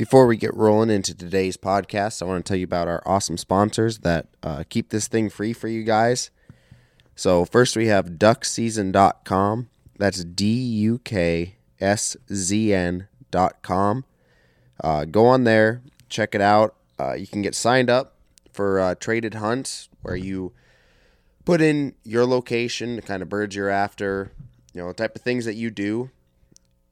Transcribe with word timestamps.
Before 0.00 0.26
we 0.26 0.38
get 0.38 0.56
rolling 0.56 0.88
into 0.88 1.14
today's 1.14 1.58
podcast, 1.58 2.22
I 2.22 2.24
want 2.24 2.42
to 2.42 2.48
tell 2.48 2.56
you 2.56 2.64
about 2.64 2.88
our 2.88 3.02
awesome 3.04 3.36
sponsors 3.36 3.98
that 3.98 4.28
uh, 4.42 4.64
keep 4.66 4.88
this 4.88 5.08
thing 5.08 5.28
free 5.28 5.52
for 5.52 5.68
you 5.68 5.84
guys. 5.84 6.30
So, 7.14 7.44
first 7.44 7.76
we 7.76 7.88
have 7.88 8.12
duckseason.com. 8.12 9.68
That's 9.98 10.24
D 10.24 10.46
U 10.54 11.00
K 11.00 11.56
S 11.78 12.16
Z 12.32 12.72
N.com. 12.72 14.06
Uh, 14.82 15.04
go 15.04 15.26
on 15.26 15.44
there, 15.44 15.82
check 16.08 16.34
it 16.34 16.40
out. 16.40 16.76
Uh, 16.98 17.12
you 17.12 17.26
can 17.26 17.42
get 17.42 17.54
signed 17.54 17.90
up 17.90 18.14
for 18.54 18.80
uh, 18.80 18.94
traded 18.94 19.34
hunts 19.34 19.90
where 20.00 20.16
you 20.16 20.54
put 21.44 21.60
in 21.60 21.94
your 22.04 22.24
location, 22.24 22.96
the 22.96 23.02
kind 23.02 23.22
of 23.22 23.28
birds 23.28 23.54
you're 23.54 23.68
after, 23.68 24.32
you 24.72 24.80
know, 24.80 24.88
the 24.88 24.94
type 24.94 25.14
of 25.14 25.20
things 25.20 25.44
that 25.44 25.56
you 25.56 25.70
do 25.70 26.08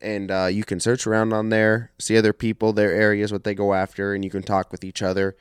and 0.01 0.30
uh, 0.30 0.46
you 0.46 0.65
can 0.65 0.80
search 0.80 1.07
around 1.07 1.33
on 1.33 1.49
there, 1.49 1.91
see 1.98 2.17
other 2.17 2.33
people, 2.33 2.73
their 2.73 2.93
areas, 2.93 3.33
what 3.33 3.45
they 3.45 3.55
go 3.55 3.75
after, 3.75 4.15
and 4.15 4.24
you 4.24 4.30
can 4.30 4.43
talk 4.43 4.71
with 4.71 4.84
each 4.84 5.02
other 5.02 5.37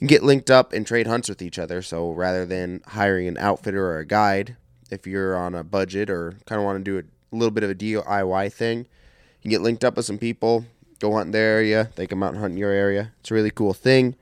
and 0.00 0.08
get 0.08 0.22
linked 0.22 0.50
up 0.50 0.72
and 0.72 0.86
trade 0.86 1.06
hunts 1.06 1.28
with 1.28 1.42
each 1.42 1.58
other. 1.58 1.82
So 1.82 2.10
rather 2.10 2.44
than 2.44 2.82
hiring 2.88 3.28
an 3.28 3.38
outfitter 3.38 3.84
or 3.86 3.98
a 3.98 4.06
guide, 4.06 4.56
if 4.90 5.06
you're 5.06 5.36
on 5.36 5.54
a 5.54 5.64
budget 5.64 6.10
or 6.10 6.34
kind 6.46 6.60
of 6.60 6.64
want 6.64 6.84
to 6.84 6.84
do 6.84 6.98
a 6.98 7.36
little 7.36 7.50
bit 7.50 7.64
of 7.64 7.70
a 7.70 7.74
DIY 7.74 8.52
thing, 8.52 8.80
you 8.80 9.42
can 9.42 9.50
get 9.50 9.62
linked 9.62 9.84
up 9.84 9.96
with 9.96 10.06
some 10.06 10.18
people, 10.18 10.64
go 10.98 11.12
hunt 11.12 11.26
in 11.26 11.32
their 11.32 11.56
area, 11.56 11.90
they 11.96 12.06
come 12.06 12.22
out 12.22 12.32
and 12.32 12.40
hunt 12.40 12.52
in 12.52 12.58
your 12.58 12.70
area. 12.70 13.12
It's 13.20 13.30
a 13.30 13.34
really 13.34 13.50
cool 13.50 13.74
thing. 13.74 14.16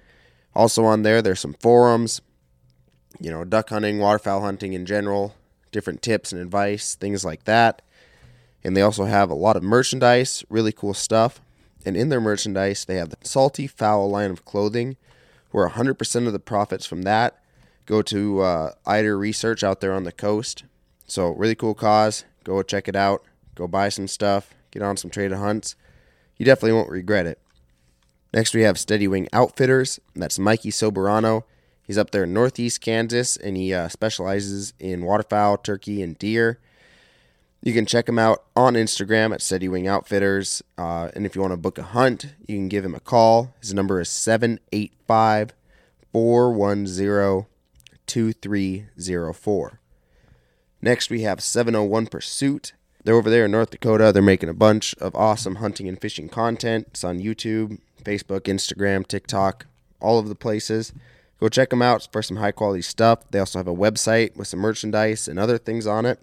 Also 0.55 0.85
on 0.85 1.03
there, 1.03 1.21
there's 1.21 1.41
some 1.41 1.55
forums, 1.55 2.21
you 3.21 3.31
know, 3.31 3.45
duck 3.45 3.71
hunting, 3.71 3.99
waterfowl 3.99 4.41
hunting 4.41 4.73
in 4.73 4.87
general, 4.87 5.35
different 5.73 6.03
tips 6.03 6.33
and 6.33 6.41
advice, 6.41 6.95
things 6.95 7.25
like 7.25 7.45
that. 7.45 7.83
And 8.65 8.77
they 8.77 8.83
also 8.83 9.05
have 9.05 9.31
a 9.31 9.35
lot 9.35 9.57
of 9.57 9.63
merchandise, 9.63 10.45
really 10.49 10.73
cool 10.73 10.95
stuff. 10.95 11.41
And 11.85 11.97
in 11.97 12.09
their 12.09 12.21
merchandise, 12.21 12.85
they 12.85 12.97
have 12.97 13.11
the 13.11 13.19
Salty 13.23 13.67
Fowl 13.67 14.09
line 14.09 14.31
of 14.31 14.45
clothing, 14.45 14.97
where 15.51 15.69
100% 15.69 16.27
of 16.27 16.33
the 16.33 16.39
profits 16.39 16.87
from 16.87 17.03
that 17.03 17.39
go 17.87 18.01
to 18.03 18.41
uh, 18.41 18.71
Eider 18.87 19.19
Research 19.19 19.63
out 19.63 19.81
there 19.81 19.93
on 19.93 20.05
the 20.05 20.13
coast. 20.13 20.65
So, 21.07 21.29
really 21.31 21.55
cool 21.55 21.75
cause. 21.75 22.25
Go 22.45 22.63
check 22.63 22.89
it 22.89 22.97
out. 22.97 23.23
Go 23.55 23.69
buy 23.69 23.91
some 23.91 24.09
stuff. 24.09 24.55
Get 24.71 24.83
on 24.83 24.97
some 24.97 25.11
traded 25.11 25.37
hunts. 25.37 25.77
You 26.37 26.47
definitely 26.47 26.73
won't 26.73 26.91
regret 26.91 27.27
it. 27.27 27.39
Next, 28.33 28.55
we 28.55 28.63
have 28.63 28.79
Steady 28.79 29.07
Wing 29.07 29.29
Outfitters. 29.33 30.01
That's 30.17 30.39
Mikey 30.39 30.71
Soberano. 30.71 31.45
He's 31.87 31.99
up 31.99 32.11
there 32.11 32.25
in 32.25 32.33
northeast 32.33 32.81
Kansas, 32.81 33.37
and 33.37 33.57
he 33.57 33.73
uh, 33.73 33.89
specializes 33.89 34.73
in 34.81 35.05
waterfowl, 35.05 35.59
turkey, 35.59 36.03
and 36.03 36.19
deer. 36.19 36.59
You 37.65 37.73
can 37.73 37.87
check 37.87 38.11
him 38.11 38.19
out 38.19 38.45
on 38.55 38.75
Instagram 38.75 39.33
at 39.33 39.41
Steady 39.41 39.69
Wing 39.69 39.89
Outfitters. 39.89 40.63
Uh, 40.77 41.09
and 41.17 41.25
if 41.25 41.35
you 41.35 41.41
want 41.41 41.55
to 41.55 41.57
book 41.57 41.79
a 41.79 41.83
hunt, 41.83 42.35
you 42.47 42.57
can 42.57 42.69
give 42.69 42.85
him 42.85 42.95
a 42.95 43.01
call. 43.01 43.55
His 43.59 43.73
number 43.73 43.99
is 44.03 44.11
785 44.11 45.55
410 46.13 47.47
2304. 48.07 49.81
Next, 50.83 51.09
we 51.09 51.23
have 51.23 51.43
701 51.43 52.07
Pursuit. 52.09 52.75
They're 53.03 53.15
over 53.15 53.31
there 53.31 53.47
in 53.47 53.53
North 53.53 53.71
Dakota. 53.71 54.13
They're 54.13 54.23
making 54.23 54.51
a 54.51 54.55
bunch 54.55 54.95
of 54.97 55.15
awesome 55.15 55.55
hunting 55.55 55.89
and 55.89 55.99
fishing 55.99 56.29
content. 56.29 56.89
It's 56.91 57.03
on 57.03 57.19
YouTube, 57.19 57.79
Facebook, 58.03 58.41
Instagram, 58.41 59.07
TikTok, 59.07 59.65
all 60.01 60.19
of 60.19 60.29
the 60.29 60.35
places. 60.35 60.93
Go 61.41 61.49
check 61.49 61.71
them 61.71 61.81
out 61.81 62.07
for 62.13 62.21
some 62.21 62.37
high 62.37 62.53
quality 62.53 62.83
stuff. 62.83 63.21
They 63.31 63.39
also 63.39 63.59
have 63.59 63.69
a 63.69 63.75
website 63.75 64.37
with 64.37 64.49
some 64.49 64.61
merchandise 64.61 65.29
and 65.29 65.39
other 65.39 65.57
things 65.57 65.87
on 65.87 66.05
it. 66.05 66.21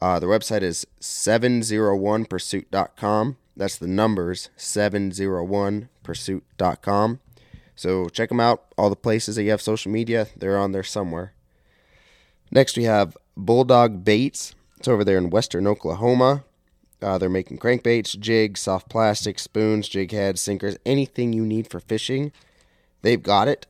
Uh, 0.00 0.18
the 0.18 0.26
website 0.26 0.62
is 0.62 0.86
701pursuit.com. 1.00 3.36
That's 3.56 3.76
the 3.76 3.86
numbers 3.86 4.50
701pursuit.com. 4.58 7.20
So 7.76 8.08
check 8.08 8.28
them 8.28 8.40
out. 8.40 8.64
All 8.76 8.90
the 8.90 8.96
places 8.96 9.36
that 9.36 9.44
you 9.44 9.50
have 9.50 9.62
social 9.62 9.92
media, 9.92 10.26
they're 10.36 10.58
on 10.58 10.72
there 10.72 10.82
somewhere. 10.82 11.32
Next, 12.50 12.76
we 12.76 12.82
have 12.84 13.16
Bulldog 13.36 14.04
Baits. 14.04 14.54
It's 14.78 14.88
over 14.88 15.04
there 15.04 15.18
in 15.18 15.30
western 15.30 15.66
Oklahoma. 15.66 16.44
Uh, 17.02 17.18
they're 17.18 17.28
making 17.28 17.58
crankbaits, 17.58 18.18
jigs, 18.18 18.60
soft 18.60 18.88
plastic, 18.88 19.38
spoons, 19.38 19.88
jig 19.88 20.12
heads, 20.12 20.40
sinkers, 20.40 20.78
anything 20.86 21.32
you 21.32 21.44
need 21.44 21.68
for 21.68 21.80
fishing. 21.80 22.32
They've 23.02 23.22
got 23.22 23.48
it. 23.48 23.66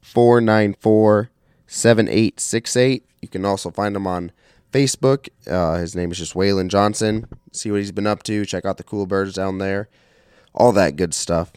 494 0.00 1.30
7868. 1.66 3.04
You 3.22 3.28
can 3.28 3.44
also 3.44 3.70
find 3.70 3.96
him 3.96 4.06
on 4.06 4.32
Facebook. 4.72 5.28
Uh, 5.46 5.76
his 5.76 5.94
name 5.94 6.10
is 6.10 6.18
just 6.18 6.34
Waylon 6.34 6.68
Johnson. 6.68 7.26
See 7.52 7.70
what 7.70 7.78
he's 7.78 7.92
been 7.92 8.06
up 8.06 8.22
to. 8.24 8.44
Check 8.44 8.64
out 8.64 8.76
the 8.76 8.84
cool 8.84 9.06
birds 9.06 9.34
down 9.34 9.58
there. 9.58 9.88
All 10.54 10.72
that 10.72 10.96
good 10.96 11.14
stuff. 11.14 11.52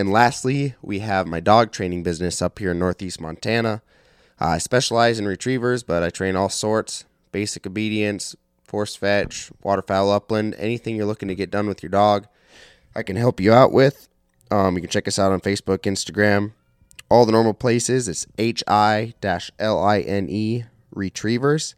And 0.00 0.10
lastly, 0.10 0.76
we 0.80 1.00
have 1.00 1.26
my 1.26 1.40
dog 1.40 1.72
training 1.72 2.04
business 2.04 2.40
up 2.40 2.58
here 2.58 2.70
in 2.70 2.78
Northeast 2.78 3.20
Montana. 3.20 3.82
I 4.38 4.56
specialize 4.56 5.18
in 5.18 5.26
retrievers, 5.26 5.82
but 5.82 6.02
I 6.02 6.08
train 6.08 6.36
all 6.36 6.48
sorts 6.48 7.04
basic 7.32 7.66
obedience, 7.66 8.34
force 8.64 8.96
fetch, 8.96 9.50
waterfowl 9.62 10.10
upland, 10.10 10.54
anything 10.56 10.96
you're 10.96 11.04
looking 11.04 11.28
to 11.28 11.34
get 11.34 11.50
done 11.50 11.66
with 11.66 11.82
your 11.82 11.90
dog, 11.90 12.28
I 12.96 13.02
can 13.02 13.16
help 13.16 13.40
you 13.40 13.52
out 13.52 13.72
with. 13.72 14.08
Um, 14.50 14.76
you 14.76 14.80
can 14.80 14.88
check 14.88 15.06
us 15.06 15.18
out 15.18 15.32
on 15.32 15.40
Facebook, 15.42 15.80
Instagram, 15.80 16.54
all 17.10 17.26
the 17.26 17.32
normal 17.32 17.52
places. 17.52 18.08
It's 18.08 18.26
H 18.38 18.64
I 18.66 19.12
L 19.58 19.84
I 19.84 20.00
N 20.00 20.28
E 20.30 20.64
Retrievers. 20.92 21.74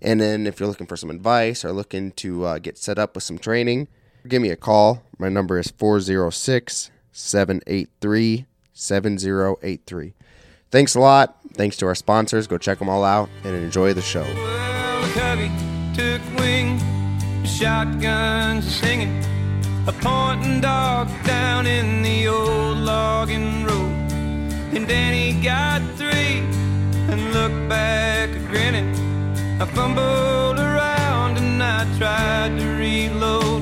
And 0.00 0.20
then 0.20 0.46
if 0.46 0.60
you're 0.60 0.68
looking 0.68 0.86
for 0.86 0.96
some 0.96 1.10
advice 1.10 1.64
or 1.64 1.72
looking 1.72 2.12
to 2.12 2.44
uh, 2.44 2.58
get 2.60 2.78
set 2.78 3.00
up 3.00 3.16
with 3.16 3.24
some 3.24 3.38
training, 3.38 3.88
give 4.28 4.40
me 4.40 4.50
a 4.50 4.56
call. 4.56 5.02
My 5.18 5.28
number 5.28 5.58
is 5.58 5.72
406 5.72 6.91
783 7.12 8.46
7083. 8.72 10.14
Thanks 10.70 10.94
a 10.94 11.00
lot. 11.00 11.36
Thanks 11.54 11.76
to 11.76 11.86
our 11.86 11.94
sponsors. 11.94 12.46
Go 12.46 12.58
check 12.58 12.78
them 12.78 12.88
all 12.88 13.04
out 13.04 13.28
and 13.44 13.54
enjoy 13.54 13.92
the 13.92 14.02
show. 14.02 14.22
Well, 14.22 15.02
a 19.86 19.92
pointing 19.92 20.60
dog 20.60 21.08
down 21.24 21.66
in 21.66 22.02
the 22.02 22.28
old 22.28 22.78
logging 22.78 23.64
road. 23.64 23.90
And 24.74 24.86
got 25.42 25.82
three 25.96 26.38
and 27.10 27.32
looked 27.34 27.68
back 27.68 28.30
grinning. 28.48 28.94
I 29.60 29.66
fumbled 29.66 30.58
around 30.58 31.36
and 31.36 31.62
I 31.62 31.84
tried 31.98 32.58
to 32.58 32.66
reload. 32.76 33.61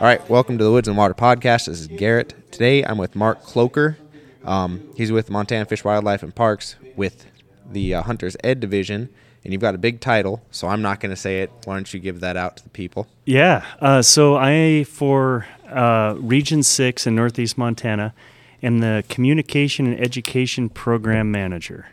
All 0.00 0.06
right, 0.06 0.30
welcome 0.30 0.56
to 0.56 0.64
the 0.64 0.72
Woods 0.72 0.88
and 0.88 0.96
Water 0.96 1.12
Podcast. 1.12 1.66
This 1.66 1.78
is 1.78 1.86
Garrett. 1.86 2.50
Today 2.50 2.82
I'm 2.82 2.96
with 2.96 3.14
Marc 3.14 3.42
Kloker. 3.42 3.98
Um, 4.46 4.88
he's 4.96 5.12
with 5.12 5.28
Montana 5.28 5.66
Fish, 5.66 5.84
Wildlife, 5.84 6.22
and 6.22 6.34
Parks 6.34 6.76
with 6.96 7.26
the 7.70 7.96
uh, 7.96 8.02
Hunters 8.04 8.34
Ed 8.42 8.60
Division, 8.60 9.10
and 9.44 9.52
you've 9.52 9.60
got 9.60 9.74
a 9.74 9.78
big 9.78 10.00
title, 10.00 10.40
so 10.50 10.68
I'm 10.68 10.80
not 10.80 11.00
going 11.00 11.10
to 11.10 11.16
say 11.16 11.42
it. 11.42 11.50
Why 11.66 11.74
don't 11.74 11.92
you 11.92 12.00
give 12.00 12.20
that 12.20 12.38
out 12.38 12.56
to 12.56 12.62
the 12.62 12.70
people? 12.70 13.08
Yeah. 13.26 13.62
Uh, 13.78 14.00
so 14.00 14.36
I, 14.36 14.84
for 14.84 15.46
uh, 15.68 16.14
Region 16.16 16.62
6 16.62 17.06
in 17.06 17.14
Northeast 17.14 17.58
Montana, 17.58 18.14
am 18.62 18.78
the 18.78 19.04
Communication 19.10 19.86
and 19.86 20.00
Education 20.00 20.70
Program 20.70 21.30
Manager. 21.30 21.88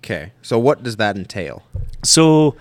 Okay, 0.00 0.32
so 0.42 0.58
what 0.58 0.82
does 0.82 0.96
that 0.96 1.16
entail? 1.16 1.62
So 2.02 2.54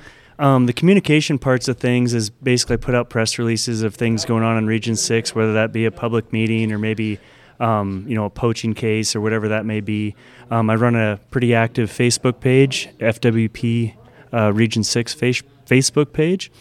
um, 0.44 0.66
the 0.66 0.74
communication 0.74 1.40
parts 1.40 1.70
of 1.70 1.78
things 1.78 2.14
is 2.14 2.30
basically 2.30 2.76
put 2.76 2.94
out 2.94 3.10
press 3.10 3.40
releases 3.40 3.82
of 3.82 3.96
things 3.96 4.26
going 4.26 4.44
on 4.44 4.58
in 4.58 4.68
Region 4.68 4.98
6, 4.98 5.34
whether 5.34 5.54
that 5.54 5.72
be 5.72 5.86
a 5.86 5.92
public 5.92 6.34
meeting 6.34 6.74
or 6.74 6.78
maybe 6.78 7.18
um, 7.62 8.04
you 8.10 8.16
know, 8.16 8.26
a 8.26 8.30
poaching 8.30 8.74
case 8.74 9.16
or 9.16 9.22
whatever 9.22 9.48
that 9.48 9.66
may 9.66 9.80
be. 9.80 10.16
Um, 10.52 10.70
I 10.70 10.76
run 10.76 10.96
a 10.96 11.18
pretty 11.32 11.56
active 11.56 11.90
Facebook 11.90 12.42
page, 12.42 12.90
FWP 13.00 13.96
uh, 14.34 14.52
Region 14.52 14.84
6 14.84 15.14
face- 15.14 15.44
Facebook 15.66 16.12
page. 16.12 16.52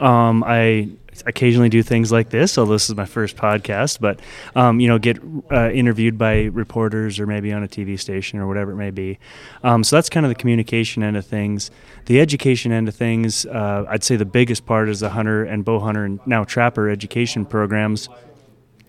Um, 0.00 0.42
I 0.46 0.88
occasionally 1.26 1.68
do 1.68 1.82
things 1.82 2.10
like 2.10 2.30
this. 2.30 2.58
although 2.58 2.72
this 2.72 2.88
is 2.88 2.96
my 2.96 3.04
first 3.04 3.36
podcast, 3.36 4.00
but 4.00 4.20
um, 4.54 4.80
you 4.80 4.88
know, 4.88 4.98
get 4.98 5.18
uh, 5.50 5.70
interviewed 5.70 6.18
by 6.18 6.44
reporters 6.44 7.18
or 7.20 7.26
maybe 7.26 7.52
on 7.52 7.62
a 7.62 7.68
TV 7.68 7.98
station 7.98 8.38
or 8.38 8.46
whatever 8.46 8.72
it 8.72 8.76
may 8.76 8.90
be. 8.90 9.18
Um, 9.62 9.84
so 9.84 9.96
that's 9.96 10.08
kind 10.08 10.26
of 10.26 10.30
the 10.30 10.36
communication 10.36 11.02
end 11.02 11.16
of 11.16 11.26
things. 11.26 11.70
The 12.06 12.20
education 12.20 12.72
end 12.72 12.88
of 12.88 12.94
things, 12.94 13.46
uh, 13.46 13.84
I'd 13.88 14.04
say 14.04 14.16
the 14.16 14.24
biggest 14.24 14.66
part 14.66 14.88
is 14.88 15.00
the 15.00 15.10
hunter 15.10 15.44
and 15.44 15.64
bow 15.64 15.80
hunter 15.80 16.04
and 16.04 16.20
now 16.26 16.44
trapper 16.44 16.88
education 16.88 17.44
programs 17.44 18.08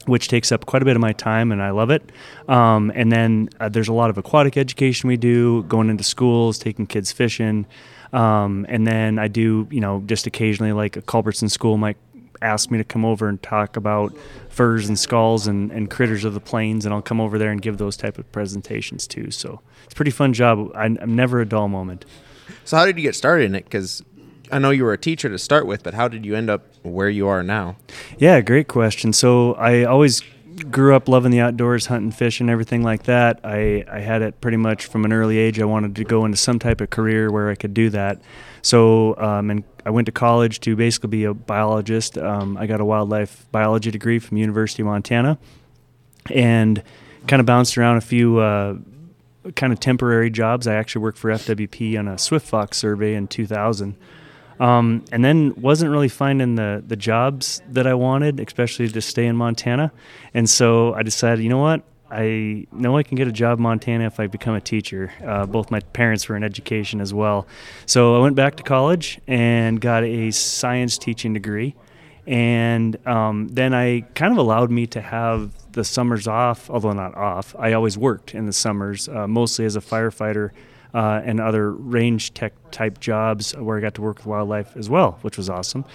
which 0.06 0.28
takes 0.28 0.52
up 0.52 0.66
quite 0.66 0.82
a 0.82 0.86
bit 0.86 0.96
of 0.96 1.02
my 1.02 1.14
time 1.14 1.52
and 1.52 1.62
I 1.62 1.72
love 1.72 1.90
it. 1.90 2.12
Um, 2.48 2.92
and 2.96 3.12
then 3.12 3.50
uh, 3.60 3.70
there's 3.70 3.88
a 3.88 3.94
lot 3.94 4.10
of 4.10 4.18
aquatic 4.18 4.58
education 4.58 5.08
we 5.08 5.18
do, 5.18 5.64
going 5.64 5.90
into 5.90 6.04
schools, 6.04 6.58
taking 6.60 6.86
kids 6.86 7.12
fishing. 7.12 7.66
Um, 8.14 8.66
and 8.70 8.86
then 8.88 9.20
I 9.20 9.28
do, 9.28 9.68
you 9.72 9.82
know, 9.82 10.04
just 10.06 10.28
occasionally 10.28 10.74
like 10.74 10.96
a 10.96 11.02
Culbertson 11.02 11.50
school 11.50 11.78
might 11.78 11.98
ask 12.42 12.72
me 12.72 12.78
to 12.78 12.84
come 12.84 13.06
over 13.06 13.28
and 13.28 13.42
talk 13.42 13.78
about 13.78 14.16
furs 14.50 14.88
and 14.88 14.98
skulls 14.98 15.48
and, 15.48 15.72
and 15.72 15.90
critters 15.90 16.26
of 16.26 16.34
the 16.34 16.40
plains, 16.40 16.86
and 16.86 16.94
I'll 16.94 17.02
come 17.02 17.20
over 17.22 17.38
there 17.38 17.52
and 17.52 17.62
give 17.62 17.78
those 17.78 17.98
type 17.98 18.18
of 18.18 18.32
presentations 18.32 19.08
too. 19.08 19.32
So 19.32 19.62
it's 19.84 19.94
a 19.94 19.96
pretty 19.96 20.12
fun 20.12 20.34
job. 20.34 20.72
I, 20.76 20.86
I'm 20.86 21.16
never 21.16 21.42
a 21.42 21.46
dull 21.46 21.68
moment. 21.68 22.06
So 22.64 22.78
how 22.78 22.86
did 22.86 22.98
you 22.98 23.04
get 23.04 23.16
started 23.16 23.46
in 23.46 23.56
it? 23.56 23.66
Because 23.66 24.04
I 24.52 24.60
know 24.60 24.70
you 24.70 24.84
were 24.84 24.94
a 24.94 24.98
teacher 24.98 25.30
to 25.30 25.38
start 25.38 25.66
with, 25.66 25.84
but 25.84 25.94
how 25.94 26.08
did 26.08 26.26
you 26.26 26.36
end 26.36 26.50
up 26.50 26.64
where 26.84 27.10
you 27.10 27.28
are 27.28 27.44
now? 27.44 27.78
Yeah, 28.18 28.42
great 28.42 28.68
question. 28.68 29.14
So 29.14 29.54
I 29.56 29.84
always 29.84 30.22
grew 30.72 30.96
up 30.96 31.10
loving 31.10 31.32
the 31.32 31.40
outdoors, 31.42 31.88
hunting, 31.88 32.12
fishing, 32.12 32.50
everything 32.50 32.82
like 32.84 33.04
that. 33.04 33.40
I, 33.44 33.84
I 33.92 34.00
had 34.00 34.22
it 34.22 34.40
pretty 34.42 34.58
much 34.58 34.86
from 34.86 35.04
an 35.04 35.12
early 35.12 35.38
age. 35.38 35.60
I 35.60 35.66
wanted 35.66 35.96
to 35.98 36.04
go 36.04 36.26
into 36.26 36.38
some 36.38 36.60
type 36.60 36.82
of 36.82 36.90
career 36.90 37.32
where 37.32 37.50
I 37.50 37.56
could 37.56 37.74
do 37.74 37.90
that. 37.90 38.22
So, 38.62 39.18
um, 39.18 39.50
and 39.50 39.64
I 39.86 39.92
went 39.92 40.08
to 40.08 40.12
college 40.12 40.60
to 40.62 40.76
basically 40.76 41.10
be 41.10 41.24
a 41.26 41.34
biologist. 41.34 42.18
Um, 42.18 42.58
I 42.58 42.66
got 42.66 42.82
a 42.82 42.86
wildlife 42.86 43.46
biology 43.52 43.92
degree 43.92 44.20
from 44.20 44.38
University 44.38 44.82
of 44.82 44.88
Montana, 44.88 45.38
and 46.32 46.82
kind 47.28 47.40
of 47.40 47.46
bounced 47.46 47.78
around 47.78 47.98
a 47.98 48.02
few 48.02 48.40
uh, 48.40 48.78
kind 49.56 49.72
of 49.72 49.80
temporary 49.80 50.30
jobs. 50.30 50.68
I 50.68 50.76
actually 50.76 51.04
worked 51.04 51.18
for 51.18 51.30
FWP 51.30 52.00
on 52.00 52.08
a 52.08 52.18
Swift 52.18 52.48
Fox 52.48 52.78
survey 52.78 53.14
in 53.14 53.28
2000. 53.28 53.96
Um, 54.60 55.04
and 55.12 55.24
then 55.24 55.54
wasn't 55.62 55.92
really 55.92 56.08
finding 56.08 56.56
the 56.56 56.82
the 56.86 56.96
jobs 56.96 57.62
that 57.70 57.86
I 57.86 57.94
wanted, 57.94 58.40
especially 58.40 58.88
to 58.88 59.02
stay 59.02 59.26
in 59.26 59.36
Montana. 59.36 59.92
And 60.34 60.50
so 60.50 60.94
I 60.94 61.04
decided, 61.04 61.44
you 61.44 61.50
know 61.50 61.60
what? 61.60 61.84
I 62.10 62.68
know 62.72 62.98
I 62.98 63.04
can 63.04 63.18
get 63.18 63.28
a 63.28 63.32
job 63.32 63.58
in 63.60 63.64
Montana 63.64 64.06
if 64.06 64.20
I 64.20 64.28
become 64.28 64.56
a 64.56 64.62
teacher. 64.62 65.12
Uh, 65.26 65.46
both 65.46 65.72
my 65.72 65.80
parents 65.80 66.30
were 66.30 66.36
in 66.36 66.44
education 66.44 67.02
as 67.02 67.14
well. 67.14 67.48
So 67.86 68.16
I 68.16 68.20
went 68.20 68.36
back 68.36 68.56
to 68.58 68.64
college 68.64 69.20
and 69.28 69.82
got 69.82 70.04
a 70.04 70.32
science 70.32 70.98
teaching 70.98 71.34
degree. 71.34 71.76
And 72.28 73.06
um, 73.08 73.48
then 73.50 73.74
I 73.74 74.02
kind 74.16 74.32
of 74.32 74.38
allowed 74.38 74.72
me 74.72 74.88
to 74.88 75.02
have 75.02 75.52
the 75.74 75.84
summers 75.84 76.28
off, 76.28 76.70
although 76.70 76.94
not 76.94 77.16
off. 77.16 77.56
I 77.58 77.74
always 77.74 77.98
worked 77.98 78.34
in 78.34 78.46
the 78.46 78.54
summers, 78.54 79.08
uh, 79.08 79.28
mostly 79.28 79.66
as 79.66 79.76
a 79.76 79.82
firefighter 79.82 80.52
uh, 80.94 81.22
and 81.24 81.40
other 81.40 81.72
range 81.72 82.34
tech 82.34 82.54
type 82.72 83.00
jobs 83.00 83.56
where 83.56 83.78
I 83.78 83.82
got 83.82 83.96
to 83.96 84.02
work 84.02 84.18
with 84.18 84.26
wildlife 84.26 84.76
as 84.78 84.90
well, 84.90 85.20
which 85.22 85.38
was 85.38 85.50
awesome. 85.50 85.86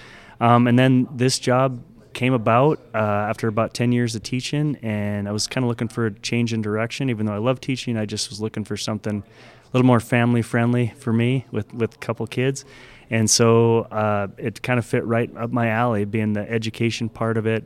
Um, 0.40 0.66
and 0.66 0.78
then 0.78 1.08
this 1.12 1.38
job 1.38 1.82
came 2.20 2.34
about 2.34 2.78
uh, 2.94 2.98
after 2.98 3.48
about 3.48 3.72
10 3.72 3.92
years 3.92 4.14
of 4.14 4.22
teaching, 4.22 4.76
and 4.82 5.26
I 5.26 5.32
was 5.32 5.46
kind 5.46 5.64
of 5.64 5.68
looking 5.68 5.88
for 5.88 6.04
a 6.04 6.10
change 6.10 6.52
in 6.52 6.60
direction. 6.60 7.08
Even 7.08 7.24
though 7.24 7.32
I 7.32 7.38
love 7.38 7.62
teaching, 7.62 7.96
I 7.96 8.04
just 8.04 8.28
was 8.28 8.42
looking 8.42 8.62
for 8.62 8.76
something 8.76 9.22
a 9.22 9.68
little 9.72 9.86
more 9.86 10.00
family 10.00 10.42
friendly 10.42 10.92
for 10.98 11.14
me 11.14 11.46
with, 11.50 11.72
with 11.72 11.94
a 11.94 11.96
couple 11.96 12.26
kids. 12.26 12.66
And 13.08 13.30
so 13.30 13.84
uh, 13.84 14.28
it 14.36 14.60
kind 14.60 14.78
of 14.78 14.84
fit 14.84 15.06
right 15.06 15.34
up 15.34 15.50
my 15.50 15.68
alley, 15.68 16.04
being 16.04 16.34
the 16.34 16.46
education 16.46 17.08
part 17.08 17.38
of 17.38 17.46
it, 17.46 17.64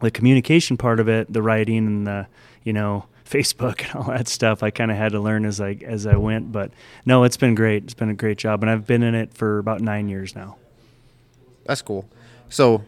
the 0.00 0.10
communication 0.10 0.78
part 0.78 0.98
of 0.98 1.06
it, 1.06 1.30
the 1.30 1.42
writing 1.42 1.86
and 1.86 2.06
the, 2.06 2.26
you 2.64 2.72
know, 2.72 3.04
Facebook 3.26 3.84
and 3.84 3.96
all 3.96 4.04
that 4.04 4.28
stuff. 4.28 4.62
I 4.62 4.70
kind 4.70 4.90
of 4.90 4.96
had 4.96 5.12
to 5.12 5.20
learn 5.20 5.44
as 5.44 5.60
I 5.60 5.76
as 5.84 6.06
I 6.06 6.16
went, 6.16 6.52
but 6.52 6.70
no, 7.04 7.24
it's 7.24 7.36
been 7.36 7.54
great. 7.54 7.84
It's 7.84 7.92
been 7.92 8.08
a 8.08 8.14
great 8.14 8.38
job, 8.38 8.62
and 8.62 8.70
I've 8.70 8.86
been 8.86 9.02
in 9.02 9.14
it 9.14 9.34
for 9.34 9.58
about 9.58 9.82
nine 9.82 10.08
years 10.08 10.34
now. 10.34 10.56
That's 11.66 11.82
cool. 11.82 12.08
So 12.48 12.82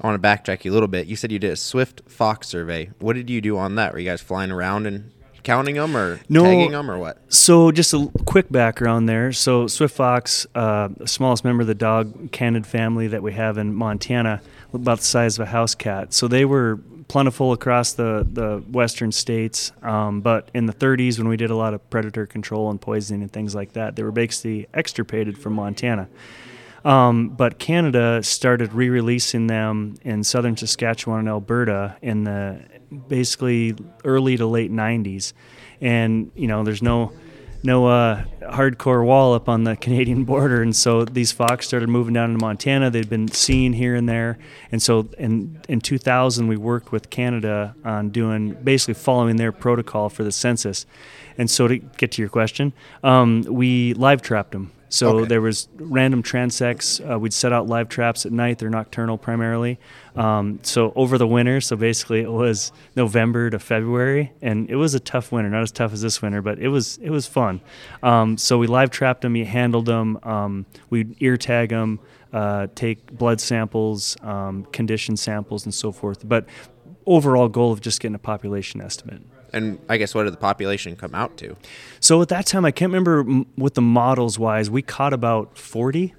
I 0.00 0.06
want 0.06 0.20
to 0.20 0.28
backtrack 0.28 0.64
you 0.64 0.72
a 0.72 0.74
little 0.74 0.88
bit. 0.88 1.06
You 1.06 1.16
said 1.16 1.30
you 1.32 1.38
did 1.38 1.52
a 1.52 1.56
Swift 1.56 2.02
Fox 2.08 2.48
survey. 2.48 2.90
What 2.98 3.14
did 3.14 3.30
you 3.30 3.40
do 3.40 3.56
on 3.56 3.76
that? 3.76 3.92
Were 3.92 3.98
you 4.00 4.08
guys 4.10 4.20
flying 4.20 4.50
around 4.50 4.86
and 4.86 5.10
counting 5.44 5.76
them 5.76 5.96
or 5.96 6.20
No. 6.28 6.42
tagging 6.42 6.72
them 6.72 6.90
or 6.90 6.98
what? 6.98 7.18
So, 7.28 7.70
just 7.70 7.92
a 7.94 8.10
quick 8.24 8.50
background 8.50 9.08
there. 9.08 9.30
So, 9.32 9.66
Swift 9.66 9.94
Fox, 9.94 10.46
uh, 10.54 10.88
smallest 11.06 11.44
member 11.44 11.60
of 11.62 11.66
the 11.68 11.74
dog 11.74 12.32
canid 12.32 12.66
family 12.66 13.06
that 13.08 13.22
we 13.22 13.32
have 13.34 13.56
in 13.58 13.74
Montana, 13.74 14.40
about 14.72 14.98
the 14.98 15.04
size 15.04 15.38
of 15.38 15.46
a 15.46 15.50
house 15.50 15.74
cat. 15.74 16.12
So, 16.12 16.28
they 16.28 16.44
were 16.44 16.80
plentiful 17.08 17.52
across 17.52 17.92
the, 17.92 18.26
the 18.32 18.64
western 18.70 19.12
states. 19.12 19.70
Um, 19.82 20.22
but 20.22 20.50
in 20.54 20.64
the 20.66 20.72
30s, 20.72 21.18
when 21.18 21.28
we 21.28 21.36
did 21.36 21.50
a 21.50 21.56
lot 21.56 21.74
of 21.74 21.88
predator 21.90 22.24
control 22.26 22.70
and 22.70 22.80
poisoning 22.80 23.20
and 23.22 23.30
things 23.30 23.54
like 23.54 23.74
that, 23.74 23.94
they 23.94 24.02
were 24.02 24.10
basically 24.10 24.66
extirpated 24.72 25.36
from 25.36 25.52
Montana. 25.52 26.08
Um, 26.84 27.30
but 27.30 27.58
Canada 27.58 28.22
started 28.22 28.72
re-releasing 28.74 29.46
them 29.46 29.96
in 30.02 30.22
southern 30.22 30.56
Saskatchewan 30.56 31.20
and 31.20 31.28
Alberta 31.28 31.96
in 32.02 32.24
the 32.24 32.60
basically 33.08 33.74
early 34.04 34.36
to 34.36 34.46
late 34.46 34.70
90s, 34.70 35.32
and 35.80 36.30
you 36.34 36.46
know 36.46 36.62
there's 36.62 36.82
no 36.82 37.12
no 37.62 37.86
uh, 37.86 38.22
hardcore 38.42 39.02
wall 39.02 39.32
up 39.32 39.48
on 39.48 39.64
the 39.64 39.74
Canadian 39.80 40.24
border, 40.24 40.60
and 40.60 40.76
so 40.76 41.06
these 41.06 41.32
fox 41.32 41.66
started 41.66 41.88
moving 41.88 42.12
down 42.12 42.30
into 42.30 42.44
Montana. 42.44 42.90
They'd 42.90 43.08
been 43.08 43.28
seen 43.28 43.72
here 43.72 43.94
and 43.94 44.06
there, 44.06 44.38
and 44.70 44.82
so 44.82 45.08
in 45.18 45.60
in 45.68 45.80
2000 45.80 46.46
we 46.48 46.58
worked 46.58 46.92
with 46.92 47.08
Canada 47.08 47.74
on 47.82 48.10
doing 48.10 48.52
basically 48.62 48.94
following 48.94 49.36
their 49.36 49.52
protocol 49.52 50.10
for 50.10 50.22
the 50.22 50.32
census. 50.32 50.84
And 51.38 51.50
so 51.50 51.66
to 51.66 51.78
get 51.78 52.12
to 52.12 52.22
your 52.22 52.28
question, 52.28 52.74
um, 53.02 53.42
we 53.48 53.94
live 53.94 54.20
trapped 54.22 54.52
them. 54.52 54.70
So 54.94 55.18
Okay. 55.18 55.26
there 55.26 55.40
was 55.40 55.66
random 55.76 56.22
transects. 56.22 57.00
Uh, 57.00 57.18
we'd 57.18 57.32
set 57.32 57.52
out 57.52 57.66
live 57.66 57.88
traps 57.88 58.24
at 58.24 58.30
night. 58.30 58.58
They're 58.58 58.70
nocturnal 58.70 59.18
primarily. 59.18 59.80
Um, 60.14 60.60
so 60.62 60.92
over 60.94 61.18
the 61.18 61.26
winter, 61.26 61.60
so 61.60 61.74
basically 61.74 62.20
it 62.20 62.30
was 62.30 62.70
November 62.94 63.50
to 63.50 63.58
February, 63.58 64.30
and 64.40 64.70
it 64.70 64.76
was 64.76 64.94
a 64.94 65.00
tough 65.00 65.32
winter. 65.32 65.50
Not 65.50 65.62
as 65.62 65.72
tough 65.72 65.92
as 65.92 66.02
this 66.02 66.22
winter, 66.22 66.40
but 66.42 66.60
it 66.60 66.68
was 66.68 66.98
it 67.02 67.10
was 67.10 67.26
fun. 67.26 67.60
Um, 68.04 68.38
so 68.38 68.56
we 68.56 68.68
live 68.68 68.90
trapped 68.90 69.22
them. 69.22 69.32
We 69.32 69.44
handled 69.44 69.86
them. 69.86 70.16
Um, 70.22 70.64
we'd 70.90 71.16
ear 71.18 71.36
tag 71.36 71.70
them, 71.70 71.98
uh, 72.32 72.68
take 72.76 73.10
blood 73.18 73.40
samples, 73.40 74.16
um, 74.22 74.64
condition 74.72 75.16
samples, 75.16 75.64
and 75.64 75.74
so 75.74 75.90
forth. 75.90 76.28
But 76.28 76.46
overall 77.04 77.48
goal 77.48 77.72
of 77.72 77.80
just 77.80 77.98
getting 78.00 78.14
a 78.14 78.18
population 78.20 78.80
estimate. 78.80 79.22
And 79.54 79.78
I 79.88 79.96
guess 79.96 80.14
what 80.14 80.24
did 80.24 80.32
the 80.32 80.38
population 80.38 80.96
come 80.96 81.14
out 81.14 81.36
to? 81.38 81.56
So 82.00 82.20
at 82.20 82.28
that 82.28 82.44
time, 82.44 82.64
I 82.64 82.72
can't 82.72 82.92
remember 82.92 83.22
what 83.54 83.74
the 83.74 83.82
models 83.82 84.38
wise. 84.38 84.68
We 84.68 84.82
caught 84.82 85.12
about 85.12 85.56
40. 85.56 86.12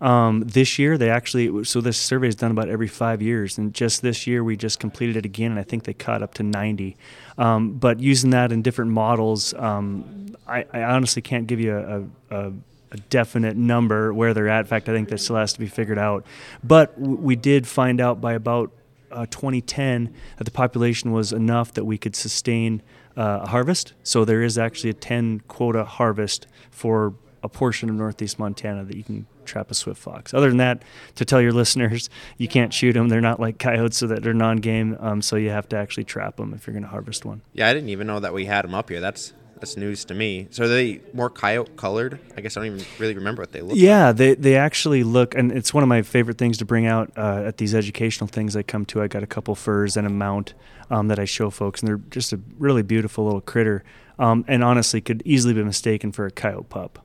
Um, 0.00 0.44
this 0.46 0.78
year, 0.78 0.96
they 0.96 1.10
actually, 1.10 1.64
so 1.64 1.80
this 1.80 1.98
survey 1.98 2.28
is 2.28 2.36
done 2.36 2.50
about 2.50 2.68
every 2.68 2.88
five 2.88 3.20
years. 3.20 3.58
And 3.58 3.74
just 3.74 4.00
this 4.00 4.26
year, 4.26 4.42
we 4.42 4.56
just 4.56 4.80
completed 4.80 5.16
it 5.16 5.26
again, 5.26 5.50
and 5.50 5.60
I 5.60 5.64
think 5.64 5.84
they 5.84 5.92
caught 5.92 6.22
up 6.22 6.34
to 6.34 6.42
90. 6.42 6.96
Um, 7.36 7.72
but 7.72 8.00
using 8.00 8.30
that 8.30 8.52
in 8.52 8.62
different 8.62 8.92
models, 8.92 9.52
um, 9.54 10.34
I, 10.46 10.64
I 10.72 10.82
honestly 10.84 11.20
can't 11.20 11.46
give 11.46 11.60
you 11.60 11.76
a, 11.76 12.04
a, 12.34 12.52
a 12.92 12.96
definite 13.10 13.56
number 13.56 14.14
where 14.14 14.32
they're 14.32 14.48
at. 14.48 14.60
In 14.60 14.66
fact, 14.66 14.88
I 14.88 14.92
think 14.94 15.08
that 15.10 15.18
still 15.18 15.36
has 15.36 15.52
to 15.52 15.60
be 15.60 15.66
figured 15.66 15.98
out. 15.98 16.24
But 16.64 16.98
we 16.98 17.36
did 17.36 17.66
find 17.66 18.00
out 18.00 18.20
by 18.20 18.32
about 18.32 18.70
uh, 19.10 19.26
2010 19.26 20.12
that 20.36 20.44
the 20.44 20.50
population 20.50 21.12
was 21.12 21.32
enough 21.32 21.72
that 21.74 21.84
we 21.84 21.98
could 21.98 22.16
sustain 22.16 22.82
uh, 23.16 23.40
a 23.42 23.48
harvest. 23.48 23.94
So 24.02 24.24
there 24.24 24.42
is 24.42 24.58
actually 24.58 24.90
a 24.90 24.94
10 24.94 25.40
quota 25.48 25.84
harvest 25.84 26.46
for 26.70 27.14
a 27.42 27.48
portion 27.48 27.88
of 27.88 27.94
northeast 27.96 28.38
Montana 28.38 28.84
that 28.84 28.96
you 28.96 29.04
can 29.04 29.26
trap 29.44 29.70
a 29.70 29.74
swift 29.74 30.00
fox. 30.00 30.34
Other 30.34 30.48
than 30.48 30.58
that, 30.58 30.82
to 31.16 31.24
tell 31.24 31.40
your 31.40 31.52
listeners, 31.62 32.10
you 32.36 32.48
can't 32.48 32.72
shoot 32.72 32.92
them. 32.92 33.08
They're 33.08 33.20
not 33.20 33.40
like 33.40 33.58
coyotes, 33.58 33.96
so 33.96 34.06
that 34.08 34.22
they're 34.22 34.34
non-game. 34.34 34.96
Um, 35.00 35.22
so 35.22 35.36
you 35.36 35.50
have 35.50 35.68
to 35.70 35.76
actually 35.76 36.04
trap 36.04 36.36
them 36.36 36.52
if 36.54 36.66
you're 36.66 36.74
going 36.74 36.84
to 36.84 36.88
harvest 36.88 37.24
one. 37.24 37.42
Yeah, 37.52 37.68
I 37.68 37.74
didn't 37.74 37.88
even 37.88 38.06
know 38.06 38.20
that 38.20 38.34
we 38.34 38.46
had 38.46 38.64
them 38.64 38.74
up 38.74 38.90
here. 38.90 39.00
That's 39.00 39.32
that's 39.60 39.76
news 39.76 40.04
to 40.06 40.14
me. 40.14 40.48
So 40.50 40.64
are 40.64 40.68
they 40.68 41.00
more 41.12 41.30
coyote 41.30 41.76
colored? 41.76 42.18
I 42.36 42.40
guess 42.40 42.56
I 42.56 42.60
don't 42.60 42.74
even 42.74 42.86
really 42.98 43.14
remember 43.14 43.42
what 43.42 43.52
they 43.52 43.60
look. 43.60 43.72
like. 43.72 43.80
Yeah, 43.80 44.12
they 44.12 44.34
they 44.34 44.56
actually 44.56 45.02
look, 45.02 45.34
and 45.34 45.52
it's 45.52 45.72
one 45.74 45.82
of 45.82 45.88
my 45.88 46.02
favorite 46.02 46.38
things 46.38 46.58
to 46.58 46.64
bring 46.64 46.86
out 46.86 47.12
uh, 47.16 47.42
at 47.46 47.56
these 47.58 47.74
educational 47.74 48.28
things 48.28 48.56
I 48.56 48.62
come 48.62 48.84
to. 48.86 49.02
I 49.02 49.08
got 49.08 49.22
a 49.22 49.26
couple 49.26 49.54
furs 49.54 49.96
and 49.96 50.06
a 50.06 50.10
mount 50.10 50.54
um, 50.90 51.08
that 51.08 51.18
I 51.18 51.24
show 51.24 51.50
folks, 51.50 51.80
and 51.80 51.88
they're 51.88 52.00
just 52.10 52.32
a 52.32 52.40
really 52.58 52.82
beautiful 52.82 53.24
little 53.24 53.40
critter. 53.40 53.84
Um, 54.18 54.44
and 54.48 54.64
honestly, 54.64 55.00
could 55.00 55.22
easily 55.24 55.54
be 55.54 55.62
mistaken 55.62 56.10
for 56.12 56.26
a 56.26 56.30
coyote 56.30 56.68
pup. 56.68 57.04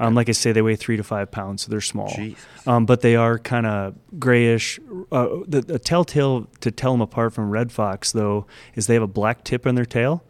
Um, 0.00 0.14
like 0.14 0.28
I 0.28 0.32
say, 0.32 0.50
they 0.52 0.62
weigh 0.62 0.76
three 0.76 0.96
to 0.96 1.04
five 1.04 1.30
pounds, 1.30 1.62
so 1.62 1.70
they're 1.70 1.80
small. 1.80 2.12
Um, 2.66 2.84
but 2.84 3.00
they 3.02 3.14
are 3.14 3.38
kind 3.38 3.66
of 3.66 3.94
grayish. 4.18 4.80
Uh, 5.12 5.28
the, 5.46 5.60
the 5.60 5.78
telltale 5.78 6.48
to 6.60 6.70
tell 6.70 6.92
them 6.92 7.00
apart 7.00 7.32
from 7.32 7.50
red 7.50 7.70
fox, 7.70 8.10
though, 8.10 8.46
is 8.74 8.86
they 8.86 8.94
have 8.94 9.02
a 9.02 9.06
black 9.06 9.44
tip 9.44 9.66
on 9.66 9.76
their 9.76 9.84
tail, 9.84 10.24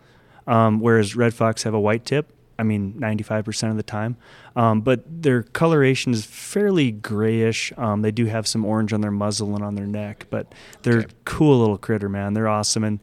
um, 0.46 0.80
whereas 0.80 1.16
red 1.16 1.34
fox 1.34 1.62
have 1.64 1.74
a 1.74 1.80
white 1.80 2.04
tip. 2.04 2.30
I 2.56 2.62
mean, 2.62 2.94
95% 2.94 3.70
of 3.72 3.76
the 3.76 3.82
time. 3.82 4.16
Um, 4.54 4.80
but 4.80 5.02
their 5.06 5.42
coloration 5.42 6.12
is 6.12 6.24
fairly 6.24 6.92
grayish. 6.92 7.72
Um, 7.76 8.02
they 8.02 8.12
do 8.12 8.26
have 8.26 8.46
some 8.46 8.64
orange 8.64 8.92
on 8.92 9.00
their 9.00 9.10
muzzle 9.10 9.56
and 9.56 9.64
on 9.64 9.74
their 9.74 9.88
neck, 9.88 10.26
but 10.30 10.54
they're 10.82 10.98
Okay. 10.98 11.08
cool 11.24 11.58
little 11.58 11.78
critter, 11.78 12.08
man. 12.08 12.34
They're 12.34 12.48
awesome 12.48 12.84
and 12.84 13.00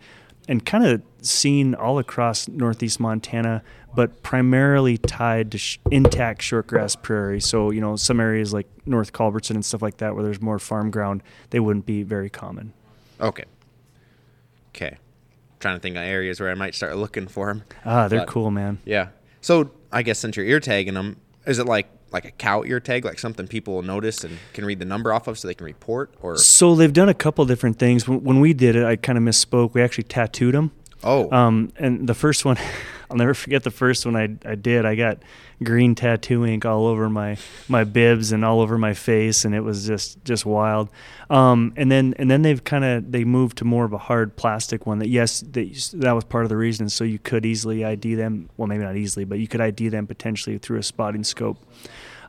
and 0.48 0.66
kind 0.66 0.86
of 0.86 1.02
seen 1.22 1.76
all 1.76 2.00
across 2.00 2.48
northeast 2.48 3.00
Montana, 3.00 3.62
but 3.96 4.24
primarily 4.24 4.98
tied 4.98 5.52
to 5.52 5.58
sh- 5.58 5.78
intact 5.92 6.42
shortgrass 6.42 7.00
prairie. 7.00 7.40
So 7.42 7.70
you 7.72 7.80
know, 7.82 7.96
some 7.98 8.20
areas 8.20 8.52
like 8.54 8.68
North 8.86 9.12
Culbertson 9.14 9.56
and 9.56 9.64
stuff 9.66 9.82
like 9.82 9.98
that, 9.98 10.16
where 10.16 10.24
there's 10.24 10.42
more 10.42 10.60
farm 10.60 10.90
ground, 10.92 11.22
they 11.52 11.60
wouldn't 11.60 11.86
be 11.86 12.04
very 12.04 12.30
common. 12.30 12.72
Okay. 13.20 13.44
Okay. 14.74 14.98
Trying 15.62 15.76
to 15.78 15.80
think 15.80 15.96
of 15.96 16.02
areas 16.04 16.40
where 16.42 16.50
I 16.50 16.56
might 16.56 16.76
start 16.76 16.98
looking 16.98 17.28
for 17.28 17.48
them. 17.48 17.64
Ah, 17.86 18.08
they're 18.10 18.20
But- 18.20 18.28
cool, 18.28 18.52
man. 18.52 18.80
Yeah. 18.84 19.08
So 19.40 19.72
I 19.92 20.02
guess 20.04 20.20
since 20.20 20.36
you're 20.36 20.46
ear 20.46 20.60
tagging 20.60 20.96
them, 20.96 21.18
is 21.48 21.58
it 21.60 21.66
like 21.66 21.88
like 22.12 22.26
a 22.26 22.32
cow 22.32 22.64
ear 22.66 22.82
tag, 22.82 23.06
like 23.06 23.20
something 23.20 23.48
people 23.48 23.76
will 23.76 23.84
notice 23.84 24.26
and 24.26 24.38
can 24.54 24.66
read 24.66 24.80
the 24.80 24.86
number 24.86 25.14
off 25.14 25.28
of, 25.30 25.40
so 25.40 25.48
they 25.48 25.54
can 25.54 25.66
report? 25.66 26.14
Or 26.22 26.36
So 26.36 26.76
they've 26.76 26.92
done 26.92 27.08
a 27.08 27.14
couple 27.14 27.46
different 27.46 27.80
things. 27.80 28.06
When, 28.06 28.22
when 28.26 28.40
we 28.42 28.54
did 28.54 28.76
it, 28.76 28.84
I 28.84 28.98
kind 28.98 29.18
of 29.18 29.24
misspoke. 29.24 29.74
We 29.74 29.82
actually 29.82 30.04
tattooed 30.04 30.54
them. 30.54 30.72
oh, 31.06 31.32
Um, 31.32 31.72
and 31.78 32.08
the 32.10 32.14
first 32.14 32.44
one, 32.44 32.58
I'll 33.12 33.18
never 33.18 33.34
forget 33.34 33.64
the 33.64 33.72
first 33.72 34.06
one 34.06 34.16
I, 34.16 34.30
I 34.50 34.56
did. 34.56 34.86
I 34.86 34.96
got 34.96 35.18
green 35.62 35.96
tattoo 35.96 36.46
ink 36.46 36.66
all 36.66 36.88
over 36.88 37.10
my, 37.10 37.38
my 37.68 37.84
bibs 37.84 38.32
and 38.32 38.46
all 38.46 38.62
over 38.62 38.78
my 38.78 38.94
face, 38.94 39.44
and 39.44 39.54
it 39.54 39.60
was 39.60 39.86
just 39.86 40.24
just 40.24 40.46
wild. 40.46 40.90
Um, 41.30 41.74
and 41.76 41.92
then 41.92 42.16
and 42.18 42.32
then 42.32 42.42
they've 42.42 42.64
kind 42.64 42.86
of 42.86 43.12
they 43.12 43.26
moved 43.26 43.58
to 43.58 43.66
more 43.66 43.84
of 43.84 43.92
a 43.92 43.98
hard 43.98 44.38
plastic 44.38 44.86
one. 44.86 45.00
That 45.00 45.10
yes, 45.10 45.42
they, 45.42 45.74
that 45.96 46.14
was 46.14 46.24
part 46.24 46.46
of 46.46 46.50
the 46.50 46.58
reason. 46.58 46.88
So 46.88 47.04
you 47.04 47.20
could 47.20 47.46
easily 47.46 47.84
ID 47.84 48.16
them. 48.16 48.50
Well, 48.56 48.68
maybe 48.68 48.84
not 48.84 48.96
easily, 48.96 49.26
but 49.26 49.40
you 49.40 49.48
could 49.50 49.62
ID 49.62 49.90
them 49.90 50.08
potentially 50.08 50.58
through 50.58 50.80
a 50.80 50.84
spotting 50.84 51.26
scope. 51.26 51.58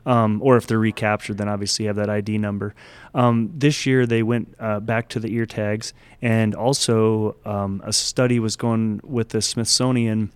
Um, 0.05 0.41
or 0.43 0.57
if 0.57 0.67
they're 0.67 0.79
recaptured, 0.79 1.37
then 1.37 1.47
obviously 1.47 1.83
you 1.83 1.87
have 1.87 1.95
that 1.95 2.09
ID 2.09 2.37
number. 2.37 2.75
Um, 3.13 3.51
this 3.55 3.85
year 3.85 4.05
they 4.05 4.21
went 4.21 4.53
uh, 4.59 4.81
back 4.81 5.07
to 5.09 5.19
the 5.19 5.33
ear 5.33 5.45
tags, 5.45 5.93
and 6.21 6.53
also 6.53 7.37
um, 7.45 7.81
a 7.85 7.93
study 7.93 8.37
was 8.37 8.57
going 8.57 8.99
with 9.01 9.29
the 9.29 9.41
Smithsonian, 9.41 10.33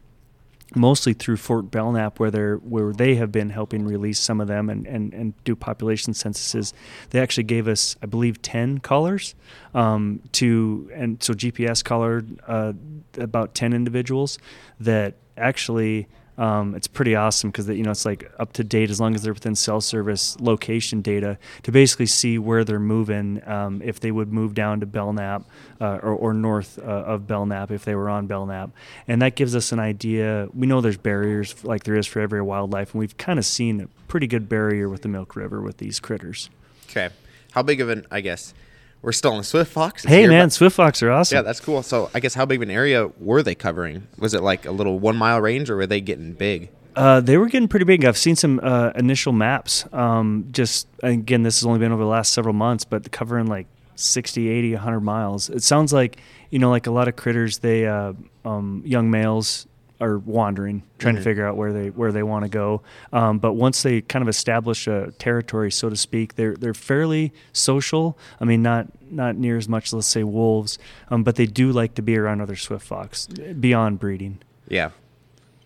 mostly 0.75 1.13
through 1.13 1.37
Fort 1.37 1.71
Belknap, 1.71 2.19
where 2.19 2.31
they're 2.31 2.57
where 2.57 2.91
they 2.91 3.15
have 3.15 3.31
been 3.31 3.49
helping 3.49 3.85
release 3.85 4.19
some 4.19 4.41
of 4.41 4.47
them 4.47 4.69
and, 4.69 4.85
and, 4.85 5.13
and 5.13 5.33
do 5.43 5.55
population 5.55 6.13
censuses. 6.13 6.73
They 7.11 7.19
actually 7.19 7.43
gave 7.43 7.67
us, 7.67 7.95
I 8.01 8.05
believe, 8.05 8.41
ten 8.41 8.79
collars 8.79 9.35
um, 9.73 10.21
to, 10.33 10.89
and 10.93 11.21
so 11.21 11.33
GPS 11.33 11.83
collared 11.83 12.39
uh, 12.47 12.73
about 13.17 13.55
ten 13.55 13.73
individuals 13.73 14.39
that 14.79 15.15
actually 15.37 16.07
um, 16.37 16.75
it's 16.75 16.87
pretty 16.87 17.15
awesome 17.15 17.49
because 17.49 17.67
you 17.67 17.83
know 17.83 17.91
it's 17.91 18.05
like 18.05 18.31
up 18.39 18.53
to 18.53 18.63
date 18.63 18.89
as 18.89 18.99
long 18.99 19.15
as 19.15 19.23
they're 19.23 19.33
within 19.33 19.55
cell 19.55 19.81
service 19.81 20.39
location 20.39 21.01
data 21.01 21.37
to 21.63 21.71
basically 21.71 22.05
see 22.05 22.37
where 22.37 22.63
they're 22.63 22.79
moving 22.79 23.41
um, 23.47 23.81
if 23.83 23.99
they 23.99 24.11
would 24.11 24.31
move 24.31 24.53
down 24.53 24.79
to 24.79 24.85
Belknap 24.85 25.43
uh, 25.81 25.99
or, 26.03 26.13
or 26.13 26.33
north 26.33 26.79
uh, 26.79 26.83
of 26.83 27.27
Belknap 27.27 27.71
if 27.71 27.85
they 27.85 27.95
were 27.95 28.09
on 28.09 28.27
Belknap 28.27 28.71
and 29.07 29.21
that 29.21 29.35
gives 29.35 29.55
us 29.55 29.71
an 29.71 29.79
idea 29.79 30.47
we 30.53 30.67
know 30.67 30.81
there's 30.81 30.97
barriers 30.97 31.63
like 31.63 31.83
there 31.83 31.95
is 31.95 32.05
for 32.05 32.19
every 32.19 32.41
wildlife 32.41 32.93
and 32.93 32.99
we've 32.99 33.17
kind 33.17 33.39
of 33.39 33.45
seen 33.45 33.81
a 33.81 33.87
pretty 34.07 34.27
good 34.27 34.47
barrier 34.47 34.89
with 34.89 35.01
the 35.01 35.09
Milk 35.09 35.35
River 35.35 35.61
with 35.61 35.77
these 35.77 35.99
critters 35.99 36.49
okay. 36.89 37.09
How 37.51 37.63
big 37.63 37.81
of 37.81 37.89
an? 37.89 38.05
I 38.11 38.21
guess 38.21 38.53
we're 39.01 39.11
still 39.11 39.37
in 39.37 39.43
Swift 39.43 39.71
Fox. 39.71 40.03
Hey 40.03 40.21
nearby- 40.21 40.35
man 40.35 40.49
Swift 40.49 40.75
Fox 40.75 41.01
are 41.03 41.11
awesome 41.11 41.37
Yeah, 41.37 41.41
that's 41.41 41.59
cool. 41.59 41.83
So 41.83 42.09
I 42.13 42.19
guess 42.19 42.33
how 42.33 42.45
big 42.45 42.59
of 42.59 42.63
an 42.63 42.71
area 42.71 43.09
were 43.19 43.43
they 43.43 43.55
covering? 43.55 44.07
Was 44.17 44.33
it 44.33 44.41
like 44.43 44.65
a 44.65 44.71
little 44.71 44.99
one 44.99 45.15
mile 45.17 45.39
range, 45.41 45.69
or 45.69 45.75
were 45.75 45.87
they 45.87 46.01
getting 46.01 46.33
big? 46.33 46.69
Uh, 46.95 47.21
they 47.21 47.37
were 47.37 47.47
getting 47.47 47.67
pretty 47.67 47.85
big. 47.85 48.03
I've 48.05 48.17
seen 48.17 48.35
some 48.35 48.59
uh, 48.63 48.91
initial 48.95 49.31
maps. 49.31 49.85
Um, 49.93 50.47
just 50.51 50.87
again, 51.03 51.43
this 51.43 51.59
has 51.59 51.65
only 51.65 51.79
been 51.79 51.91
over 51.91 52.01
the 52.01 52.09
last 52.09 52.33
several 52.33 52.55
months, 52.55 52.85
but 52.85 53.11
covering 53.11 53.45
like 53.45 53.67
60, 53.95 54.49
80, 54.49 54.73
100 54.73 54.99
miles. 55.01 55.49
It 55.49 55.61
sounds 55.63 55.93
like 55.93 56.17
you 56.49 56.59
know, 56.59 56.69
like 56.69 56.87
a 56.87 56.91
lot 56.91 57.07
of 57.07 57.15
critters. 57.15 57.59
They 57.59 57.85
uh, 57.85 58.13
um, 58.45 58.81
young 58.85 59.11
males 59.11 59.67
are 59.99 60.19
wandering, 60.19 60.83
trying 60.99 61.15
to 61.15 61.21
figure 61.21 61.45
out 61.45 61.57
where 61.57 61.73
they 61.73 61.89
where 61.89 62.11
they 62.11 62.23
want 62.23 62.45
to 62.45 62.49
go. 62.49 62.81
Um, 63.11 63.39
but 63.39 63.53
once 63.53 63.81
they 63.83 64.01
kind 64.01 64.21
of 64.21 64.29
establish 64.29 64.87
a 64.87 65.11
territory, 65.17 65.71
so 65.71 65.89
to 65.89 65.95
speak, 65.95 66.35
they're 66.35 66.55
they're 66.55 66.73
fairly 66.73 67.33
social. 67.53 68.17
I 68.39 68.45
mean, 68.45 68.61
not 68.61 68.87
not 69.11 69.35
near 69.35 69.57
as 69.57 69.67
much, 69.67 69.93
let's 69.93 70.07
say, 70.07 70.23
wolves, 70.23 70.77
um, 71.09 71.23
but 71.23 71.35
they 71.35 71.45
do 71.45 71.71
like 71.71 71.95
to 71.95 72.01
be 72.01 72.17
around 72.17 72.41
other 72.41 72.55
swift 72.55 72.85
fox 72.85 73.27
beyond 73.27 73.99
breeding. 73.99 74.39
Yeah. 74.67 74.91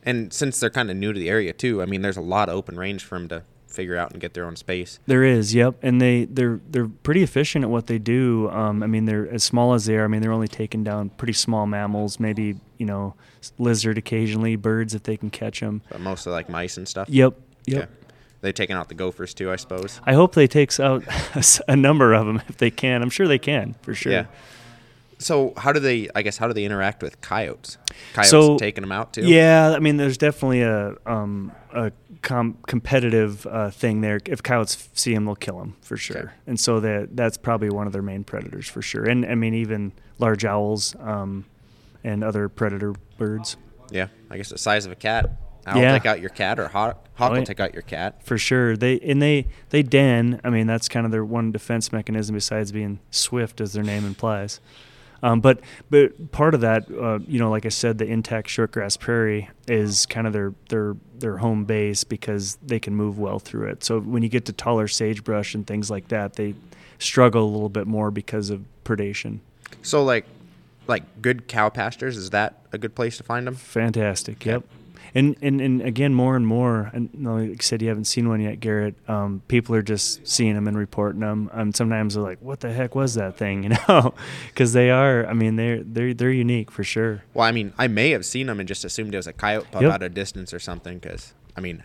And 0.04 0.34
since 0.34 0.60
they're 0.60 0.72
kind 0.72 0.90
of 0.90 0.98
new 0.98 1.14
to 1.14 1.20
the 1.20 1.30
area 1.30 1.54
too, 1.54 1.82
I 1.82 1.86
mean, 1.86 2.02
there's 2.02 2.18
a 2.18 2.22
lot 2.22 2.50
of 2.50 2.56
open 2.56 2.78
range 2.78 3.04
for 3.04 3.18
them 3.18 3.28
to 3.30 3.44
figure 3.72 3.98
out 3.98 4.12
and 4.12 4.22
get 4.22 4.34
their 4.34 4.46
own 4.46 4.56
space. 4.56 5.00
There 5.08 5.24
is, 5.24 5.54
yep, 5.54 5.75
and 5.82 6.01
they 6.01 6.25
they're 6.25 6.60
they're 6.70 6.88
pretty 6.88 7.24
efficient 7.24 7.63
at 7.63 7.70
what 7.70 7.88
they 7.88 7.98
do. 8.00 8.50
Um, 8.50 8.84
I 8.84 8.88
mean, 8.88 9.06
they're 9.06 9.30
as 9.30 9.44
small 9.44 9.74
as 9.74 9.86
they 9.86 9.98
are. 9.98 10.06
I 10.06 10.08
mean, 10.08 10.22
they're 10.22 10.32
only 10.32 10.48
taking 10.48 10.84
down 10.84 11.10
pretty 11.10 11.34
small 11.34 11.66
mammals, 11.66 12.20
maybe 12.20 12.56
you 12.78 12.86
know, 12.86 13.16
lizard 13.58 13.98
occasionally, 13.98 14.56
birds 14.56 14.96
if 14.96 15.04
they 15.04 15.18
can 15.18 15.30
catch 15.30 15.60
them. 15.60 15.82
But 15.90 16.01
mostly 16.01 16.32
like 16.32 16.50
mice 16.50 16.78
and 16.78 16.88
stuff. 16.88 17.10
Yep, 17.10 17.36
yep. 17.66 17.84
Okay. 17.84 17.92
They 18.42 18.51
taking 18.51 18.75
out 18.75 18.90
the 18.90 18.96
gophers 18.96 19.34
too, 19.36 19.51
I 19.51 19.56
suppose. 19.56 20.01
I 20.04 20.13
hope 20.13 20.34
they 20.34 20.48
takes 20.48 20.80
out 20.80 21.04
a 21.68 21.75
number 21.75 22.13
of 22.13 22.25
them 22.25 22.42
if 22.50 22.58
they 22.58 22.72
can. 22.72 23.04
I'm 23.04 23.12
sure 23.12 23.28
they 23.28 23.40
can 23.40 23.75
for 23.84 23.94
sure. 23.94 24.12
Yeah. 24.12 24.25
So 25.22 25.54
how 25.58 25.72
do 25.72 25.80
they? 25.80 26.10
I 26.16 26.22
guess 26.22 26.38
how 26.38 26.48
do 26.48 26.54
they 26.54 26.66
interact 26.66 27.01
with 27.04 27.22
coyotes? 27.22 27.78
Coyotes 28.13 28.30
So- 28.32 28.58
taking 28.58 28.82
them 28.82 28.92
out 28.92 29.13
too. 29.13 29.22
Yeah, 29.25 29.74
I 29.75 29.80
mean, 29.80 29.98
there's 29.98 30.18
definitely 30.18 30.62
a 30.62 30.96
um, 31.06 31.51
a 31.74 31.92
com- 32.22 32.58
competitive 32.68 33.46
uh, 33.48 33.70
thing 33.70 34.01
there. 34.01 34.20
If 34.25 34.44
coyotes 34.44 34.90
see 34.94 35.13
them, 35.13 35.25
they'll 35.25 35.36
kill 35.36 35.60
them 35.60 35.75
for 35.82 35.98
sure. 35.98 36.18
Okay. 36.18 36.30
And 36.48 36.60
so 36.60 36.80
that 36.80 37.16
that's 37.16 37.38
probably 37.38 37.70
one 37.70 37.88
of 37.88 37.94
their 37.94 38.01
main 38.01 38.24
predators 38.24 38.68
for 38.68 38.82
sure. 38.82 39.06
And 39.06 39.25
I 39.25 39.36
mean, 39.36 39.54
even 39.54 39.92
large 40.20 40.44
owls 40.46 40.96
um, 41.00 41.46
and 42.04 42.24
other 42.24 42.50
predator 42.50 42.94
birds 43.18 43.58
Yeah. 43.92 44.08
I 44.30 44.38
guess 44.38 44.50
the 44.50 44.58
size 44.58 44.86
of 44.86 44.92
a 44.92 44.96
cat. 44.96 45.32
Owl 45.68 45.80
Yeah. 45.80 45.94
take 45.94 46.08
out 46.08 46.20
your 46.20 46.32
cat, 46.32 46.60
or 46.60 46.68
hawk, 46.70 47.08
hawk 47.13 47.32
Oh, 47.32 47.36
will 47.36 47.44
take 47.46 47.60
out 47.60 47.74
your 47.74 47.84
cat. 47.84 48.24
for 48.25 48.36
sure. 48.40 48.75
They 48.75 49.00
and 49.00 49.22
they 49.22 49.46
they 49.70 49.84
den. 49.84 50.42
I 50.44 50.50
mean, 50.50 50.66
that's 50.66 50.90
kind 50.90 51.06
of 51.06 51.12
their 51.12 51.24
one 51.24 51.51
defense 51.51 51.92
mechanism 51.92 52.34
besides 52.34 52.72
being 52.72 53.00
swift, 53.12 53.62
as 53.62 53.74
their 53.74 53.84
name 53.84 54.04
implies. 54.06 54.60
Um, 55.24 55.40
but 55.40 55.60
but 55.90 56.32
part 56.32 56.54
of 56.54 56.62
that, 56.62 56.90
uh, 56.92 57.20
you 57.28 57.40
know, 57.40 57.50
like 57.50 57.66
I 57.66 57.70
said, 57.70 57.98
the 57.98 58.06
intact 58.06 58.48
shortgrass 58.48 59.00
prairie 59.00 59.50
is 59.68 60.06
kind 60.06 60.25
of 60.25 60.34
their 60.34 60.54
their 60.70 60.96
their 61.20 61.38
home 61.38 61.66
base 61.66 62.04
because 62.04 62.58
they 62.63 62.80
can 62.80 62.96
move 62.96 63.20
well 63.20 63.40
through 63.40 63.68
it. 63.68 63.84
So 63.84 64.00
when 64.00 64.24
you 64.24 64.30
get 64.30 64.46
to 64.46 64.54
taller 64.54 64.88
sagebrush 64.88 65.54
and 65.54 65.66
things 65.66 65.92
like 65.92 66.08
that, 66.08 66.34
they 66.34 66.56
struggle 67.00 67.44
a 67.44 67.51
little 67.51 67.70
bit 67.70 67.88
more 67.88 68.12
because 68.12 68.50
of 68.50 68.63
predation. 68.84 69.40
So 69.84 70.04
like, 70.04 70.25
like 70.88 71.22
good 71.22 71.48
cow 71.48 71.70
pastures. 71.70 72.18
Is 72.18 72.32
that 72.32 72.62
a 72.72 72.78
good 72.78 72.96
place 72.96 73.18
to 73.18 73.24
find 73.24 73.46
them? 73.46 73.56
Fantastic. 73.56 74.46
Yep. 74.46 74.63
And, 75.13 75.36
and 75.41 75.60
and 75.60 75.82
again, 75.82 76.13
more 76.13 76.36
and 76.38 76.48
more. 76.48 76.89
And 76.94 77.10
like 77.13 77.48
you 77.50 77.58
said, 77.62 77.82
you 77.82 77.89
haven't 77.89 78.06
seen 78.06 78.30
one 78.30 78.39
yet, 78.39 78.60
Garrett. 78.62 78.96
Um, 79.10 79.41
people 79.50 79.75
are 79.75 79.82
just 79.82 80.25
seeing 80.25 80.56
them 80.56 80.68
and 80.70 80.77
reporting 80.77 81.20
them. 81.20 81.50
And 81.51 81.75
sometimes 81.75 82.13
they're 82.13 82.24
like, 82.24 82.39
"What 82.41 82.62
the 82.62 82.72
heck 82.72 82.96
was 82.96 83.15
that 83.15 83.36
thing?" 83.38 83.63
You 83.72 83.75
know, 83.89 84.13
because 84.48 84.72
they 84.74 84.89
are. 84.89 85.25
I 85.27 85.34
mean, 85.34 85.58
they're 85.58 85.84
they're 85.84 86.13
they're 86.13 86.32
unique 86.32 86.72
for 86.72 86.84
sure. 86.86 87.24
Well, 87.34 87.46
I 87.46 87.51
mean, 87.51 87.74
I 87.77 87.88
may 87.88 88.12
have 88.12 88.25
seen 88.25 88.48
them 88.48 88.60
and 88.60 88.68
just 88.68 88.86
assumed 88.86 89.13
it 89.13 89.18
was 89.18 89.27
a 89.27 89.34
coyote 89.34 89.70
pop 89.72 89.82
Yep. 89.82 89.91
out 89.91 90.03
of 90.03 90.13
distance 90.13 90.53
or 90.53 90.60
something. 90.60 90.98
Because 91.00 91.34
I 91.58 91.62
mean, 91.62 91.84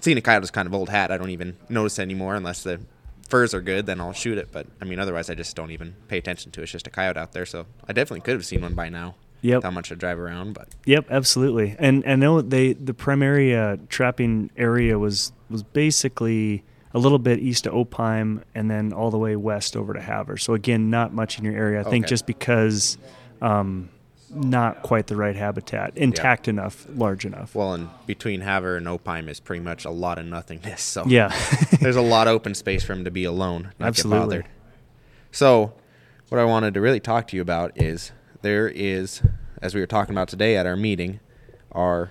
seeing 0.00 0.18
a 0.18 0.20
coyote 0.20 0.42
is 0.44 0.50
kind 0.50 0.66
of 0.66 0.74
old 0.74 0.88
hat. 0.88 1.10
I 1.12 1.16
don't 1.18 1.30
even 1.30 1.56
notice 1.68 1.98
anymore 2.00 2.34
unless 2.34 2.62
the 2.64 2.80
furs 3.28 3.54
are 3.54 3.60
good. 3.60 3.86
Then 3.86 4.00
I'll 4.00 4.12
shoot 4.12 4.36
it. 4.36 4.48
But 4.50 4.66
I 4.80 4.84
mean, 4.84 4.98
otherwise, 4.98 5.30
I 5.30 5.34
just 5.36 5.54
don't 5.54 5.70
even 5.70 5.94
pay 6.08 6.18
attention 6.18 6.50
to 6.52 6.60
it. 6.60 6.64
It's 6.64 6.72
just 6.72 6.88
a 6.88 6.90
coyote 6.90 7.16
out 7.18 7.32
there. 7.32 7.46
So 7.46 7.66
I 7.86 7.92
definitely 7.92 8.22
could 8.22 8.34
have 8.34 8.44
seen 8.46 8.62
one 8.62 8.74
by 8.74 8.88
now. 8.88 9.14
Yep. 9.42 9.62
How 9.62 9.70
much 9.70 9.90
I 9.90 9.94
drive 9.94 10.18
around, 10.18 10.52
but 10.54 10.68
Yep, 10.86 11.06
absolutely. 11.10 11.76
And 11.78 12.04
and 12.04 12.12
I 12.12 12.16
know 12.16 12.40
they 12.42 12.74
the 12.74 12.94
primary 12.94 13.54
uh, 13.56 13.76
trapping 13.88 14.50
area 14.56 14.98
was 14.98 15.32
was 15.48 15.62
basically 15.62 16.62
a 16.92 16.98
little 16.98 17.18
bit 17.18 17.38
east 17.38 17.66
of 17.66 17.72
Opheim 17.72 18.42
and 18.54 18.70
then 18.70 18.92
all 18.92 19.10
the 19.10 19.18
way 19.18 19.36
west 19.36 19.76
over 19.76 19.94
to 19.94 20.00
Havre. 20.00 20.36
So 20.36 20.54
again, 20.54 20.90
not 20.90 21.12
much 21.14 21.38
in 21.38 21.44
your 21.44 21.54
area. 21.54 21.80
I 21.80 21.84
think 21.84 22.04
Okay. 22.04 22.10
just 22.10 22.26
because 22.26 22.98
um, 23.40 23.88
not 24.28 24.82
quite 24.82 25.06
the 25.06 25.16
right 25.16 25.34
habitat, 25.36 25.92
intact 25.96 26.46
enough, 26.48 26.86
large 26.94 27.24
enough. 27.24 27.54
well, 27.54 27.74
and 27.74 27.88
between 28.06 28.40
Havre 28.42 28.76
and 28.76 28.86
Opheim 28.86 29.28
is 29.28 29.40
pretty 29.40 29.62
much 29.62 29.84
a 29.84 29.90
lot 29.90 30.18
of 30.18 30.26
nothingness. 30.26 30.82
So 30.82 31.04
yeah. 31.06 31.32
there's 31.80 31.96
a 31.96 32.00
lot 32.02 32.26
of 32.28 32.34
open 32.34 32.54
space 32.54 32.84
for 32.84 32.92
him 32.92 33.04
to 33.04 33.10
be 33.10 33.24
alone, 33.24 33.72
not 33.78 33.88
Absolutely. 33.88 34.18
get 34.18 34.26
bothered. 34.44 34.46
So, 35.32 35.72
what 36.28 36.40
I 36.40 36.44
wanted 36.44 36.74
to 36.74 36.80
really 36.80 37.00
talk 37.00 37.26
to 37.28 37.36
you 37.36 37.42
about 37.42 37.72
is 37.80 38.12
there 38.42 38.68
is, 38.68 39.22
as 39.62 39.74
we 39.74 39.80
were 39.80 39.86
talking 39.86 40.14
about 40.14 40.28
today 40.28 40.56
at 40.56 40.66
our 40.66 40.76
meeting, 40.76 41.20
our 41.72 42.10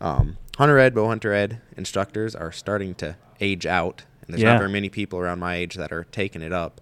um, 0.00 0.36
hunter 0.56 0.78
ed, 0.78 0.94
bow 0.94 1.08
hunter 1.08 1.32
ed 1.32 1.60
instructors 1.76 2.34
are 2.34 2.52
starting 2.52 2.94
to 2.96 3.16
age 3.40 3.66
out, 3.66 4.04
and 4.26 4.34
there's 4.34 4.42
Yeah. 4.42 4.52
not 4.52 4.58
very 4.58 4.70
many 4.70 4.88
people 4.88 5.18
around 5.18 5.38
my 5.38 5.56
age 5.56 5.74
that 5.76 5.92
are 5.92 6.04
taking 6.04 6.42
it 6.42 6.52
up. 6.52 6.80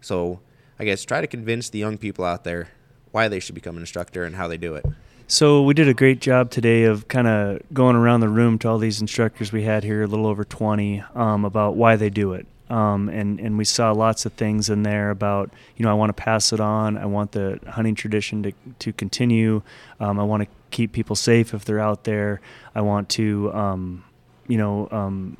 So 0.00 0.40
I 0.78 0.84
guess 0.84 1.04
try 1.04 1.20
to 1.20 1.26
convince 1.26 1.70
the 1.70 1.78
young 1.78 1.98
people 1.98 2.24
out 2.24 2.44
there 2.44 2.68
why 3.12 3.28
they 3.28 3.40
should 3.40 3.54
become 3.54 3.76
an 3.76 3.82
instructor 3.82 4.24
and 4.24 4.36
how 4.36 4.48
they 4.48 4.56
do 4.56 4.74
it. 4.74 4.84
So 5.26 5.62
we 5.62 5.74
did 5.74 5.88
a 5.88 5.94
great 5.94 6.20
job 6.20 6.50
today 6.50 6.84
of 6.84 7.06
kind 7.08 7.28
of 7.28 7.60
going 7.72 7.94
around 7.96 8.20
the 8.20 8.28
room 8.28 8.58
to 8.60 8.68
all 8.68 8.78
these 8.78 9.00
instructors 9.00 9.52
we 9.52 9.62
had 9.62 9.84
here, 9.84 10.02
a 10.02 10.06
little 10.06 10.26
over 10.26 10.44
20, 10.44 11.04
um, 11.14 11.44
about 11.44 11.76
why 11.76 11.96
they 11.96 12.10
do 12.10 12.32
it. 12.32 12.46
Um, 12.70 13.08
and, 13.08 13.40
and 13.40 13.58
we 13.58 13.64
saw 13.64 13.90
lots 13.90 14.26
of 14.26 14.32
things 14.34 14.70
in 14.70 14.84
there 14.84 15.10
about, 15.10 15.50
you 15.76 15.84
know, 15.84 15.90
I 15.90 15.94
want 15.94 16.10
to 16.10 16.22
pass 16.22 16.52
it 16.52 16.60
on. 16.60 16.96
I 16.96 17.04
want 17.04 17.32
the 17.32 17.58
hunting 17.68 17.96
tradition 17.96 18.44
to, 18.44 18.52
to 18.78 18.92
continue. 18.92 19.62
Um, 19.98 20.20
I 20.20 20.22
want 20.22 20.44
to 20.44 20.48
keep 20.70 20.92
people 20.92 21.16
safe 21.16 21.52
if 21.52 21.64
they're 21.64 21.80
out 21.80 22.04
there. 22.04 22.40
I 22.74 22.82
want 22.82 23.08
to, 23.10 23.52
um, 23.52 24.04
you 24.46 24.56
know, 24.56 24.88
um, 24.92 25.36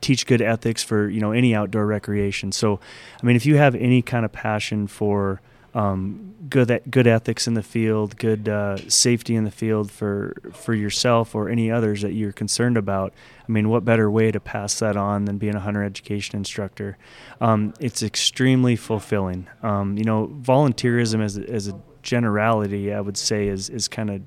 teach 0.00 0.26
good 0.26 0.40
ethics 0.40 0.82
for, 0.82 1.08
you 1.08 1.20
know, 1.20 1.32
any 1.32 1.54
outdoor 1.54 1.86
recreation. 1.86 2.52
So, 2.52 2.80
I 3.22 3.26
mean, 3.26 3.36
if 3.36 3.44
you 3.44 3.56
have 3.56 3.74
any 3.74 4.00
kind 4.00 4.24
of 4.24 4.32
passion 4.32 4.86
for, 4.86 5.40
um, 5.74 6.34
good 6.48 6.82
good 6.90 7.06
ethics 7.06 7.46
in 7.46 7.54
the 7.54 7.62
field, 7.62 8.16
good 8.18 8.48
uh, 8.48 8.76
safety 8.88 9.34
in 9.34 9.44
the 9.44 9.50
field 9.50 9.90
for 9.90 10.34
for 10.52 10.74
yourself 10.74 11.34
or 11.34 11.48
any 11.48 11.70
others 11.70 12.02
that 12.02 12.12
you're 12.12 12.32
concerned 12.32 12.76
about. 12.76 13.12
I 13.48 13.52
mean, 13.52 13.68
what 13.68 13.84
better 13.84 14.10
way 14.10 14.30
to 14.30 14.40
pass 14.40 14.78
that 14.80 14.96
on 14.96 15.24
than 15.24 15.38
being 15.38 15.54
a 15.54 15.60
hunter 15.60 15.82
education 15.82 16.36
instructor? 16.36 16.98
Um, 17.40 17.72
it's 17.80 18.02
extremely 18.02 18.76
fulfilling. 18.76 19.48
Um, 19.62 19.96
you 19.96 20.04
know, 20.04 20.28
volunteerism 20.42 21.22
as 21.22 21.38
as 21.38 21.68
a 21.68 21.80
generality, 22.02 22.92
I 22.92 23.00
would 23.00 23.16
say, 23.16 23.48
is 23.48 23.70
is 23.70 23.88
kind 23.88 24.10
of 24.10 24.22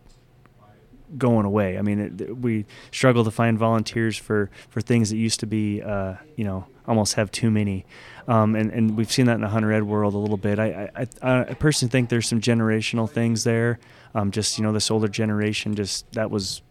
going 1.18 1.46
away. 1.46 1.78
I 1.78 1.82
mean, 1.82 2.00
it, 2.00 2.38
we 2.38 2.66
struggle 2.92 3.24
to 3.24 3.32
find 3.32 3.58
volunteers 3.58 4.18
for, 4.18 4.50
for 4.70 4.82
things 4.82 5.10
that 5.10 5.18
used 5.18 5.40
to 5.42 5.46
be, 5.48 5.82
uh, 5.82 6.16
you 6.36 6.44
know, 6.44 6.66
almost 6.88 7.16
have 7.16 7.32
too 7.32 7.50
many. 7.50 7.86
Um, 8.28 8.56
and, 8.56 8.72
and 8.72 8.98
we've 8.98 9.12
seen 9.12 9.26
that 9.28 9.36
in 9.36 9.42
the 9.42 9.50
hunter 9.50 9.72
ed 9.72 9.84
world 9.84 10.14
a 10.14 10.18
little 10.18 10.38
bit. 10.38 10.60
I, 10.60 10.90
I, 10.96 11.40
I 11.50 11.54
personally 11.54 11.92
think 11.92 12.10
there's 12.10 12.28
some 12.28 12.42
generational 12.42 13.10
things 13.10 13.44
there. 13.44 13.80
Um, 14.14 14.32
just, 14.32 14.58
you 14.58 14.64
know, 14.64 14.72
this 14.72 14.92
older 14.92 15.08
generation, 15.08 15.76
just 15.76 16.12
that 16.14 16.32
was, 16.32 16.62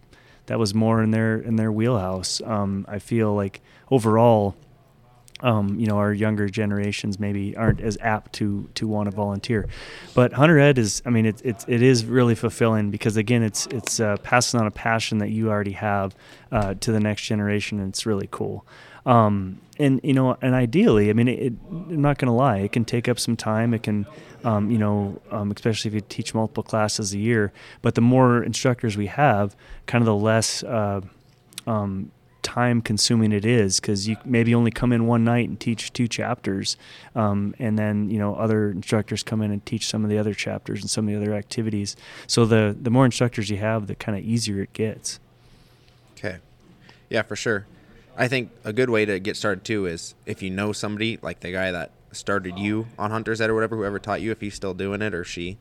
that 0.46 0.58
was 0.58 0.74
more 0.74 1.02
in 1.02 1.10
their, 1.10 1.38
in 1.38 1.56
their 1.56 1.72
wheelhouse. 1.72 2.40
Um, 2.44 2.86
I 2.88 2.98
feel 2.98 3.34
like 3.34 3.60
overall, 3.90 4.54
um, 5.44 5.78
you 5.78 5.86
know, 5.86 5.98
our 5.98 6.12
younger 6.12 6.48
generations 6.48 7.20
maybe 7.20 7.54
aren't 7.54 7.80
as 7.82 7.98
apt 8.00 8.32
to 8.32 8.68
to 8.76 8.88
want 8.88 9.10
to 9.10 9.14
volunteer. 9.14 9.68
But 10.14 10.32
Hunter 10.32 10.58
Ed 10.58 10.78
is, 10.78 11.02
I 11.04 11.10
mean, 11.10 11.26
it, 11.26 11.42
it, 11.44 11.64
it 11.68 11.82
is 11.82 12.06
really 12.06 12.34
fulfilling 12.34 12.90
because 12.90 13.18
again, 13.18 13.42
it's 13.42 13.66
it's 13.66 14.00
uh, 14.00 14.16
passing 14.22 14.58
on 14.58 14.66
a 14.66 14.70
passion 14.70 15.18
that 15.18 15.30
you 15.30 15.50
already 15.50 15.72
have 15.72 16.16
uh, 16.50 16.74
to 16.80 16.92
the 16.92 16.98
next 16.98 17.22
generation, 17.24 17.78
and 17.78 17.90
it's 17.90 18.06
really 18.06 18.28
cool. 18.30 18.66
Um, 19.04 19.60
and 19.78 20.00
you 20.02 20.14
know, 20.14 20.38
and 20.40 20.54
ideally, 20.54 21.10
I 21.10 21.12
mean, 21.12 21.28
it, 21.28 21.38
it, 21.38 21.52
I'm 21.70 22.00
not 22.00 22.16
going 22.16 22.28
to 22.28 22.32
lie, 22.32 22.58
it 22.58 22.72
can 22.72 22.86
take 22.86 23.06
up 23.06 23.18
some 23.18 23.36
time. 23.36 23.74
It 23.74 23.82
can, 23.82 24.06
um, 24.44 24.70
you 24.70 24.78
know, 24.78 25.20
um, 25.30 25.50
especially 25.50 25.90
if 25.90 25.94
you 25.94 26.00
teach 26.00 26.32
multiple 26.32 26.62
classes 26.62 27.12
a 27.12 27.18
year. 27.18 27.52
But 27.82 27.96
the 27.96 28.00
more 28.00 28.42
instructors 28.42 28.96
we 28.96 29.08
have, 29.08 29.54
kind 29.86 30.00
of 30.00 30.06
the 30.06 30.16
less. 30.16 30.62
Uh, 30.62 31.02
um, 31.66 32.10
time 32.44 32.80
consuming 32.80 33.32
it 33.32 33.44
is 33.44 33.80
because 33.80 34.06
you 34.06 34.16
maybe 34.24 34.54
only 34.54 34.70
come 34.70 34.92
in 34.92 35.06
one 35.06 35.24
night 35.24 35.48
and 35.48 35.58
teach 35.58 35.92
two 35.92 36.06
chapters 36.06 36.76
um, 37.16 37.54
and 37.58 37.76
then 37.76 38.08
you 38.08 38.18
know 38.18 38.36
other 38.36 38.70
instructors 38.70 39.24
come 39.24 39.42
in 39.42 39.50
and 39.50 39.66
teach 39.66 39.86
some 39.86 40.04
of 40.04 40.10
the 40.10 40.18
other 40.18 40.34
chapters 40.34 40.80
and 40.80 40.88
some 40.88 41.08
of 41.08 41.12
the 41.12 41.20
other 41.20 41.34
activities 41.34 41.96
so 42.28 42.44
the 42.44 42.76
the 42.80 42.90
more 42.90 43.04
instructors 43.04 43.50
you 43.50 43.56
have 43.56 43.88
the 43.88 43.94
kind 43.96 44.16
of 44.16 44.22
easier 44.22 44.62
it 44.62 44.72
gets 44.72 45.18
Okay. 46.16 46.38
Yeah, 47.10 47.22
for 47.22 47.36
sure. 47.36 47.66
I 48.16 48.28
think 48.28 48.50
a 48.64 48.72
good 48.72 48.90
way 48.90 49.04
to 49.04 49.18
get 49.18 49.36
started 49.36 49.64
too 49.64 49.86
is 49.86 50.14
if 50.24 50.42
you 50.42 50.50
know 50.50 50.72
somebody 50.72 51.18
like 51.20 51.40
the 51.40 51.52
guy 51.52 51.72
that 51.72 51.90
started 52.12 52.58
you 52.58 52.86
on 52.98 53.10
Hunter's 53.10 53.40
Ed 53.40 53.50
or 53.50 53.54
whatever, 53.54 53.76
whoever 53.76 53.98
taught 53.98 54.20
you, 54.20 54.30
if 54.30 54.40
he's 54.40 54.54
still 54.54 54.74
doing 54.74 55.02
it 55.02 55.14
or 55.14 55.24
she, 55.24 55.58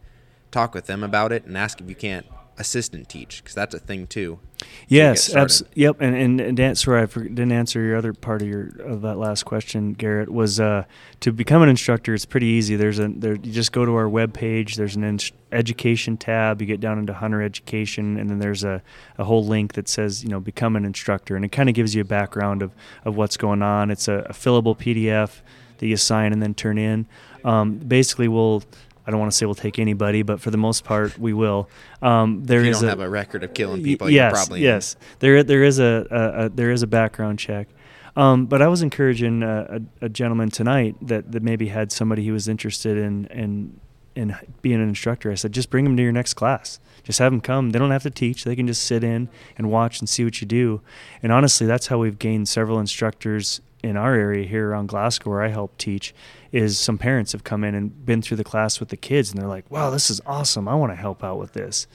talk 0.51 0.73
with 0.73 0.85
them 0.85 1.03
about 1.03 1.31
it 1.31 1.45
and 1.45 1.57
ask 1.57 1.81
if 1.81 1.89
you 1.89 1.95
can't 1.95 2.25
assistant 2.57 3.09
teach 3.09 3.43
because 3.43 3.55
that's 3.55 3.73
a 3.73 3.79
thing 3.79 4.07
too. 4.07 4.39
Yes, 4.87 5.35
abs- 5.35 5.63
yep. 5.73 5.97
And 5.99 6.15
and, 6.15 6.39
and 6.39 6.57
Dan, 6.57 6.75
sorry, 6.75 7.01
I 7.01 7.05
didn't 7.05 7.51
answer 7.51 7.81
your 7.81 7.97
other 7.97 8.13
part 8.13 8.41
of 8.41 8.47
your 8.47 8.69
of 8.81 9.01
that 9.01 9.17
last 9.17 9.43
question, 9.43 9.93
Garrett. 9.93 10.29
Was 10.29 10.59
uh, 10.59 10.85
to 11.21 11.31
become 11.31 11.61
an 11.61 11.69
instructor? 11.69 12.13
It's 12.13 12.25
pretty 12.25 12.47
easy. 12.47 12.75
There's 12.75 12.99
a 12.99 13.07
there. 13.07 13.33
You 13.33 13.51
just 13.51 13.71
go 13.71 13.85
to 13.85 13.95
our 13.95 14.05
webpage. 14.05 14.75
There's 14.75 14.95
an 14.95 15.03
ins- 15.03 15.31
education 15.51 16.17
tab. 16.17 16.61
You 16.61 16.67
get 16.67 16.79
down 16.79 16.99
into 16.99 17.13
hunter 17.13 17.41
education, 17.41 18.17
and 18.17 18.29
then 18.29 18.39
there's 18.39 18.63
a, 18.63 18.81
a 19.17 19.23
whole 19.23 19.45
link 19.45 19.73
that 19.73 19.87
says 19.87 20.23
you 20.23 20.29
know 20.29 20.39
become 20.39 20.75
an 20.75 20.85
instructor, 20.85 21.35
and 21.35 21.43
it 21.43 21.51
kind 21.51 21.69
of 21.69 21.75
gives 21.75 21.95
you 21.95 22.01
a 22.01 22.05
background 22.05 22.61
of 22.61 22.71
of 23.05 23.15
what's 23.15 23.37
going 23.37 23.61
on. 23.61 23.91
It's 23.91 24.07
a, 24.07 24.25
a 24.29 24.33
fillable 24.33 24.77
PDF 24.77 25.41
that 25.79 25.87
you 25.87 25.97
sign 25.97 26.31
and 26.31 26.41
then 26.41 26.53
turn 26.53 26.77
in. 26.77 27.07
Um, 27.43 27.77
basically, 27.77 28.27
we'll. 28.27 28.63
I 29.05 29.11
don't 29.11 29.19
want 29.19 29.31
to 29.31 29.37
say 29.37 29.45
we'll 29.45 29.55
take 29.55 29.79
anybody, 29.79 30.21
but 30.23 30.39
for 30.39 30.49
the 30.51 30.57
most 30.57 30.83
part, 30.83 31.17
we 31.19 31.33
will. 31.33 31.69
Um, 32.01 32.43
there 32.45 32.59
If 32.59 32.65
you 32.65 32.71
is 32.71 32.79
don't 32.79 32.87
a, 32.87 32.91
have 32.91 32.99
a 33.01 33.09
record 33.09 33.43
of 33.43 33.53
killing 33.53 33.79
Y- 33.81 33.83
people, 33.85 34.09
yes, 34.09 34.31
you 34.31 34.35
probably 34.35 34.61
yes. 34.61 34.95
There, 35.19 35.43
there 35.43 35.63
is 35.63 35.79
a, 35.79 36.07
a, 36.09 36.45
a 36.45 36.49
there 36.49 36.71
is 36.71 36.83
a 36.83 36.87
background 36.87 37.39
check. 37.39 37.67
Um, 38.15 38.45
but 38.45 38.61
I 38.61 38.67
was 38.67 38.81
encouraging 38.83 39.41
a, 39.41 39.81
a, 40.01 40.05
a 40.05 40.09
gentleman 40.09 40.49
tonight 40.51 40.95
that, 41.01 41.31
that 41.31 41.41
maybe 41.41 41.67
had 41.69 41.91
somebody 41.91 42.25
who 42.27 42.33
was 42.33 42.47
interested 42.47 42.97
in, 42.97 43.25
in 43.27 43.79
in 44.15 44.35
being 44.61 44.75
an 44.79 44.87
instructor. 44.87 45.31
I 45.31 45.35
said, 45.35 45.51
just 45.53 45.71
bring 45.71 45.85
them 45.85 45.97
to 45.97 46.03
your 46.03 46.11
next 46.11 46.35
class. 46.35 46.79
Just 47.03 47.17
have 47.17 47.31
them 47.31 47.41
come. 47.41 47.71
They 47.71 47.79
don't 47.79 47.89
have 47.89 48.03
to 48.03 48.11
teach. 48.11 48.43
They 48.43 48.55
can 48.55 48.67
just 48.67 48.83
sit 48.85 49.03
in 49.03 49.27
and 49.57 49.71
watch 49.71 49.99
and 49.99 50.07
see 50.07 50.23
what 50.23 50.39
you 50.39 50.45
do. 50.47 50.81
And 51.23 51.31
honestly, 51.31 51.65
that's 51.65 51.87
how 51.87 51.97
we've 51.97 52.19
gained 52.19 52.47
several 52.47 52.79
instructors 52.79 53.59
in 53.83 53.97
our 53.97 54.15
area 54.15 54.47
here 54.47 54.69
around 54.69 54.87
Glasgow, 54.87 55.29
where 55.29 55.41
I 55.41 55.49
help 55.49 55.77
teach. 55.77 56.13
Is 56.51 56.79
some 56.79 56.97
parents 56.97 57.31
have 57.31 57.43
come 57.43 57.63
in 57.63 57.75
and 57.75 58.05
been 58.05 58.21
through 58.21 58.37
the 58.37 58.43
class 58.43 58.79
with 58.79 58.89
the 58.89 58.97
kids, 58.97 59.31
and 59.31 59.41
they're 59.41 59.49
like, 59.49 59.69
"Wow, 59.69 59.89
this 59.89 60.09
is 60.09 60.21
awesome! 60.25 60.67
I 60.67 60.75
want 60.75 60.91
to 60.91 60.95
help 60.95 61.23
out 61.23 61.37
with 61.37 61.53
this." 61.53 61.87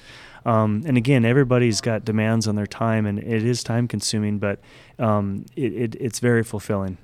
Um, 0.44 0.82
and 0.86 0.96
again, 0.96 1.24
everybody's 1.24 1.80
got 1.80 2.04
demands 2.04 2.46
on 2.48 2.54
their 2.54 2.66
time, 2.66 3.06
and 3.06 3.18
it 3.18 3.44
is 3.44 3.62
time 3.62 3.88
consuming, 3.88 4.38
but 4.38 4.60
um, 4.98 5.44
it, 5.56 5.72
it, 5.72 5.94
it's 5.96 6.20
very 6.20 6.42
fulfilling. 6.42 6.96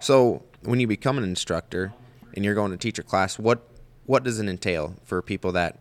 So 0.00 0.42
when 0.62 0.80
you 0.80 0.86
become 0.86 1.18
an 1.18 1.24
instructor 1.24 1.92
and 2.34 2.44
you're 2.44 2.54
going 2.54 2.70
to 2.70 2.76
teach 2.76 2.98
a 2.98 3.02
class, 3.02 3.38
what 3.38 3.68
what 4.04 4.22
does 4.22 4.38
it 4.38 4.48
entail 4.48 4.94
for 5.04 5.20
people 5.20 5.50
that 5.52 5.80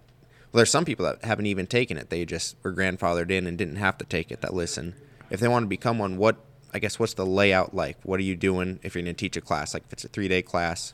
well 0.51 0.57
there's 0.57 0.71
some 0.71 0.83
people 0.83 1.05
that 1.05 1.23
haven't 1.23 1.45
even 1.45 1.67
taken 1.67 1.97
it. 1.97 2.09
They 2.09 2.25
just 2.25 2.55
were 2.63 2.73
grandfathered 2.73 3.29
in 3.31 3.45
and 3.47 3.57
didn't 3.57 3.75
have 3.75 3.97
to 3.99 4.05
take 4.05 4.31
it 4.31 4.41
that 4.41 4.53
listen. 4.53 4.95
If 5.29 5.39
they 5.39 5.47
want 5.47 5.63
to 5.63 5.67
become 5.67 5.97
one, 5.97 6.17
what 6.17 6.37
I 6.75 6.79
guess 6.79 6.99
what's 6.99 7.13
the 7.13 7.25
layout 7.25 7.73
like? 7.73 7.97
What 8.03 8.19
are 8.19 8.23
you 8.23 8.35
doing 8.35 8.81
if 8.83 8.95
you're 8.95 9.01
going 9.01 9.15
to 9.15 9.17
teach 9.17 9.37
a 9.37 9.41
class? 9.41 9.73
Like 9.73 9.83
if 9.85 9.93
it's 9.93 10.03
a 10.03 10.09
3-day 10.09 10.41
class, 10.41 10.91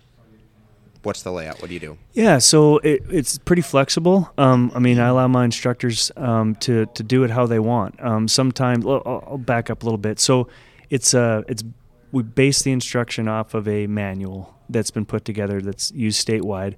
what's 1.02 1.24
the 1.24 1.32
layout? 1.32 1.60
What 1.60 1.70
do 1.70 1.74
you 1.74 1.80
do? 1.80 1.98
Yeah, 2.14 2.38
so 2.38 2.78
it, 2.78 3.02
it's 3.10 3.40
pretty 3.40 3.64
flexible. 3.64 4.32
Um, 4.38 4.72
I 4.76 4.80
mean, 4.80 5.00
I 5.00 5.08
allow 5.08 5.28
my 5.28 5.44
instructors 5.44 6.12
um, 6.18 6.54
to 6.58 6.86
to 6.86 7.02
do 7.02 7.24
it 7.24 7.32
how 7.32 7.48
they 7.48 7.58
want. 7.58 8.00
Um, 8.00 8.28
sometimes 8.28 8.86
I'll, 8.86 9.40
back 9.40 9.72
up 9.72 9.82
a 9.82 9.86
little 9.88 9.98
bit. 9.98 10.20
So 10.20 10.50
it's 10.92 11.16
uh, 11.16 11.42
it's 11.48 11.64
we 12.12 12.22
base 12.22 12.62
the 12.62 12.72
instruction 12.72 13.28
off 13.28 13.56
of 13.56 13.68
a 13.68 13.88
manual 13.88 14.56
that's 14.70 14.92
been 14.92 15.08
put 15.08 15.26
together 15.26 15.62
that's 15.62 15.92
used 15.94 16.28
statewide, 16.28 16.76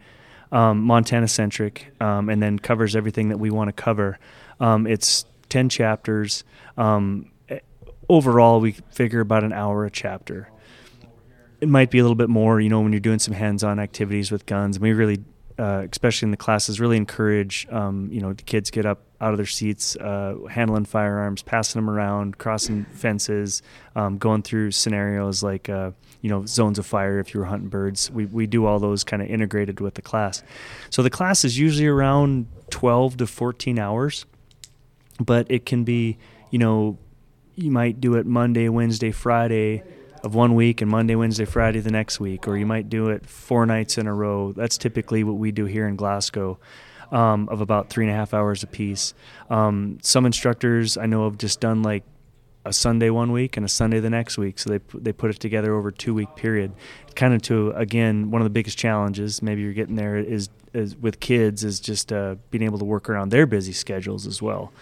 um, 0.53 0.81
Montana 0.81 1.27
centric, 1.27 1.91
um, 1.99 2.29
and 2.29 2.41
then 2.41 2.57
covers 2.57 2.95
everything 2.95 3.27
that 3.27 3.37
we 3.37 3.51
want 3.51 3.67
to 3.67 3.73
cover. 3.73 4.17
Um, 4.61 4.87
it's 4.87 5.25
ten 5.49 5.67
chapters. 5.67 6.45
Um, 6.77 7.32
overall, 8.09 8.59
we 8.59 8.73
figure 8.91 9.19
about 9.19 9.43
an 9.43 9.53
hour 9.53 9.85
a 9.85 9.91
chapter 9.91 10.49
it 11.63 11.69
might 11.69 11.89
be 11.89 11.97
a 11.97 12.03
little 12.03 12.15
bit 12.15 12.27
more, 12.27 12.59
you 12.59 12.67
know, 12.67 12.81
when 12.81 12.91
you're 12.91 12.99
doing 12.99 13.19
some 13.19 13.33
hands-on 13.33 13.79
activities 13.79 14.33
with 14.33 14.45
guns. 14.45 14.75
And 14.75 14.83
we 14.83 14.91
really, 14.91 15.23
uh, 15.57 15.87
especially 15.89 16.25
in 16.25 16.31
the 16.31 16.37
classes, 16.37 16.77
really 16.81 16.97
encourage, 16.97 17.65
um, 17.71 18.09
you 18.11 18.19
know, 18.19 18.33
the 18.33 18.43
kids 18.43 18.69
get 18.69 18.85
up 18.85 18.99
out 19.21 19.31
of 19.31 19.37
their 19.37 19.45
seats, 19.45 19.95
uh, 19.95 20.35
handling 20.49 20.83
firearms, 20.83 21.41
passing 21.41 21.79
them 21.79 21.89
around, 21.89 22.37
crossing 22.37 22.83
fences, 22.91 23.61
um, 23.95 24.17
going 24.17 24.41
through 24.41 24.71
scenarios 24.71 25.41
like, 25.41 25.69
uh, 25.69 25.91
you 26.19 26.29
know, 26.29 26.45
zones 26.45 26.79
of 26.79 26.85
fire 26.85 27.17
if 27.19 27.33
you 27.33 27.39
were 27.39 27.45
hunting 27.45 27.69
birds. 27.69 28.11
We, 28.11 28.25
we 28.25 28.45
do 28.45 28.65
all 28.65 28.79
those 28.79 29.05
kind 29.05 29.21
of 29.21 29.29
integrated 29.29 29.79
with 29.79 29.93
the 29.93 30.01
class. 30.01 30.43
So 30.89 31.01
the 31.01 31.09
class 31.09 31.45
is 31.45 31.57
usually 31.57 31.87
around 31.87 32.47
12 32.71 33.15
to 33.17 33.27
14 33.27 33.79
hours, 33.79 34.25
but 35.17 35.49
it 35.49 35.65
can 35.65 35.85
be, 35.85 36.17
you 36.51 36.59
know, 36.59 36.97
you 37.55 37.71
might 37.71 38.01
do 38.01 38.15
it 38.15 38.25
Monday, 38.25 38.69
Wednesday, 38.69 39.11
Friday 39.11 39.83
of 40.23 40.35
one 40.35 40.55
week 40.55 40.81
and 40.81 40.89
Monday, 40.89 41.15
Wednesday, 41.15 41.45
Friday 41.45 41.79
the 41.79 41.91
next 41.91 42.19
week, 42.19 42.47
or 42.47 42.57
you 42.57 42.65
might 42.65 42.89
do 42.89 43.09
it 43.09 43.25
four 43.25 43.65
nights 43.65 43.97
in 43.97 44.07
a 44.07 44.13
row. 44.13 44.53
That's 44.53 44.77
typically 44.77 45.23
what 45.23 45.35
we 45.35 45.51
do 45.51 45.65
here 45.65 45.87
in 45.87 45.95
Glasgow. 45.95 46.59
Um, 47.11 47.47
of 47.49 47.61
about 47.61 47.89
three 47.89 48.05
and 48.05 48.11
a 48.11 48.15
half 48.15 48.33
hours 48.33 48.63
apiece. 48.63 49.13
Um, 49.47 49.99
some 50.01 50.25
instructors 50.25 50.97
I 50.97 51.05
know 51.05 51.25
have 51.25 51.37
just 51.37 51.59
done 51.59 51.83
like 51.83 52.03
a 52.65 52.73
Sunday 52.73 53.11
one 53.11 53.31
week 53.31 53.55
and 53.55 53.63
a 53.63 53.69
Sunday 53.69 53.99
the 53.99 54.09
next 54.09 54.37
week, 54.37 54.57
so 54.57 54.71
they 54.71 54.79
they 54.95 55.13
put 55.13 55.29
it 55.29 55.39
together 55.39 55.75
over 55.75 55.89
a 55.89 55.93
two 55.93 56.15
week 56.15 56.35
period. 56.35 56.71
Kind 57.13 57.35
of 57.35 57.43
to 57.43 57.71
again 57.71 58.31
one 58.31 58.41
of 58.41 58.45
the 58.45 58.49
biggest 58.49 58.79
challenges 58.79 59.43
maybe 59.43 59.61
you're 59.61 59.73
getting 59.73 59.95
there 59.95 60.17
is 60.17 60.49
is 60.73 60.95
with 60.95 61.19
kids 61.19 61.63
is 61.63 61.79
just 61.79 62.11
uh, 62.11 62.35
being 62.49 62.63
able 62.63 62.79
to 62.79 62.85
work 62.85 63.09
around 63.09 63.29
their 63.29 63.45
busy 63.45 63.73
schedules 63.73 64.25
as 64.25 64.41
well. 64.41 64.73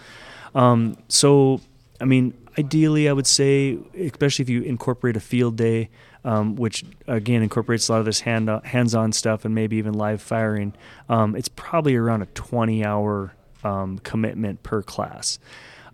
Um, 0.54 0.96
so 1.08 1.60
I 2.02 2.04
mean, 2.04 2.34
ideally, 2.58 3.08
I 3.08 3.12
would 3.12 3.26
say, 3.26 3.78
especially 3.98 4.42
if 4.42 4.48
you 4.48 4.62
incorporate 4.62 5.16
a 5.16 5.20
field 5.20 5.56
day, 5.56 5.88
um, 6.24 6.56
which 6.56 6.84
again 7.06 7.42
incorporates 7.42 7.88
a 7.88 7.92
lot 7.92 7.98
of 8.00 8.04
this 8.04 8.20
hand 8.20 8.50
hands-on 8.64 9.12
stuff 9.12 9.44
and 9.44 9.54
maybe 9.54 9.76
even 9.76 9.94
live 9.94 10.20
firing, 10.20 10.74
um, 11.08 11.36
it's 11.36 11.48
probably 11.48 11.96
around 11.96 12.22
a 12.22 12.26
20-hour 12.26 13.34
um, 13.64 13.98
commitment 14.00 14.62
per 14.62 14.82
class. 14.82 15.38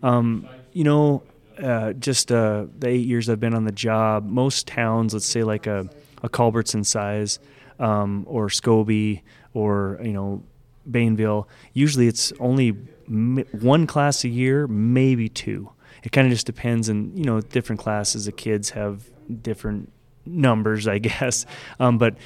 Um, 0.02 0.48
you 0.72 0.84
know, 0.84 1.22
uh, 1.62 1.92
just 1.92 2.32
uh, 2.32 2.66
the 2.78 2.88
eight 2.88 3.06
years 3.06 3.28
I've 3.28 3.40
been 3.40 3.54
on 3.54 3.64
the 3.64 3.72
job, 3.72 4.26
most 4.26 4.66
towns, 4.66 5.12
let's 5.12 5.26
say 5.26 5.42
like 5.42 5.66
a, 5.66 5.88
a 6.22 6.28
Culbertson 6.28 6.84
size 6.84 7.38
um, 7.78 8.24
or 8.28 8.48
Scobey 8.48 9.22
or 9.54 9.98
you 10.02 10.12
know 10.12 10.42
Bainville, 10.90 11.46
usually 11.74 12.08
it's 12.08 12.32
only 12.40 12.70
one 13.08 13.86
class 13.86 14.24
a 14.24 14.28
year, 14.28 14.66
maybe 14.66 15.28
two. 15.28 15.70
It 16.02 16.12
kind 16.12 16.26
of 16.26 16.32
just 16.32 16.46
depends, 16.46 16.88
and 16.88 17.16
you 17.18 17.24
know, 17.24 17.40
different 17.40 17.80
classes 17.80 18.28
of 18.28 18.36
kids 18.36 18.70
have 18.70 19.10
different 19.42 19.92
numbers, 20.26 20.86
I 20.86 20.98
guess. 20.98 21.46
Um, 21.80 21.98
but 21.98 22.16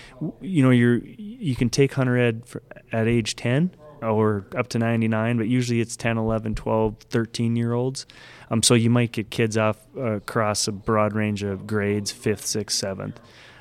you 0.41 0.63
know, 0.63 0.71
you're 0.71 0.99
you 1.05 1.57
can 1.57 1.71
take 1.71 1.95
hunter 1.95 2.17
ed 2.17 2.47
for, 2.47 2.63
at 2.93 3.09
age 3.09 3.37
10 3.37 3.75
or 4.03 4.47
up 4.57 4.69
to 4.69 4.79
99, 4.79 5.37
but 5.37 5.47
usually 5.47 5.81
it's 5.81 5.97
10, 5.97 6.19
11, 6.19 6.55
12, 6.57 6.97
13 7.09 7.57
year 7.57 7.73
olds. 7.73 8.07
Um, 8.51 8.63
so 8.63 8.75
you 8.75 8.91
might 8.91 9.13
get 9.13 9.31
kids 9.31 9.57
off 9.57 9.79
uh, 9.97 10.17
across 10.17 10.67
a 10.69 10.73
broad 10.73 11.15
range 11.15 11.43
of 11.43 11.67
grades, 11.67 12.11
fifth, 12.11 12.45
sixth, 12.45 12.77
seventh. 12.77 13.21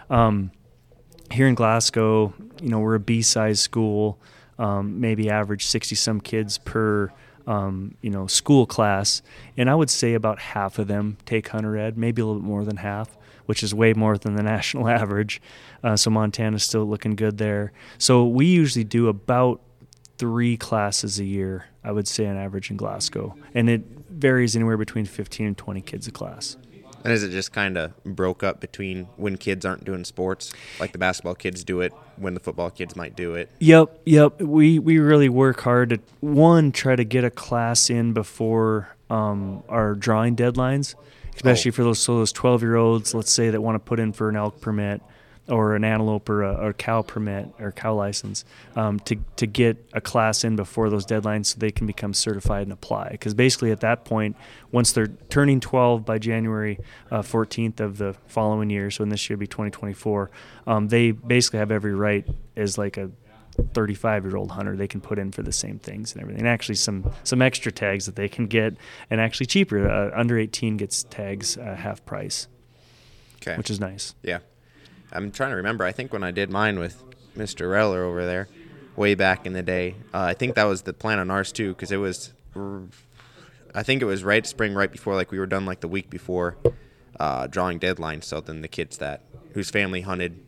Um, 0.09 0.51
here 1.31 1.47
in 1.47 1.55
Glasgow, 1.55 2.33
you 2.61 2.69
know, 2.69 2.79
we're 2.79 2.95
a 2.95 2.99
B-size 2.99 3.59
school, 3.59 4.19
um, 4.59 4.99
maybe 4.99 5.29
average 5.29 5.65
60 5.65 5.95
some 5.95 6.19
kids 6.19 6.57
per 6.57 7.11
um, 7.47 7.95
you 8.01 8.09
know, 8.09 8.27
school 8.27 8.65
class, 8.65 9.21
and 9.57 9.69
I 9.69 9.75
would 9.75 9.89
say 9.89 10.13
about 10.13 10.39
half 10.39 10.79
of 10.79 10.87
them 10.87 11.17
take 11.25 11.47
hunter 11.49 11.77
ed, 11.77 11.97
maybe 11.97 12.21
a 12.21 12.25
little 12.25 12.41
bit 12.41 12.47
more 12.47 12.63
than 12.63 12.77
half, 12.77 13.17
which 13.45 13.63
is 13.63 13.73
way 13.73 13.93
more 13.93 14.17
than 14.17 14.35
the 14.35 14.43
national 14.55 14.87
average. 14.87 15.41
Uh, 15.83 15.95
so 15.95 16.09
Montana's 16.09 16.63
still 16.63 16.85
looking 16.85 17.15
good 17.15 17.37
there. 17.37 17.71
So 17.97 18.25
we 18.25 18.45
usually 18.45 18.83
do 18.83 19.07
about 19.07 19.61
three 20.17 20.55
classes 20.55 21.19
a 21.19 21.25
year, 21.25 21.65
I 21.83 21.91
would 21.91 22.07
say 22.07 22.27
on 22.27 22.37
average 22.37 22.69
in 22.69 22.77
Glasgow, 22.77 23.35
and 23.55 23.69
it 23.69 23.81
varies 24.09 24.55
anywhere 24.55 24.77
between 24.77 25.05
15 25.05 25.47
and 25.47 25.57
20 25.57 25.81
kids 25.81 26.07
a 26.07 26.11
class. 26.11 26.57
And 27.03 27.13
is 27.13 27.23
it 27.23 27.29
just 27.31 27.51
kind 27.51 27.77
of 27.77 28.03
broke 28.03 28.43
up 28.43 28.59
between 28.59 29.05
when 29.17 29.37
kids 29.37 29.65
aren't 29.65 29.83
doing 29.83 30.03
sports, 30.03 30.53
like 30.79 30.91
the 30.91 30.97
basketball 30.97 31.35
kids 31.35 31.63
do 31.63 31.81
it, 31.81 31.93
when 32.17 32.33
the 32.33 32.39
football 32.39 32.69
kids 32.69 32.95
might 32.95 33.15
do 33.15 33.35
it? 33.35 33.49
Yep, 33.59 34.01
yep. 34.05 34.41
We 34.41 34.79
we 34.79 34.99
really 34.99 35.29
work 35.29 35.61
hard 35.61 35.89
to 35.89 35.99
one 36.19 36.71
try 36.71 36.95
to 36.95 37.03
get 37.03 37.23
a 37.23 37.31
class 37.31 37.89
in 37.89 38.13
before 38.13 38.89
um, 39.09 39.63
our 39.69 39.95
drawing 39.95 40.35
deadlines, 40.35 40.95
especially 41.35 41.69
oh. 41.69 41.73
for 41.73 41.83
those 41.83 41.99
so 41.99 42.17
those 42.17 42.31
twelve 42.31 42.61
year 42.61 42.75
olds. 42.75 43.13
Let's 43.13 43.31
say 43.31 43.49
that 43.49 43.61
want 43.61 43.75
to 43.75 43.79
put 43.79 43.99
in 43.99 44.13
for 44.13 44.29
an 44.29 44.35
elk 44.35 44.61
permit 44.61 45.01
or 45.47 45.75
an 45.75 45.83
antelope 45.83 46.29
or 46.29 46.43
a, 46.43 46.53
or 46.53 46.73
cow 46.73 47.01
permit 47.01 47.49
or 47.59 47.71
cow 47.71 47.93
license 47.93 48.45
um, 48.75 48.99
to, 48.99 49.17
to 49.35 49.47
get 49.47 49.83
a 49.93 50.01
class 50.01 50.43
in 50.43 50.55
before 50.55 50.89
those 50.89 51.05
deadlines 51.05 51.47
so 51.47 51.59
they 51.59 51.71
can 51.71 51.87
become 51.87 52.13
certified 52.13 52.63
and 52.63 52.71
apply. 52.71 53.09
Because 53.11 53.33
basically, 53.33 53.71
at 53.71 53.81
that 53.81 54.05
point, 54.05 54.35
once 54.71 54.91
they're 54.91 55.07
turning 55.29 55.59
12 55.59 56.05
by 56.05 56.19
January 56.19 56.79
uh, 57.09 57.21
14th 57.21 57.79
of 57.79 57.97
the 57.97 58.15
following 58.27 58.69
year, 58.69 58.91
so 58.91 59.03
in 59.03 59.09
this 59.09 59.29
year 59.29 59.37
be 59.37 59.47
2024, 59.47 60.29
um, 60.67 60.87
they 60.87 61.11
basically 61.11 61.59
have 61.59 61.71
every 61.71 61.95
right 61.95 62.25
as 62.55 62.77
like 62.77 62.97
a 62.97 63.09
35 63.73 64.25
year 64.25 64.37
old 64.37 64.51
hunter 64.51 64.77
they 64.77 64.87
can 64.87 65.01
put 65.01 65.19
in 65.19 65.31
for 65.31 65.43
the 65.43 65.51
same 65.51 65.79
things 65.79 66.13
and 66.13 66.21
everything. 66.21 66.41
And 66.41 66.47
actually 66.47 66.75
some 66.75 67.11
some 67.23 67.41
extra 67.41 67.71
tags 67.71 68.05
that 68.05 68.15
they 68.15 68.29
can 68.29 68.47
get 68.47 68.77
and 69.09 69.19
actually 69.19 69.47
cheaper 69.47 69.89
uh, 69.89 70.11
under 70.17 70.37
18 70.37 70.77
gets 70.77 71.03
tags 71.03 71.57
uh, 71.57 71.75
half 71.75 72.05
price. 72.05 72.47
Okay. 73.41 73.57
Which 73.57 73.69
is 73.71 73.79
nice. 73.79 74.13
Yeah 74.23 74.39
I'm 75.11 75.31
trying 75.31 75.51
to 75.51 75.55
remember. 75.57 75.83
I 75.83 75.91
think 75.91 76.13
when 76.13 76.23
I 76.23 76.31
did 76.31 76.49
mine 76.49 76.79
with 76.79 77.03
Mr. 77.37 77.67
Reller 77.67 78.03
over 78.03 78.25
there, 78.25 78.47
way 78.95 79.15
back 79.15 79.45
in 79.45 79.53
the 79.53 79.63
day, 79.63 79.95
uh, 80.13 80.21
I 80.21 80.33
think 80.33 80.55
that 80.55 80.65
was 80.65 80.83
the 80.83 80.93
plan 80.93 81.19
on 81.19 81.31
ours 81.31 81.51
too, 81.51 81.69
because 81.69 81.91
it 81.91 81.97
was, 81.97 82.33
I 83.73 83.83
think 83.83 84.01
it 84.01 84.05
was 84.05 84.23
right 84.23 84.45
spring, 84.45 84.73
right 84.73 84.91
before 84.91 85.15
like 85.15 85.31
we 85.31 85.39
were 85.39 85.45
done 85.45 85.65
like 85.65 85.81
the 85.81 85.87
week 85.87 86.09
before 86.09 86.57
uh, 87.19 87.47
drawing 87.47 87.79
deadline. 87.79 88.21
So 88.21 88.41
then 88.41 88.61
the 88.61 88.67
kids 88.67 88.97
that 88.97 89.23
whose 89.53 89.69
family 89.69 90.01
hunted 90.01 90.43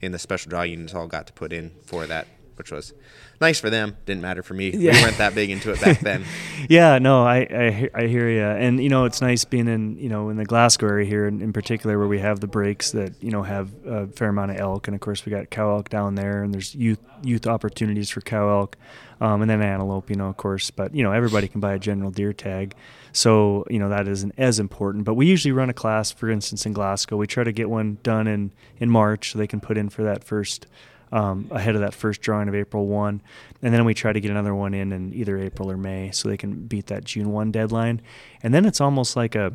in 0.00 0.12
the 0.12 0.18
special 0.18 0.50
draw 0.50 0.62
units 0.62 0.94
all 0.94 1.06
got 1.06 1.26
to 1.26 1.32
put 1.32 1.52
in 1.52 1.72
for 1.84 2.06
that 2.06 2.26
which 2.60 2.70
was 2.70 2.92
nice 3.40 3.58
for 3.58 3.70
them. 3.70 3.96
Didn't 4.06 4.22
matter 4.22 4.42
for 4.42 4.54
me. 4.54 4.70
Yeah. 4.70 4.92
We 4.92 5.02
weren't 5.02 5.18
that 5.18 5.34
big 5.34 5.50
into 5.50 5.72
it 5.72 5.80
back 5.80 6.00
then. 6.00 6.24
yeah, 6.68 6.98
no, 6.98 7.24
I, 7.24 7.38
I, 7.38 7.90
I 7.94 8.06
hear 8.06 8.28
you. 8.28 8.42
And 8.42 8.82
you 8.82 8.88
know, 8.88 9.04
it's 9.04 9.20
nice 9.20 9.44
being 9.44 9.68
in 9.68 9.96
you 9.98 10.08
know 10.08 10.28
in 10.28 10.36
the 10.36 10.44
Glasgow 10.44 10.88
area 10.88 11.06
here, 11.06 11.26
in, 11.26 11.40
in 11.40 11.52
particular, 11.52 11.98
where 11.98 12.08
we 12.08 12.18
have 12.18 12.40
the 12.40 12.46
breaks 12.46 12.92
that 12.92 13.12
you 13.22 13.30
know 13.30 13.42
have 13.42 13.70
a 13.86 14.06
fair 14.08 14.28
amount 14.28 14.52
of 14.52 14.58
elk, 14.58 14.88
and 14.88 14.94
of 14.94 15.00
course 15.00 15.24
we 15.24 15.30
got 15.30 15.50
cow 15.50 15.76
elk 15.76 15.88
down 15.88 16.14
there, 16.14 16.42
and 16.42 16.52
there's 16.52 16.74
youth 16.74 17.00
youth 17.22 17.46
opportunities 17.46 18.10
for 18.10 18.20
cow 18.20 18.48
elk, 18.48 18.76
um, 19.20 19.42
and 19.42 19.50
then 19.50 19.60
antelope, 19.60 20.10
you 20.10 20.16
know, 20.16 20.28
of 20.28 20.36
course. 20.36 20.70
But 20.70 20.94
you 20.94 21.02
know, 21.02 21.12
everybody 21.12 21.48
can 21.48 21.60
buy 21.60 21.74
a 21.74 21.78
general 21.78 22.10
deer 22.10 22.32
tag. 22.32 22.74
So, 23.12 23.64
you 23.68 23.80
know, 23.80 23.88
that 23.88 24.06
isn't 24.06 24.34
as 24.38 24.60
important. 24.60 25.04
But 25.04 25.14
we 25.14 25.26
usually 25.26 25.50
run 25.50 25.68
a 25.68 25.74
class, 25.74 26.12
for 26.12 26.30
instance, 26.30 26.64
in 26.64 26.72
Glasgow. 26.72 27.16
We 27.16 27.26
try 27.26 27.42
to 27.42 27.50
get 27.50 27.68
one 27.68 27.98
done 28.04 28.28
in, 28.28 28.52
in 28.78 28.88
March 28.88 29.32
so 29.32 29.38
they 29.38 29.48
can 29.48 29.60
put 29.60 29.76
in 29.76 29.88
for 29.88 30.04
that 30.04 30.22
first 30.22 30.68
um, 31.12 31.48
ahead 31.50 31.74
of 31.74 31.80
that 31.80 31.94
first 31.94 32.20
drawing 32.20 32.48
of 32.48 32.54
April 32.54 32.86
1. 32.86 33.22
And 33.62 33.74
then 33.74 33.84
we 33.84 33.94
try 33.94 34.12
to 34.12 34.20
get 34.20 34.30
another 34.30 34.54
one 34.54 34.74
in 34.74 34.92
in 34.92 35.12
either 35.14 35.38
April 35.38 35.70
or 35.70 35.76
May 35.76 36.10
so 36.12 36.28
they 36.28 36.36
can 36.36 36.66
beat 36.66 36.86
that 36.86 37.04
June 37.04 37.32
1 37.32 37.50
deadline. 37.50 38.00
And 38.42 38.54
then 38.54 38.64
it's 38.64 38.80
almost 38.80 39.16
like 39.16 39.34
a 39.34 39.52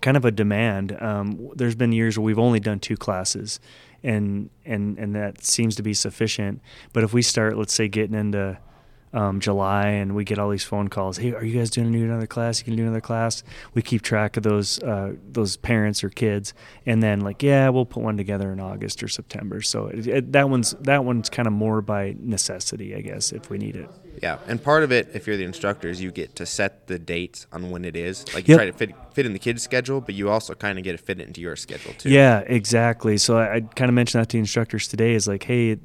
kind 0.00 0.16
of 0.16 0.24
a 0.24 0.30
demand. 0.30 1.00
Um, 1.00 1.50
there's 1.54 1.74
been 1.74 1.92
years 1.92 2.18
where 2.18 2.24
we've 2.24 2.38
only 2.38 2.60
done 2.60 2.80
two 2.80 2.96
classes. 2.96 3.60
And, 4.02 4.50
and 4.64 4.98
and 4.98 5.16
that 5.16 5.42
seems 5.42 5.74
to 5.76 5.82
be 5.82 5.94
sufficient. 5.94 6.60
But 6.92 7.02
if 7.02 7.12
we 7.12 7.22
start, 7.22 7.56
let's 7.56 7.72
say, 7.72 7.88
getting 7.88 8.14
into 8.14 8.58
um, 9.16 9.40
July, 9.40 9.86
and 9.88 10.14
we 10.14 10.24
get 10.24 10.38
all 10.38 10.50
these 10.50 10.62
phone 10.62 10.88
calls. 10.88 11.16
Hey, 11.16 11.32
are 11.32 11.42
you 11.42 11.58
guys 11.58 11.70
doing 11.70 11.94
another 11.94 12.26
class? 12.26 12.60
You 12.60 12.66
can 12.66 12.76
do 12.76 12.82
another 12.82 13.00
class. 13.00 13.42
We 13.72 13.80
keep 13.80 14.02
track 14.02 14.36
of 14.36 14.42
those 14.42 14.78
uh, 14.82 15.14
those 15.32 15.56
parents 15.56 16.04
or 16.04 16.10
kids, 16.10 16.52
and 16.84 17.02
then 17.02 17.22
like, 17.22 17.42
yeah, 17.42 17.70
we'll 17.70 17.86
put 17.86 18.02
one 18.02 18.18
together 18.18 18.52
in 18.52 18.60
August 18.60 19.02
or 19.02 19.08
September. 19.08 19.62
So 19.62 19.86
it, 19.86 20.06
it, 20.06 20.32
that 20.32 20.50
one's 20.50 20.72
that 20.82 21.04
one's 21.04 21.30
kind 21.30 21.46
of 21.46 21.54
more 21.54 21.80
by 21.80 22.14
necessity, 22.20 22.94
I 22.94 23.00
guess, 23.00 23.32
if 23.32 23.48
we 23.48 23.56
need 23.56 23.76
it. 23.76 23.90
Yeah, 24.22 24.38
and 24.46 24.62
part 24.62 24.82
of 24.82 24.92
it, 24.92 25.10
if 25.14 25.26
you're 25.26 25.36
the 25.36 25.44
instructor, 25.44 25.88
is 25.88 26.00
you 26.00 26.10
get 26.10 26.36
to 26.36 26.46
set 26.46 26.86
the 26.86 26.98
dates 26.98 27.46
on 27.52 27.70
when 27.70 27.84
it 27.84 27.96
is. 27.96 28.24
Like 28.34 28.48
you 28.48 28.52
yep. 28.52 28.58
try 28.58 28.66
to 28.66 28.72
fit 28.72 28.94
fit 29.12 29.26
in 29.26 29.32
the 29.32 29.38
kids' 29.38 29.62
schedule, 29.62 30.00
but 30.00 30.14
you 30.14 30.28
also 30.28 30.54
kind 30.54 30.78
of 30.78 30.84
get 30.84 30.92
to 30.92 30.98
fit 30.98 31.20
it 31.20 31.26
into 31.26 31.40
your 31.40 31.56
schedule 31.56 31.94
too. 31.94 32.10
Yeah, 32.10 32.40
exactly. 32.40 33.16
So 33.16 33.38
I, 33.38 33.56
I 33.56 33.60
kind 33.60 33.88
of 33.88 33.94
mentioned 33.94 34.20
that 34.20 34.28
to 34.30 34.34
the 34.34 34.40
instructors 34.40 34.88
today. 34.88 35.14
Is 35.14 35.26
like, 35.26 35.42
hey, 35.42 35.78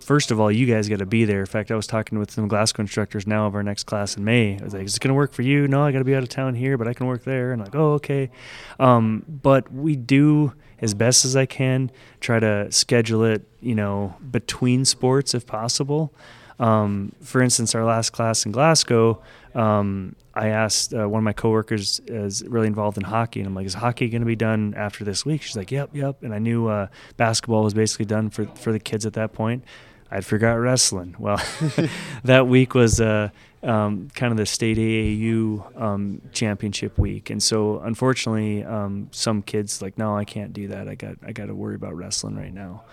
first 0.00 0.30
of 0.30 0.40
all, 0.40 0.50
you 0.50 0.66
guys 0.66 0.88
got 0.88 0.98
to 0.98 1.06
be 1.06 1.24
there. 1.24 1.40
In 1.40 1.46
fact, 1.46 1.70
I 1.70 1.76
was 1.76 1.86
talking 1.86 2.18
with 2.18 2.30
some 2.30 2.48
Glasgow 2.48 2.82
instructors 2.82 3.26
now 3.26 3.46
of 3.46 3.54
our 3.54 3.62
next 3.62 3.84
class 3.84 4.16
in 4.16 4.24
May. 4.24 4.58
I 4.60 4.64
was 4.64 4.74
like, 4.74 4.84
is 4.84 4.96
it 4.96 5.00
going 5.00 5.10
to 5.10 5.14
work 5.14 5.32
for 5.32 5.42
you? 5.42 5.68
No, 5.68 5.82
I 5.82 5.92
got 5.92 5.98
to 5.98 6.04
be 6.04 6.14
out 6.14 6.22
of 6.22 6.28
town 6.28 6.54
here, 6.54 6.76
but 6.76 6.88
I 6.88 6.94
can 6.94 7.06
work 7.06 7.24
there. 7.24 7.52
And 7.52 7.62
like, 7.62 7.74
oh, 7.74 7.92
okay. 7.94 8.30
Um, 8.78 9.24
but 9.28 9.72
we 9.72 9.96
do 9.96 10.52
as 10.80 10.94
best 10.94 11.24
as 11.24 11.36
I 11.36 11.46
can 11.46 11.90
try 12.20 12.40
to 12.40 12.70
schedule 12.70 13.24
it, 13.24 13.42
you 13.60 13.74
know, 13.74 14.16
between 14.30 14.84
sports 14.84 15.34
if 15.34 15.46
possible. 15.46 16.12
Um, 16.58 17.12
for 17.20 17.42
instance, 17.42 17.74
our 17.74 17.84
last 17.84 18.10
class 18.10 18.46
in 18.46 18.52
Glasgow, 18.52 19.20
um, 19.54 20.14
I 20.34 20.48
asked 20.48 20.92
uh, 20.92 21.08
one 21.08 21.18
of 21.18 21.24
my 21.24 21.32
coworkers 21.32 22.00
is 22.06 22.44
really 22.44 22.66
involved 22.66 22.96
in 22.96 23.04
hockey, 23.04 23.40
and 23.40 23.46
I'm 23.46 23.54
like, 23.54 23.66
"Is 23.66 23.74
hockey 23.74 24.08
going 24.08 24.22
to 24.22 24.26
be 24.26 24.36
done 24.36 24.74
after 24.76 25.04
this 25.04 25.24
week?" 25.24 25.42
She's 25.42 25.56
like, 25.56 25.70
"Yep, 25.70 25.90
yep." 25.92 26.22
And 26.22 26.34
I 26.34 26.38
knew 26.38 26.68
uh, 26.68 26.88
basketball 27.16 27.62
was 27.62 27.74
basically 27.74 28.06
done 28.06 28.30
for 28.30 28.46
for 28.46 28.72
the 28.72 28.80
kids 28.80 29.06
at 29.06 29.12
that 29.14 29.32
point. 29.32 29.64
I'd 30.10 30.24
forgot 30.24 30.54
wrestling. 30.54 31.16
Well, 31.18 31.42
that 32.24 32.46
week 32.46 32.74
was 32.74 33.00
uh, 33.00 33.30
um, 33.62 34.10
kind 34.14 34.32
of 34.32 34.36
the 34.36 34.46
state 34.46 34.76
AAU 34.76 35.80
um, 35.80 36.20
championship 36.32 36.98
week, 36.98 37.30
and 37.30 37.42
so 37.42 37.80
unfortunately, 37.80 38.64
um, 38.64 39.08
some 39.12 39.42
kids 39.42 39.82
like, 39.82 39.98
no, 39.98 40.16
I 40.16 40.24
can't 40.24 40.52
do 40.52 40.68
that. 40.68 40.88
I 40.88 40.94
got 40.94 41.16
I 41.24 41.32
got 41.32 41.46
to 41.46 41.54
worry 41.54 41.74
about 41.74 41.96
wrestling 41.96 42.36
right 42.36 42.52
now. 42.52 42.84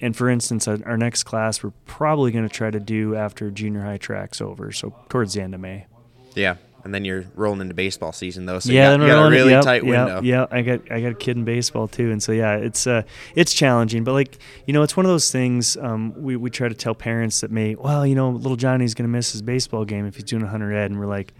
And 0.00 0.16
for 0.16 0.30
instance, 0.30 0.66
our 0.66 0.96
next 0.96 1.24
class 1.24 1.62
we're 1.62 1.72
probably 1.86 2.30
going 2.32 2.48
to 2.48 2.54
try 2.54 2.70
to 2.70 2.80
do 2.80 3.14
after 3.14 3.50
junior 3.50 3.82
high 3.82 3.98
track's 3.98 4.40
over, 4.40 4.72
so 4.72 4.94
towards 5.08 5.34
the 5.34 5.42
end 5.42 5.54
of 5.54 5.60
May. 5.60 5.86
Yeah, 6.34 6.56
and 6.84 6.94
then 6.94 7.04
you're 7.04 7.24
rolling 7.34 7.60
into 7.60 7.74
baseball 7.74 8.12
season 8.12 8.46
though, 8.46 8.58
so 8.58 8.72
yeah, 8.72 8.92
you 8.92 8.98
got, 8.98 9.04
you 9.04 9.12
got 9.12 9.26
a 9.26 9.30
really 9.30 9.50
yep, 9.50 9.64
tight 9.64 9.84
window. 9.84 10.20
Yeah, 10.22 10.46
I 10.50 10.62
got 10.62 10.90
I 10.90 11.00
got 11.00 11.12
a 11.12 11.14
kid 11.14 11.36
in 11.36 11.44
baseball 11.44 11.88
too, 11.88 12.10
and 12.10 12.22
so 12.22 12.32
yeah, 12.32 12.56
it's 12.56 12.86
uh, 12.86 13.02
it's 13.34 13.52
challenging, 13.52 14.04
but 14.04 14.12
like 14.12 14.38
you 14.66 14.72
know, 14.72 14.82
it's 14.82 14.96
one 14.96 15.04
of 15.04 15.10
those 15.10 15.30
things. 15.30 15.76
Um, 15.76 16.14
we 16.16 16.36
we 16.36 16.50
try 16.50 16.68
to 16.68 16.74
tell 16.74 16.94
parents 16.94 17.40
that 17.42 17.50
may, 17.50 17.74
well, 17.74 18.06
you 18.06 18.14
know, 18.14 18.30
little 18.30 18.56
Johnny's 18.56 18.94
going 18.94 19.08
to 19.08 19.12
miss 19.12 19.32
his 19.32 19.42
baseball 19.42 19.84
game 19.84 20.06
if 20.06 20.14
he's 20.14 20.24
doing 20.24 20.42
a 20.42 20.48
hunter 20.48 20.72
ed, 20.72 20.90
and 20.90 20.98
we're 20.98 21.06
like 21.06 21.34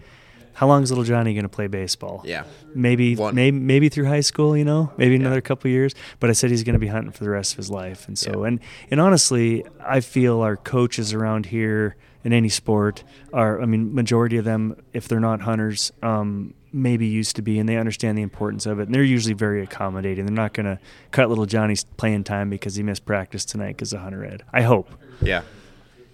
how 0.53 0.67
long 0.67 0.83
is 0.83 0.91
little 0.91 1.03
Johnny 1.03 1.33
going 1.33 1.43
to 1.43 1.49
play 1.49 1.67
baseball? 1.67 2.21
Yeah, 2.25 2.43
maybe 2.73 3.15
One. 3.15 3.35
maybe 3.35 3.57
maybe 3.59 3.89
through 3.89 4.05
high 4.05 4.21
school, 4.21 4.55
you 4.55 4.65
know, 4.65 4.91
maybe 4.97 5.15
another 5.15 5.35
yeah. 5.35 5.41
couple 5.41 5.69
years. 5.71 5.93
But 6.19 6.29
I 6.29 6.33
said 6.33 6.49
he's 6.49 6.63
going 6.63 6.73
to 6.73 6.79
be 6.79 6.87
hunting 6.87 7.11
for 7.11 7.23
the 7.23 7.29
rest 7.29 7.53
of 7.53 7.57
his 7.57 7.69
life, 7.69 8.07
and 8.07 8.17
so 8.17 8.41
yeah. 8.41 8.47
and 8.47 8.59
and 8.89 9.01
honestly, 9.01 9.65
I 9.79 9.99
feel 10.01 10.41
our 10.41 10.57
coaches 10.57 11.13
around 11.13 11.47
here 11.47 11.95
in 12.23 12.33
any 12.33 12.49
sport 12.49 13.03
are, 13.33 13.61
I 13.61 13.65
mean, 13.65 13.93
majority 13.93 14.37
of 14.37 14.45
them, 14.45 14.75
if 14.93 15.07
they're 15.07 15.19
not 15.19 15.41
hunters, 15.41 15.91
um, 16.03 16.53
maybe 16.71 17.07
used 17.07 17.35
to 17.37 17.41
be, 17.41 17.59
and 17.59 17.67
they 17.67 17.77
understand 17.77 18.17
the 18.17 18.21
importance 18.21 18.65
of 18.65 18.79
it. 18.79 18.83
And 18.83 18.95
they're 18.95 19.03
usually 19.03 19.33
very 19.33 19.63
accommodating. 19.63 20.25
They're 20.25 20.33
not 20.33 20.53
going 20.53 20.65
to 20.65 20.79
cut 21.11 21.29
little 21.29 21.45
Johnny's 21.45 21.83
playing 21.83 22.23
time 22.23 22.49
because 22.49 22.75
he 22.75 22.83
missed 22.83 23.05
practice 23.05 23.45
tonight 23.45 23.69
because 23.69 23.93
of 23.93 24.01
hunter 24.01 24.23
ed. 24.23 24.43
I 24.53 24.61
hope. 24.61 24.89
Yeah, 25.21 25.41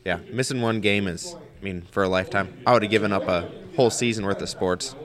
yeah. 0.06 0.20
Missing 0.32 0.62
one 0.62 0.80
game 0.82 1.08
is, 1.08 1.36
I 1.36 1.64
mean, 1.64 1.84
for 1.92 2.04
a 2.04 2.10
lifetime. 2.10 2.58
I 2.66 2.74
would 2.74 2.84
have 2.84 2.92
given 2.92 3.12
up 3.12 3.28
a 3.28 3.50
whole 3.78 3.90
season 3.90 4.26
worth 4.26 4.42
of 4.42 4.50
sports, 4.50 4.96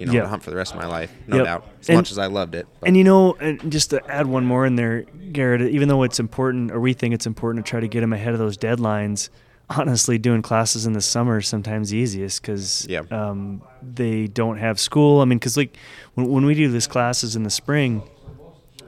you 0.00 0.06
know, 0.06 0.12
Yep. 0.14 0.22
to 0.24 0.28
hunt 0.28 0.42
for 0.42 0.50
the 0.50 0.56
rest 0.56 0.72
of 0.72 0.78
my 0.80 0.86
life, 0.86 1.12
no 1.28 1.36
Yep. 1.36 1.44
doubt. 1.44 1.66
As 1.80 1.88
And- 1.90 1.96
much 1.98 2.10
as 2.10 2.18
I 2.18 2.26
loved 2.26 2.54
it. 2.56 2.66
But 2.80 2.88
And 2.88 2.96
you 2.96 3.04
know, 3.04 3.34
and 3.40 3.70
just 3.70 3.90
to 3.90 4.00
add 4.10 4.26
one 4.26 4.44
more 4.44 4.66
in 4.66 4.74
there, 4.76 5.04
Garrett, 5.32 5.60
even 5.70 5.88
though 5.88 6.02
it's 6.02 6.18
important, 6.18 6.72
or 6.72 6.80
we 6.80 6.92
think 6.94 7.14
it's 7.14 7.26
important 7.26 7.64
to 7.64 7.70
try 7.70 7.78
to 7.78 7.86
get 7.88 8.00
them 8.00 8.12
ahead 8.12 8.32
of 8.32 8.38
those 8.40 8.56
deadlines, 8.58 9.28
honestly, 9.70 10.18
doing 10.18 10.42
classes 10.42 10.86
in 10.86 10.92
the 10.94 11.00
summer 11.00 11.38
is 11.38 11.46
sometimes 11.46 11.94
easiest 11.94 12.42
because 12.42 12.86
Yeah. 12.88 13.02
um, 13.10 13.62
they 13.82 14.26
don't 14.26 14.56
have 14.58 14.80
school. 14.80 15.20
I 15.20 15.24
mean, 15.26 15.38
because 15.38 15.56
like 15.56 15.76
when, 16.14 16.26
when 16.28 16.44
we 16.46 16.54
do 16.54 16.68
these 16.70 16.86
classes 16.86 17.36
in 17.36 17.42
the 17.44 17.50
spring, 17.50 18.02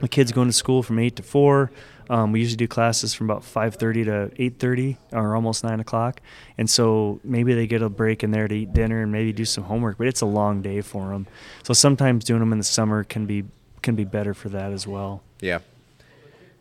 the 0.01 0.07
kids 0.07 0.31
going 0.31 0.47
to 0.49 0.53
school 0.53 0.83
from 0.83 0.99
eight 0.99 1.15
to 1.15 1.23
four. 1.23 1.71
Um, 2.09 2.31
we 2.31 2.39
usually 2.39 2.57
do 2.57 2.67
classes 2.67 3.13
from 3.13 3.29
about 3.29 3.43
five 3.43 3.75
thirty 3.75 4.03
to 4.05 4.31
eight 4.37 4.59
thirty, 4.59 4.97
or 5.11 5.35
almost 5.35 5.63
nine 5.63 5.79
o'clock. 5.79 6.21
And 6.57 6.69
so 6.69 7.19
maybe 7.23 7.53
they 7.53 7.67
get 7.67 7.81
a 7.81 7.89
break 7.89 8.23
in 8.23 8.31
there 8.31 8.47
to 8.47 8.55
eat 8.55 8.73
dinner 8.73 9.01
and 9.01 9.11
maybe 9.11 9.33
do 9.33 9.45
some 9.45 9.63
homework. 9.65 9.97
But 9.97 10.07
it's 10.07 10.21
a 10.21 10.25
long 10.25 10.61
day 10.61 10.81
for 10.81 11.09
them. 11.09 11.27
So 11.63 11.73
sometimes 11.73 12.23
doing 12.25 12.39
them 12.41 12.51
in 12.51 12.57
the 12.59 12.63
summer 12.63 13.03
can 13.03 13.25
be 13.25 13.45
can 13.81 13.95
be 13.95 14.03
better 14.03 14.33
for 14.33 14.49
that 14.49 14.71
as 14.71 14.85
well. 14.87 15.21
yeah, 15.41 15.59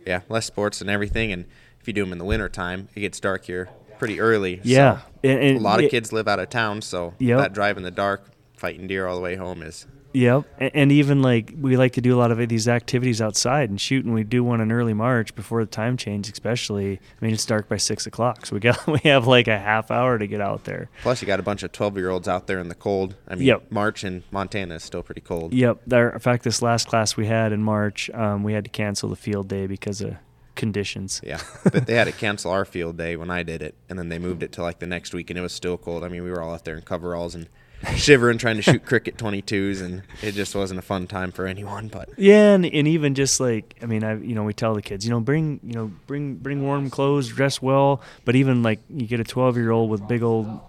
yeah, 0.06 0.20
less 0.28 0.46
sports 0.46 0.80
and 0.80 0.90
everything. 0.90 1.32
And 1.32 1.46
if 1.80 1.86
you 1.88 1.92
do 1.94 2.02
them 2.04 2.12
in 2.12 2.18
the 2.18 2.24
winter 2.24 2.48
time, 2.48 2.88
it 2.94 3.00
gets 3.00 3.18
dark 3.20 3.44
here 3.46 3.68
pretty 3.98 4.20
early. 4.20 4.56
so 4.56 4.62
Yeah, 4.64 5.00
and, 5.22 5.38
and 5.40 5.56
a 5.58 5.60
lot 5.60 5.82
of 5.82 5.90
kids 5.90 6.12
live 6.12 6.28
out 6.28 6.38
of 6.38 6.50
town, 6.50 6.82
so 6.82 7.14
Yep. 7.18 7.38
that 7.38 7.52
drive 7.54 7.76
in 7.76 7.82
the 7.82 7.90
dark, 7.90 8.24
fighting 8.56 8.86
deer 8.86 9.06
all 9.06 9.14
the 9.16 9.22
way 9.22 9.36
home 9.36 9.62
is 9.62 9.86
Yep, 10.14 10.44
and 10.58 10.92
even 10.92 11.22
like 11.22 11.52
we 11.60 11.76
like 11.76 11.92
to 11.94 12.00
do 12.00 12.14
a 12.14 12.18
lot 12.18 12.30
of 12.30 12.38
these 12.48 12.68
activities 12.68 13.20
outside 13.20 13.68
and 13.68 13.80
shoot, 13.80 14.04
and 14.04 14.14
we 14.14 14.22
do 14.22 14.44
one 14.44 14.60
in 14.60 14.70
early 14.70 14.94
March 14.94 15.34
before 15.34 15.64
the 15.64 15.70
time 15.70 15.96
change. 15.96 16.30
Especially, 16.30 17.00
I 17.20 17.24
mean, 17.24 17.34
it's 17.34 17.44
dark 17.44 17.68
by 17.68 17.76
six 17.78 18.06
o'clock, 18.06 18.46
so 18.46 18.54
we 18.54 18.60
got 18.60 18.86
we 18.86 19.00
have 19.00 19.26
like 19.26 19.48
a 19.48 19.58
half 19.58 19.90
hour 19.90 20.16
to 20.18 20.26
get 20.28 20.40
out 20.40 20.64
there. 20.64 20.88
Plus, 21.02 21.20
you 21.20 21.26
got 21.26 21.40
a 21.40 21.42
bunch 21.42 21.64
of 21.64 21.72
12 21.72 21.96
year 21.96 22.10
olds 22.10 22.28
out 22.28 22.46
there 22.46 22.60
in 22.60 22.68
the 22.68 22.74
cold. 22.76 23.16
I 23.26 23.34
mean, 23.34 23.46
Yep. 23.48 23.72
March 23.72 24.04
in 24.04 24.22
Montana 24.30 24.76
is 24.76 24.84
still 24.84 25.02
pretty 25.02 25.20
cold. 25.20 25.52
Yep. 25.52 25.80
There, 25.86 26.10
in 26.10 26.20
fact, 26.20 26.44
this 26.44 26.62
last 26.62 26.86
class 26.86 27.16
we 27.16 27.26
had 27.26 27.52
in 27.52 27.62
March, 27.64 28.08
um, 28.10 28.44
we 28.44 28.52
had 28.52 28.64
to 28.64 28.70
cancel 28.70 29.08
the 29.08 29.16
field 29.16 29.48
day 29.48 29.66
because 29.66 30.00
of 30.00 30.14
conditions. 30.54 31.20
Yeah. 31.24 31.40
but 31.64 31.86
they 31.86 31.94
had 31.94 32.04
to 32.04 32.12
cancel 32.12 32.52
our 32.52 32.64
field 32.64 32.96
day 32.96 33.16
when 33.16 33.30
I 33.30 33.42
did 33.42 33.62
it, 33.62 33.74
and 33.88 33.98
then 33.98 34.08
they 34.10 34.20
moved 34.20 34.44
it 34.44 34.52
to 34.52 34.62
like 34.62 34.78
the 34.78 34.86
next 34.86 35.12
week, 35.12 35.28
and 35.30 35.38
it 35.38 35.42
was 35.42 35.52
still 35.52 35.76
cold. 35.76 36.04
I 36.04 36.08
mean, 36.08 36.22
we 36.22 36.30
were 36.30 36.40
all 36.40 36.54
out 36.54 36.64
there 36.64 36.76
in 36.76 36.82
coveralls 36.82 37.34
and 37.34 37.48
shivering 37.96 38.38
trying 38.38 38.56
to 38.56 38.62
shoot 38.62 38.84
Crickett 38.84 39.16
22s, 39.16 39.82
and 39.82 40.02
it 40.22 40.32
just 40.32 40.54
wasn't 40.54 40.78
a 40.78 40.82
fun 40.82 41.06
time 41.06 41.32
for 41.32 41.46
anyone. 41.46 41.88
But 41.88 42.10
Yeah, 42.16 42.54
and, 42.54 42.64
and 42.64 42.88
even 42.88 43.14
just 43.14 43.40
like 43.40 43.76
I 43.82 43.86
mean, 43.86 44.04
I 44.04 44.16
you 44.16 44.34
know 44.34 44.44
we 44.44 44.52
tell 44.52 44.74
the 44.74 44.82
kids, 44.82 45.04
you 45.04 45.10
know, 45.10 45.20
bring 45.20 45.60
you 45.62 45.74
know 45.74 45.92
bring 46.06 46.36
bring 46.36 46.62
warm 46.62 46.90
clothes, 46.90 47.28
dress 47.28 47.60
well. 47.62 48.00
But 48.24 48.36
even 48.36 48.62
like 48.62 48.80
you 48.88 49.06
get 49.06 49.20
a 49.20 49.24
12 49.24 49.56
year 49.56 49.70
old 49.70 49.90
with 49.90 50.06
big 50.06 50.22
old 50.22 50.60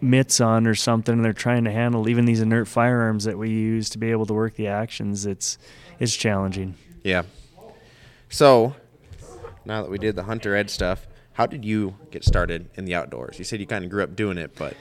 mitts 0.00 0.40
on 0.40 0.66
or 0.66 0.74
something, 0.74 1.14
and 1.14 1.24
they're 1.24 1.32
trying 1.32 1.64
to 1.64 1.72
handle 1.72 2.08
even 2.08 2.24
these 2.24 2.40
inert 2.40 2.68
firearms 2.68 3.24
that 3.24 3.38
we 3.38 3.50
use 3.50 3.90
to 3.90 3.98
be 3.98 4.10
able 4.10 4.26
to 4.26 4.34
work 4.34 4.54
the 4.54 4.68
actions. 4.68 5.26
It's 5.26 5.58
it's 5.98 6.14
challenging. 6.14 6.74
yeah. 7.02 7.22
So 8.30 8.74
now 9.64 9.82
that 9.82 9.90
we 9.90 9.98
did 9.98 10.16
the 10.16 10.24
hunter 10.24 10.54
ed 10.54 10.70
stuff, 10.70 11.06
how 11.32 11.46
did 11.46 11.64
you 11.64 11.96
get 12.10 12.24
started 12.24 12.68
in 12.74 12.84
the 12.84 12.94
outdoors? 12.94 13.38
You 13.38 13.44
said 13.44 13.60
you 13.60 13.66
kind 13.66 13.84
of 13.84 13.90
grew 13.90 14.02
up 14.02 14.16
doing 14.16 14.38
it, 14.38 14.54
but 14.56 14.74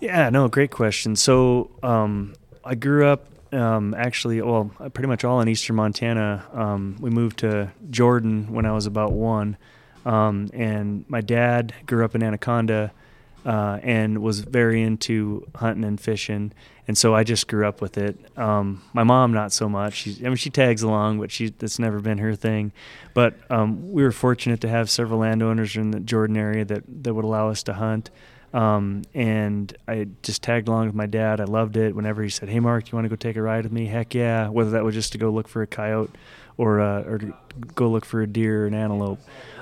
Yeah, 0.00 0.30
no, 0.30 0.48
great 0.48 0.70
question. 0.70 1.16
So 1.16 1.70
um, 1.82 2.34
I 2.64 2.74
grew 2.74 3.06
up 3.06 3.26
um, 3.54 3.94
actually, 3.94 4.42
well, 4.42 4.70
pretty 4.92 5.06
much 5.06 5.24
all 5.24 5.40
in 5.40 5.48
eastern 5.48 5.76
Montana. 5.76 6.44
Um, 6.52 6.96
we 7.00 7.10
moved 7.10 7.38
to 7.38 7.70
Jordan 7.90 8.52
when 8.52 8.66
I 8.66 8.72
was 8.72 8.86
about 8.86 9.12
one, 9.12 9.56
um, 10.04 10.50
and 10.52 11.04
my 11.08 11.20
dad 11.20 11.72
grew 11.86 12.04
up 12.04 12.14
in 12.14 12.22
Anaconda 12.22 12.92
uh, 13.46 13.78
and 13.82 14.22
was 14.22 14.40
very 14.40 14.82
into 14.82 15.46
hunting 15.54 15.84
and 15.84 16.00
fishing, 16.00 16.52
and 16.88 16.98
so 16.98 17.14
I 17.14 17.22
just 17.22 17.46
grew 17.46 17.66
up 17.66 17.80
with 17.80 17.96
it. 17.96 18.18
Um, 18.36 18.82
my 18.92 19.04
mom, 19.04 19.32
not 19.32 19.52
so 19.52 19.68
much. 19.68 19.94
She's, 19.94 20.20
I 20.20 20.24
mean, 20.24 20.36
she 20.36 20.50
tags 20.50 20.82
along, 20.82 21.20
but 21.20 21.30
she 21.30 21.50
that's 21.50 21.78
never 21.78 22.00
been 22.00 22.18
her 22.18 22.34
thing. 22.34 22.72
But 23.14 23.34
um, 23.50 23.92
we 23.92 24.02
were 24.02 24.12
fortunate 24.12 24.60
to 24.62 24.68
have 24.68 24.90
several 24.90 25.20
landowners 25.20 25.76
in 25.76 25.92
the 25.92 26.00
Jordan 26.00 26.36
area 26.36 26.64
that 26.64 26.82
that 27.04 27.14
would 27.14 27.24
allow 27.24 27.50
us 27.50 27.62
to 27.64 27.74
hunt. 27.74 28.10
Um, 28.54 29.02
and 29.14 29.76
I 29.88 30.06
just 30.22 30.40
tagged 30.42 30.68
along 30.68 30.86
with 30.86 30.94
my 30.94 31.06
dad. 31.06 31.40
I 31.40 31.44
loved 31.44 31.76
it. 31.76 31.96
Whenever 31.96 32.22
he 32.22 32.30
said, 32.30 32.48
"Hey, 32.48 32.60
Mark, 32.60 32.90
you 32.90 32.96
want 32.96 33.04
to 33.04 33.08
go 33.08 33.16
take 33.16 33.36
a 33.36 33.42
ride 33.42 33.64
with 33.64 33.72
me?" 33.72 33.86
Heck 33.86 34.14
yeah! 34.14 34.48
Whether 34.48 34.70
that 34.70 34.84
was 34.84 34.94
just 34.94 35.10
to 35.12 35.18
go 35.18 35.30
look 35.30 35.48
for 35.48 35.60
a 35.62 35.66
coyote, 35.66 36.12
or 36.56 36.80
uh, 36.80 37.02
or 37.02 37.20
go 37.74 37.90
look 37.90 38.04
for 38.04 38.22
a 38.22 38.28
deer 38.28 38.62
or 38.62 38.66
an 38.68 38.74
antelope. 38.74 39.18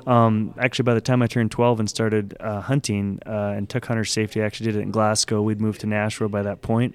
Um, 0.07 0.55
actually, 0.59 0.83
by 0.83 0.93
the 0.93 1.01
time 1.01 1.23
I 1.23 1.27
turned 1.27 1.51
12 1.51 1.81
and 1.81 1.89
started 1.89 2.37
uh, 2.39 2.61
hunting 2.61 3.19
uh, 3.25 3.55
and 3.57 3.67
took 3.67 3.87
hunter 3.87 4.05
safety, 4.05 4.43
I 4.43 4.45
actually 4.45 4.67
did 4.67 4.77
it 4.77 4.81
in 4.81 4.91
Glasgow. 4.91 5.41
We'd 5.41 5.61
moved 5.61 5.81
to 5.83 5.87
Nashville 5.87 6.29
by 6.29 6.43
that 6.43 6.61
point, 6.61 6.95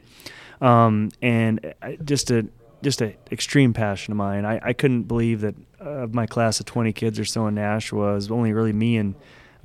um, 0.62 1.10
and 1.24 1.74
I, 1.82 1.96
just 1.96 2.30
a 2.30 2.48
just 2.84 3.02
an 3.02 3.16
extreme 3.32 3.74
passion 3.74 4.12
of 4.12 4.18
mine. 4.18 4.46
I, 4.46 4.60
I 4.62 4.74
couldn't 4.74 5.04
believe 5.04 5.42
that 5.42 5.56
uh, 5.84 6.04
of 6.04 6.14
my 6.14 6.28
class 6.28 6.60
of 6.60 6.68
20 6.68 6.94
kids 6.94 7.18
or 7.18 7.26
so 7.26 7.48
in 7.48 7.56
Nashville, 7.56 8.10
it 8.10 8.14
was 8.14 8.30
only 8.30 8.54
really 8.54 8.74
me 8.74 8.98
and 8.98 9.16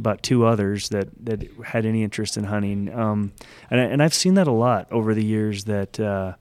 about 0.03 0.23
two 0.23 0.45
others 0.45 0.89
that, 0.89 1.09
that 1.25 1.49
had 1.65 1.87
any 1.87 2.03
interest 2.03 2.37
in 2.37 2.45
hunting. 2.45 2.93
Um, 2.93 3.33
and, 3.71 3.81
I, 3.81 3.85
and 3.85 4.03
I've 4.03 4.13
seen 4.15 4.35
that 4.35 4.49
a 4.49 4.53
lot 4.53 4.91
over 4.91 5.15
the 5.15 5.25
years 5.25 5.65
that, 5.65 6.01
uh, 6.01 6.35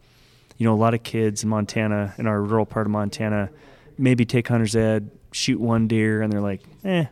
you 0.57 0.65
know, 0.65 0.73
a 0.73 0.81
lot 0.81 0.95
of 0.95 1.03
kids 1.03 1.43
in 1.43 1.49
Montana, 1.49 2.15
in 2.17 2.25
our 2.25 2.41
rural 2.41 2.65
part 2.65 2.87
of 2.87 2.91
Montana, 2.91 3.49
maybe 3.97 4.25
take 4.25 4.47
hunter's 4.47 4.75
ed, 4.75 5.11
shoot 5.31 5.59
one 5.59 5.87
deer, 5.87 6.21
and 6.23 6.33
they're 6.33 6.41
like, 6.41 6.61
eh. 6.83 7.05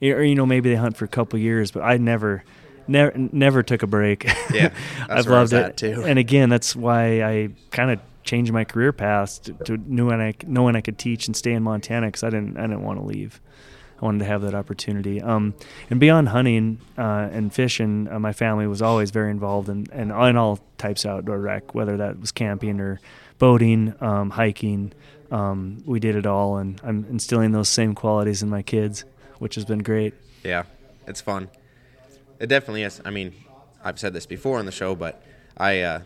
Or, 0.00 0.22
you 0.22 0.36
know, 0.36 0.46
maybe 0.46 0.70
they 0.70 0.76
hunt 0.76 0.96
for 0.96 1.04
a 1.04 1.08
couple 1.08 1.38
years, 1.40 1.72
but 1.72 1.82
I 1.82 1.96
never, 1.96 2.44
never, 2.86 3.12
never 3.16 3.64
took 3.64 3.82
a 3.82 3.88
break. 3.88 4.24
Yeah, 4.52 4.72
I've 5.08 5.26
where 5.26 5.38
I 5.38 5.42
was 5.42 5.52
loved 5.52 5.82
it. 5.82 5.94
too. 5.94 6.04
And 6.04 6.18
again, 6.18 6.48
that's 6.48 6.76
why 6.76 7.22
I 7.22 7.48
kind 7.72 7.90
of 7.90 8.00
changed 8.22 8.52
my 8.52 8.64
career 8.64 8.92
path 8.92 9.42
to, 9.42 9.52
to 9.64 9.76
knowing 9.76 10.20
I 10.20 10.34
knowing 10.46 10.76
I 10.76 10.80
could 10.82 10.98
teach 10.98 11.26
and 11.26 11.36
stay 11.36 11.52
in 11.52 11.62
Montana 11.62 12.06
because 12.06 12.22
I 12.22 12.30
didn't 12.30 12.56
I 12.58 12.62
didn't 12.62 12.82
want 12.82 13.00
to 13.00 13.04
leave. 13.04 13.40
I 14.00 14.04
wanted 14.04 14.20
to 14.20 14.24
have 14.26 14.42
that 14.42 14.54
opportunity. 14.54 15.20
Um, 15.20 15.54
and 15.90 15.98
beyond 15.98 16.28
hunting 16.28 16.80
uh, 16.96 17.28
and 17.32 17.52
fishing, 17.52 18.08
uh, 18.08 18.18
my 18.20 18.32
family 18.32 18.66
was 18.66 18.80
always 18.80 19.10
very 19.10 19.30
involved 19.30 19.68
in, 19.68 19.86
in, 19.92 20.10
in 20.10 20.36
all 20.36 20.60
types 20.78 21.04
of 21.04 21.10
outdoor 21.10 21.38
rec, 21.38 21.74
whether 21.74 21.96
that 21.96 22.20
was 22.20 22.30
camping 22.30 22.80
or 22.80 23.00
boating, 23.38 23.94
um, 24.00 24.30
hiking. 24.30 24.92
Um, 25.32 25.82
we 25.84 25.98
did 25.98 26.14
it 26.14 26.26
all, 26.26 26.58
and 26.58 26.80
I'm 26.84 27.06
instilling 27.10 27.52
those 27.52 27.68
same 27.68 27.94
qualities 27.94 28.42
in 28.42 28.48
my 28.48 28.62
kids, 28.62 29.04
which 29.38 29.56
has 29.56 29.64
been 29.64 29.80
great. 29.80 30.14
Yeah, 30.44 30.62
it's 31.06 31.20
fun. 31.20 31.48
It 32.38 32.46
definitely 32.46 32.84
is. 32.84 33.00
I 33.04 33.10
mean, 33.10 33.34
I've 33.82 33.98
said 33.98 34.12
this 34.12 34.26
before 34.26 34.58
on 34.58 34.66
the 34.66 34.72
show, 34.72 34.94
but 34.94 35.22
I, 35.56 35.80
uh, 35.80 36.00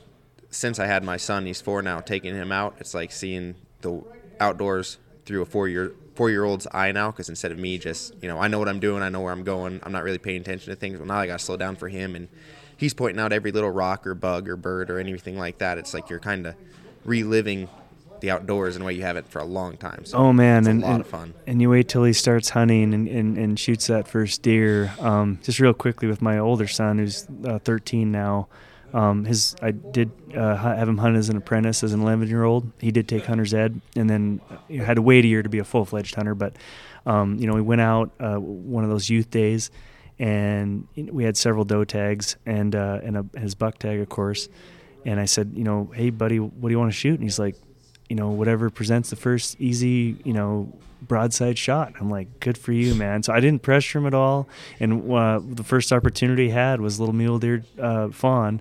since 0.51 0.79
I 0.79 0.87
had 0.87 1.05
my 1.05 1.19
son, 1.19 1.45
he's 1.45 1.61
four 1.61 1.83
now, 1.83 2.01
taking 2.01 2.35
him 2.35 2.53
out, 2.53 2.77
it's 2.81 2.95
like 2.95 3.13
seeing 3.13 3.55
the 3.83 4.03
outdoors 4.41 4.97
through 5.25 5.43
a 5.43 5.47
four 5.47 5.69
year 5.69 5.93
four 6.14 6.31
year 6.31 6.44
old's 6.44 6.66
eye 6.72 6.92
now. 6.92 7.11
Because 7.11 7.29
instead 7.29 7.53
of 7.53 7.59
me 7.59 7.79
just, 7.79 8.14
you 8.22 8.29
know, 8.29 8.38
I 8.38 8.48
know 8.48 8.59
what 8.59 8.68
I'm 8.68 8.81
doing, 8.81 9.03
I 9.03 9.09
know 9.09 9.20
where 9.20 9.33
I'm 9.33 9.44
going, 9.44 9.81
I'm 9.83 9.92
not 9.92 10.05
really 10.05 10.18
paying 10.18 10.40
attention 10.40 10.70
to 10.72 10.77
things. 10.77 10.98
Well, 10.98 11.07
now 11.07 11.16
I 11.16 11.27
got 11.27 11.38
to 11.38 11.44
slow 11.44 11.57
down 11.57 11.77
for 11.77 11.88
him, 11.88 12.14
and 12.14 12.29
he's 12.77 12.94
pointing 12.94 13.20
out 13.20 13.33
every 13.33 13.53
little 13.53 13.70
rock 13.70 14.07
or 14.07 14.14
bug 14.14 14.48
or 14.48 14.57
bird 14.57 14.90
or 14.90 14.98
anything 14.98 15.38
like 15.38 15.59
that. 15.59 15.79
It's 15.79 15.94
like 15.94 16.11
you're 16.11 16.18
kind 16.20 16.46
of 16.46 16.55
reliving 17.05 17.68
the 18.20 18.31
outdoors 18.31 18.77
in 18.77 18.83
a 18.83 18.85
way 18.85 18.92
you 18.92 19.03
haven't 19.03 19.29
for 19.29 19.40
a 19.40 19.44
long 19.44 19.77
time. 19.77 20.05
So 20.05 20.16
Oh 20.18 20.33
man, 20.33 20.68
and 20.68 20.83
a 20.83 20.87
lot 20.87 20.92
and, 20.92 21.01
of 21.01 21.07
fun. 21.09 21.35
and 21.46 21.61
you 21.61 21.68
wait 21.70 21.88
till 21.88 22.05
he 22.05 22.12
starts 22.12 22.51
hunting 22.51 22.94
and, 22.94 23.09
and, 23.09 23.37
and 23.37 23.59
shoots 23.59 23.88
that 23.88 24.07
first 24.07 24.42
deer. 24.42 24.92
Um, 25.01 25.40
just 25.42 25.59
real 25.59 25.75
quickly 25.75 26.07
with 26.07 26.22
my 26.22 26.38
older 26.38 26.68
son, 26.68 26.98
who's 26.98 27.27
uh, 27.44 27.59
13 27.59 28.12
now. 28.12 28.46
Um, 28.93 29.25
his 29.25 29.57
I 29.63 29.71
did 29.71 30.11
uh, 30.37 30.57
have 30.57 30.89
him 30.89 30.99
hunt 30.99 31.17
as 31.17 31.29
an 31.29 31.37
apprentice 31.37 31.83
as 31.83 31.93
an 31.93 32.03
11 32.03 32.29
year 32.29 32.45
old. 32.45 32.71
He 32.79 32.91
did 32.91 33.09
take 33.09 33.25
hunter's 33.25 33.55
ed, 33.55 33.81
and 33.97 34.09
then 34.09 34.41
uh, 34.51 34.85
had 34.85 34.95
to 34.95 35.03
wait 35.03 35.25
a 35.25 35.29
year 35.29 35.43
to 35.43 35.49
be 35.49 35.59
a 35.59 35.65
full 35.65 35.85
fledged 35.85 36.15
hunter. 36.15 36.35
But 36.35 36.57
um, 37.07 37.37
you 37.39 37.47
know, 37.47 37.55
we 37.55 37.63
went 37.63 37.81
out 37.81 38.11
uh, 38.21 38.37
one 38.37 38.85
of 38.85 38.91
those 38.91 39.09
youth 39.09 39.31
days, 39.31 39.71
and 40.19 40.87
we 40.97 41.25
had 41.25 41.37
several 41.37 41.65
doe 41.65 41.85
tags 41.85 42.37
and 42.45 42.75
uh, 42.75 43.01
and 43.03 43.17
a, 43.17 43.27
his 43.39 43.55
buck 43.55 43.79
tag, 43.79 44.01
of 44.01 44.09
course. 44.09 44.49
And 45.05 45.19
I 45.19 45.25
said, 45.25 45.53
you 45.57 45.65
know, 45.65 45.91
hey 45.95 46.11
buddy, 46.11 46.39
what 46.39 46.69
do 46.69 46.71
you 46.71 46.79
want 46.79 46.93
to 46.93 46.97
shoot? 46.97 47.15
And 47.15 47.23
he's 47.23 47.39
like, 47.39 47.57
you 48.12 48.16
know, 48.16 48.29
whatever 48.29 48.68
presents 48.68 49.09
the 49.09 49.16
first 49.16 49.59
easy, 49.59 50.18
you 50.22 50.35
know, 50.35 50.70
broadside 51.01 51.57
shot. 51.57 51.94
I'm 51.98 52.11
like, 52.11 52.40
good 52.40 52.59
for 52.59 52.70
you, 52.70 52.94
man. 52.94 53.22
So 53.22 53.33
I 53.33 53.40
didn't 53.40 53.62
pressure 53.62 54.01
him 54.01 54.07
at 54.07 54.12
all. 54.12 54.51
And 54.79 55.11
uh, 55.11 55.40
the 55.42 55.64
first 55.64 55.94
opportunity 55.94 56.48
he 56.48 56.51
had 56.51 56.83
was 56.83 57.01
little 57.01 57.14
mule 57.14 57.38
deer 57.38 57.64
uh, 57.81 58.11
fawn, 58.11 58.61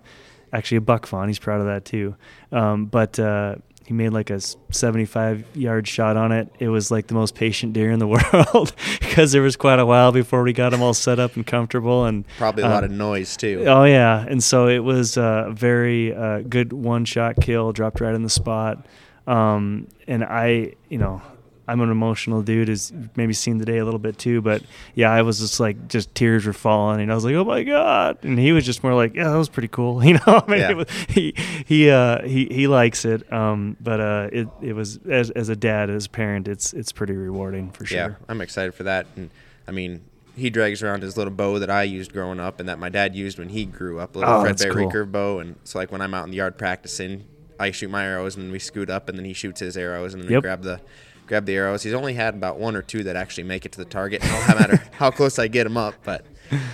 actually 0.54 0.78
a 0.78 0.82
buck 0.82 1.06
fawn. 1.06 1.28
He's 1.28 1.38
proud 1.38 1.60
of 1.60 1.68
that 1.68 1.84
too. 1.84 2.16
Um, 2.54 2.86
but 2.86 3.20
uh, 3.20 3.56
he 3.84 3.94
made 3.94 4.12
like 4.12 4.30
a 4.30 4.40
75 4.40 5.44
yard 5.54 5.86
shot 5.86 6.16
on 6.16 6.32
it. 6.32 6.48
It 6.60 6.70
was 6.70 6.90
like 6.90 7.08
the 7.08 7.14
most 7.14 7.36
patient 7.36 7.74
deer 7.74 7.92
in 7.92 8.00
the 8.00 8.08
world 8.34 8.74
because 9.02 9.34
there 9.34 9.42
was 9.42 9.58
quite 9.58 9.80
a 9.80 9.86
while 9.86 10.14
before 10.14 10.44
we 10.44 10.54
got 10.54 10.74
him 10.74 10.82
all 10.82 10.94
set 10.94 11.20
up 11.20 11.36
and 11.36 11.46
comfortable 11.46 12.06
and 12.06 12.26
Probably 12.38 12.64
a 12.64 12.70
lot 12.70 12.86
um, 12.86 12.92
of 12.92 12.96
noise 12.96 13.36
too. 13.36 13.66
Oh 13.68 13.84
yeah, 13.84 14.26
and 14.26 14.42
so 14.42 14.70
it 14.70 14.80
was 14.80 15.18
a 15.18 15.50
very 15.52 16.16
uh, 16.16 16.40
good 16.40 16.72
one 16.72 17.04
shot 17.04 17.36
kill, 17.42 17.74
dropped 17.74 18.00
right 18.00 18.16
in 18.16 18.24
the 18.24 18.30
spot. 18.30 18.86
Um, 19.32 19.88
and 20.08 20.24
I, 20.24 20.74
you 20.90 20.98
know, 20.98 21.22
I'm 21.68 21.80
an 21.80 21.90
emotional 21.90 22.42
dude, 22.42 22.68
as 22.70 22.92
maybe 23.16 23.32
seen 23.34 23.58
today 23.60 23.78
a 23.78 23.86
little 23.86 24.00
bit 24.00 24.18
too. 24.18 24.42
But 24.42 24.62
yeah, 24.94 25.10
I 25.12 25.22
was 25.22 25.40
just 25.40 25.60
like, 25.60 25.88
just 25.88 26.14
tears 26.16 26.46
were 26.46 26.52
falling, 26.54 27.00
and 27.02 27.10
I 27.12 27.16
was 27.16 27.24
like, 27.24 27.36
oh 27.36 27.46
my 27.46 27.64
god. 27.64 28.18
And 28.24 28.38
he 28.38 28.52
was 28.52 28.66
just 28.66 28.84
more 28.84 28.94
like, 28.94 29.16
yeah, 29.16 29.30
that 29.30 29.38
was 29.38 29.48
pretty 29.48 29.70
cool, 29.70 30.04
you 30.06 30.16
know. 30.16 30.44
I 30.46 30.52
mean, 30.52 30.60
Yeah. 30.60 30.72
it 30.72 30.78
was, 30.78 30.88
he 31.10 31.34
he 31.66 31.90
uh, 31.90 32.24
he 32.24 32.48
he 32.52 32.68
likes 32.68 33.06
it. 33.06 33.32
Um, 33.32 33.78
but 33.80 34.02
uh, 34.02 34.30
it 34.34 34.48
it 34.62 34.74
was 34.74 35.00
as 35.10 35.30
as 35.30 35.48
a 35.50 35.56
dad, 35.56 35.90
as 35.90 36.08
a 36.08 36.10
parent, 36.10 36.48
it's 36.50 36.74
it's 36.74 36.92
pretty 36.92 37.14
rewarding 37.14 37.72
for 37.72 37.86
sure. 37.86 37.98
Yeah, 37.98 38.16
I'm 38.28 38.42
excited 38.42 38.74
for 38.74 38.84
that. 38.84 39.06
And 39.16 39.30
I 39.66 39.72
mean, 39.72 40.02
he 40.36 40.50
drags 40.50 40.84
around 40.84 41.04
his 41.04 41.16
little 41.16 41.32
bow 41.34 41.60
that 41.60 41.70
I 41.70 41.84
used 41.84 42.12
growing 42.12 42.40
up 42.42 42.60
and 42.60 42.68
that 42.68 42.80
my 42.80 42.90
dad 42.90 43.16
used 43.16 43.40
when 43.40 43.50
he 43.50 43.64
grew 43.64 44.00
up, 44.00 44.16
a 44.16 44.20
little 44.20 44.34
Oh, 44.34 44.42
Fred 44.42 44.58
Bear 44.58 44.74
cool. 44.74 44.92
recurve 44.92 45.12
bow. 45.12 45.40
And 45.40 45.56
so, 45.64 45.78
like, 45.80 45.92
when 45.92 46.02
I'm 46.02 46.14
out 46.14 46.26
in 46.26 46.32
the 46.32 46.38
yard 46.38 46.58
practicing, 46.58 47.24
I 47.62 47.72
shoot 47.72 47.90
my 47.90 48.06
arrows 48.06 48.36
and 48.36 48.52
we 48.52 48.60
scoot 48.60 48.90
up, 48.90 49.08
and 49.10 49.18
then 49.18 49.26
he 49.26 49.34
shoots 49.34 49.60
his 49.60 49.78
arrows, 49.78 50.14
and 50.14 50.24
then 50.24 50.28
we 50.30 50.34
Yep. 50.36 50.42
grab 50.44 50.62
the 50.64 50.82
grab 51.28 51.46
the 51.46 51.56
arrows. 51.56 51.84
He's 51.84 51.94
only 51.94 52.14
had 52.16 52.34
about 52.34 52.60
one 52.60 52.76
or 52.76 52.82
two 52.82 53.04
that 53.04 53.16
actually 53.16 53.46
make 53.46 53.66
it 53.66 53.72
to 53.74 53.78
the 53.78 53.86
target, 53.86 54.22
no 54.24 54.30
matter 54.56 54.82
how 54.92 55.12
close 55.12 55.40
I 55.40 55.48
get 55.48 55.66
him 55.66 55.78
up. 55.78 55.96
But 56.04 56.26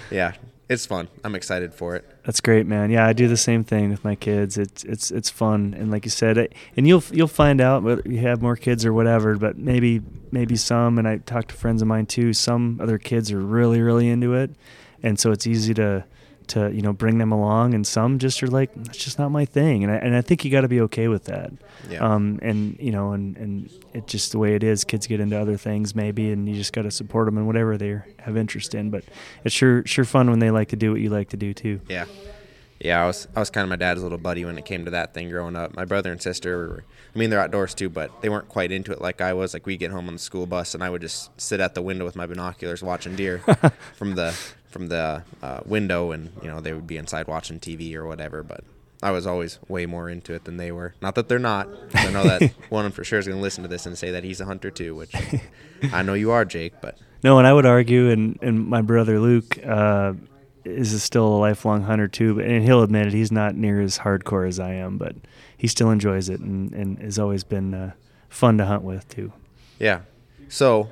yeah, 0.10 0.34
it's 0.70 0.86
fun. 0.86 1.08
I'm 1.24 1.36
excited 1.36 1.74
for 1.76 1.96
it. 1.96 2.04
That's 2.26 2.42
great, 2.42 2.66
man. 2.66 2.90
Yeah, 2.90 3.06
I 3.06 3.14
do 3.14 3.28
the 3.28 3.38
same 3.38 3.64
thing 3.64 3.90
with 3.92 4.04
my 4.04 4.16
kids. 4.16 4.58
It's 4.58 4.84
it's 4.84 5.12
it's 5.12 5.30
fun, 5.30 5.76
and 5.78 5.92
like 5.92 6.06
you 6.06 6.12
said, 6.12 6.38
it, 6.38 6.54
and 6.76 6.88
you'll 6.88 7.04
you'll 7.12 7.28
find 7.28 7.62
out 7.62 7.84
whether 7.84 8.02
you 8.06 8.18
have 8.20 8.42
more 8.42 8.56
kids 8.56 8.84
or 8.86 8.94
whatever. 8.94 9.36
But 9.38 9.58
maybe 9.58 10.02
maybe 10.32 10.56
some, 10.56 10.98
and 10.98 11.08
I 11.08 11.18
talk 11.18 11.48
to 11.50 11.56
friends 11.56 11.82
of 11.82 11.88
mine 11.88 12.06
too. 12.08 12.34
Some 12.34 12.80
other 12.82 12.98
kids 12.98 13.32
are 13.32 13.40
really 13.40 13.82
really 13.82 14.10
into 14.10 14.34
it, 14.34 14.52
and 15.04 15.20
so 15.20 15.32
it's 15.32 15.46
easy 15.46 15.74
to 15.76 16.04
to 16.50 16.72
you 16.74 16.82
know 16.82 16.94
bring 16.94 17.18
them 17.18 17.32
along, 17.32 17.74
and 17.74 17.86
some 17.86 18.20
just 18.20 18.42
are 18.44 18.48
like 18.48 18.74
that's 18.76 18.98
just 18.98 19.20
not 19.20 19.30
my 19.30 19.46
thing, 19.46 19.84
and 19.84 19.92
I 19.92 19.96
and 19.96 20.16
I 20.16 20.22
think 20.22 20.46
you 20.46 20.52
got 20.52 20.62
to 20.62 20.68
be 20.68 20.82
okay 20.82 21.08
with 21.08 21.26
that. 21.26 21.52
Yeah. 21.90 22.00
Um, 22.00 22.40
and 22.42 22.78
you 22.80 22.92
know, 22.92 23.12
and 23.12 23.38
and 23.38 23.72
it's 23.94 24.12
just 24.12 24.32
the 24.32 24.40
way 24.40 24.56
it 24.56 24.64
is. 24.64 24.84
Kids 24.84 25.08
get 25.08 25.20
into 25.20 25.40
other 25.40 25.58
things 25.58 25.96
maybe, 25.96 26.32
and 26.32 26.48
you 26.48 26.56
just 26.56 26.74
got 26.74 26.84
to 26.84 26.92
support 26.92 27.26
them 27.26 27.38
in 27.38 27.46
whatever 27.46 27.78
they 27.78 28.00
have 28.20 28.38
interest 28.38 28.76
in. 28.76 28.90
But 28.90 29.04
it's 29.44 29.56
sure 29.56 29.86
sure 29.86 30.06
fun 30.06 30.30
when 30.30 30.40
they 30.40 30.52
like 30.52 30.70
to 30.70 30.76
do 30.76 30.92
what 30.92 31.02
you 31.02 31.10
like 31.10 31.30
to 31.30 31.38
do 31.38 31.54
too. 31.54 31.82
Yeah. 31.88 32.06
Yeah, 32.80 33.04
I 33.04 33.08
was 33.08 33.28
I 33.36 33.40
was 33.40 33.50
kind 33.50 33.64
of 33.64 33.70
my 33.70 33.76
dad's 33.76 34.04
little 34.04 34.18
buddy 34.18 34.46
when 34.46 34.58
it 34.58 34.66
came 34.66 34.86
to 34.86 34.92
that 34.92 35.14
thing 35.14 35.30
growing 35.30 35.56
up. 35.56 35.76
My 35.76 35.86
brother 35.86 36.12
and 36.12 36.22
sister 36.22 36.58
were 36.58 36.84
I 37.16 37.18
mean 37.18 37.30
they're 37.30 37.40
outdoors 37.40 37.74
too, 37.74 37.90
but 37.90 38.22
they 38.22 38.30
weren't 38.30 38.50
quite 38.50 38.72
into 38.72 38.92
it 38.92 39.02
like 39.02 39.20
I 39.20 39.34
was. 39.34 39.54
Like 39.54 39.66
we 39.66 39.78
get 39.78 39.90
home 39.90 40.08
on 40.08 40.14
the 40.14 40.20
school 40.20 40.46
bus 40.46 40.76
and 40.76 40.84
I 40.84 40.90
would 40.90 41.02
just 41.02 41.30
sit 41.42 41.60
at 41.60 41.74
the 41.74 41.82
window 41.82 42.06
with 42.06 42.16
my 42.16 42.28
binoculars 42.28 42.84
watching 42.84 43.16
deer 43.16 43.40
from 43.96 44.14
the 44.14 44.38
from 44.70 44.88
the 44.88 45.24
uh, 45.42 45.62
window 45.66 46.12
and 46.12 46.32
you 46.42 46.48
know 46.48 46.60
they 46.60 46.74
would 46.74 46.88
be 46.88 46.98
inside 46.98 47.28
watching 47.28 47.60
TV 47.60 47.96
or 47.96 48.06
whatever, 48.06 48.44
but 48.44 48.64
I 49.02 49.12
was 49.12 49.28
always 49.28 49.60
way 49.68 49.86
more 49.86 50.10
into 50.10 50.34
it 50.34 50.46
than 50.46 50.58
they 50.58 50.72
were. 50.72 50.96
Not 51.02 51.16
that 51.16 51.28
they're 51.28 51.40
not. 51.40 51.68
I 51.94 52.10
know 52.10 52.24
that 52.24 52.52
one 52.70 52.86
of 52.86 52.92
them 52.92 52.96
for 52.96 53.04
sure 53.04 53.20
is 53.20 53.28
going 53.28 53.38
to 53.38 53.42
listen 53.42 53.64
to 53.64 53.68
this 53.68 53.86
and 53.86 53.98
say 53.98 54.12
that 54.12 54.24
he's 54.24 54.42
a 54.42 54.46
hunter 54.46 54.72
too, 54.72 54.96
which 54.96 55.14
I 55.94 56.02
know 56.02 56.14
you 56.14 56.32
are, 56.32 56.46
Jake, 56.46 56.74
but 56.82 56.98
No, 57.24 57.38
and 57.38 57.46
I 57.48 57.54
would 57.54 57.66
argue, 57.66 58.10
and, 58.10 58.40
and 58.42 58.68
my 58.68 58.82
brother 58.82 59.20
Luke 59.20 59.60
uh, 59.64 60.14
is 60.66 61.02
still 61.04 61.28
a 61.28 61.38
lifelong 61.38 61.84
hunter 61.84 62.08
too, 62.08 62.36
but, 62.36 62.46
and 62.46 62.64
he'll 62.64 62.82
admit 62.84 63.08
it. 63.08 63.14
He's 63.14 63.32
not 63.32 63.56
near 63.56 63.82
as 63.82 64.00
hardcore 64.00 64.48
as 64.48 64.60
I 64.60 64.74
am, 64.74 64.98
but 64.98 65.16
he 65.56 65.68
still 65.68 65.92
enjoys 65.92 66.28
it 66.30 66.40
and, 66.40 66.74
and 66.74 67.00
has 67.00 67.20
always 67.20 67.44
been 67.44 67.74
uh, 67.74 67.92
fun 68.30 68.58
to 68.58 68.66
hunt 68.66 68.84
with 68.84 69.08
too. 69.10 69.32
Yeah. 69.80 70.02
So, 70.50 70.90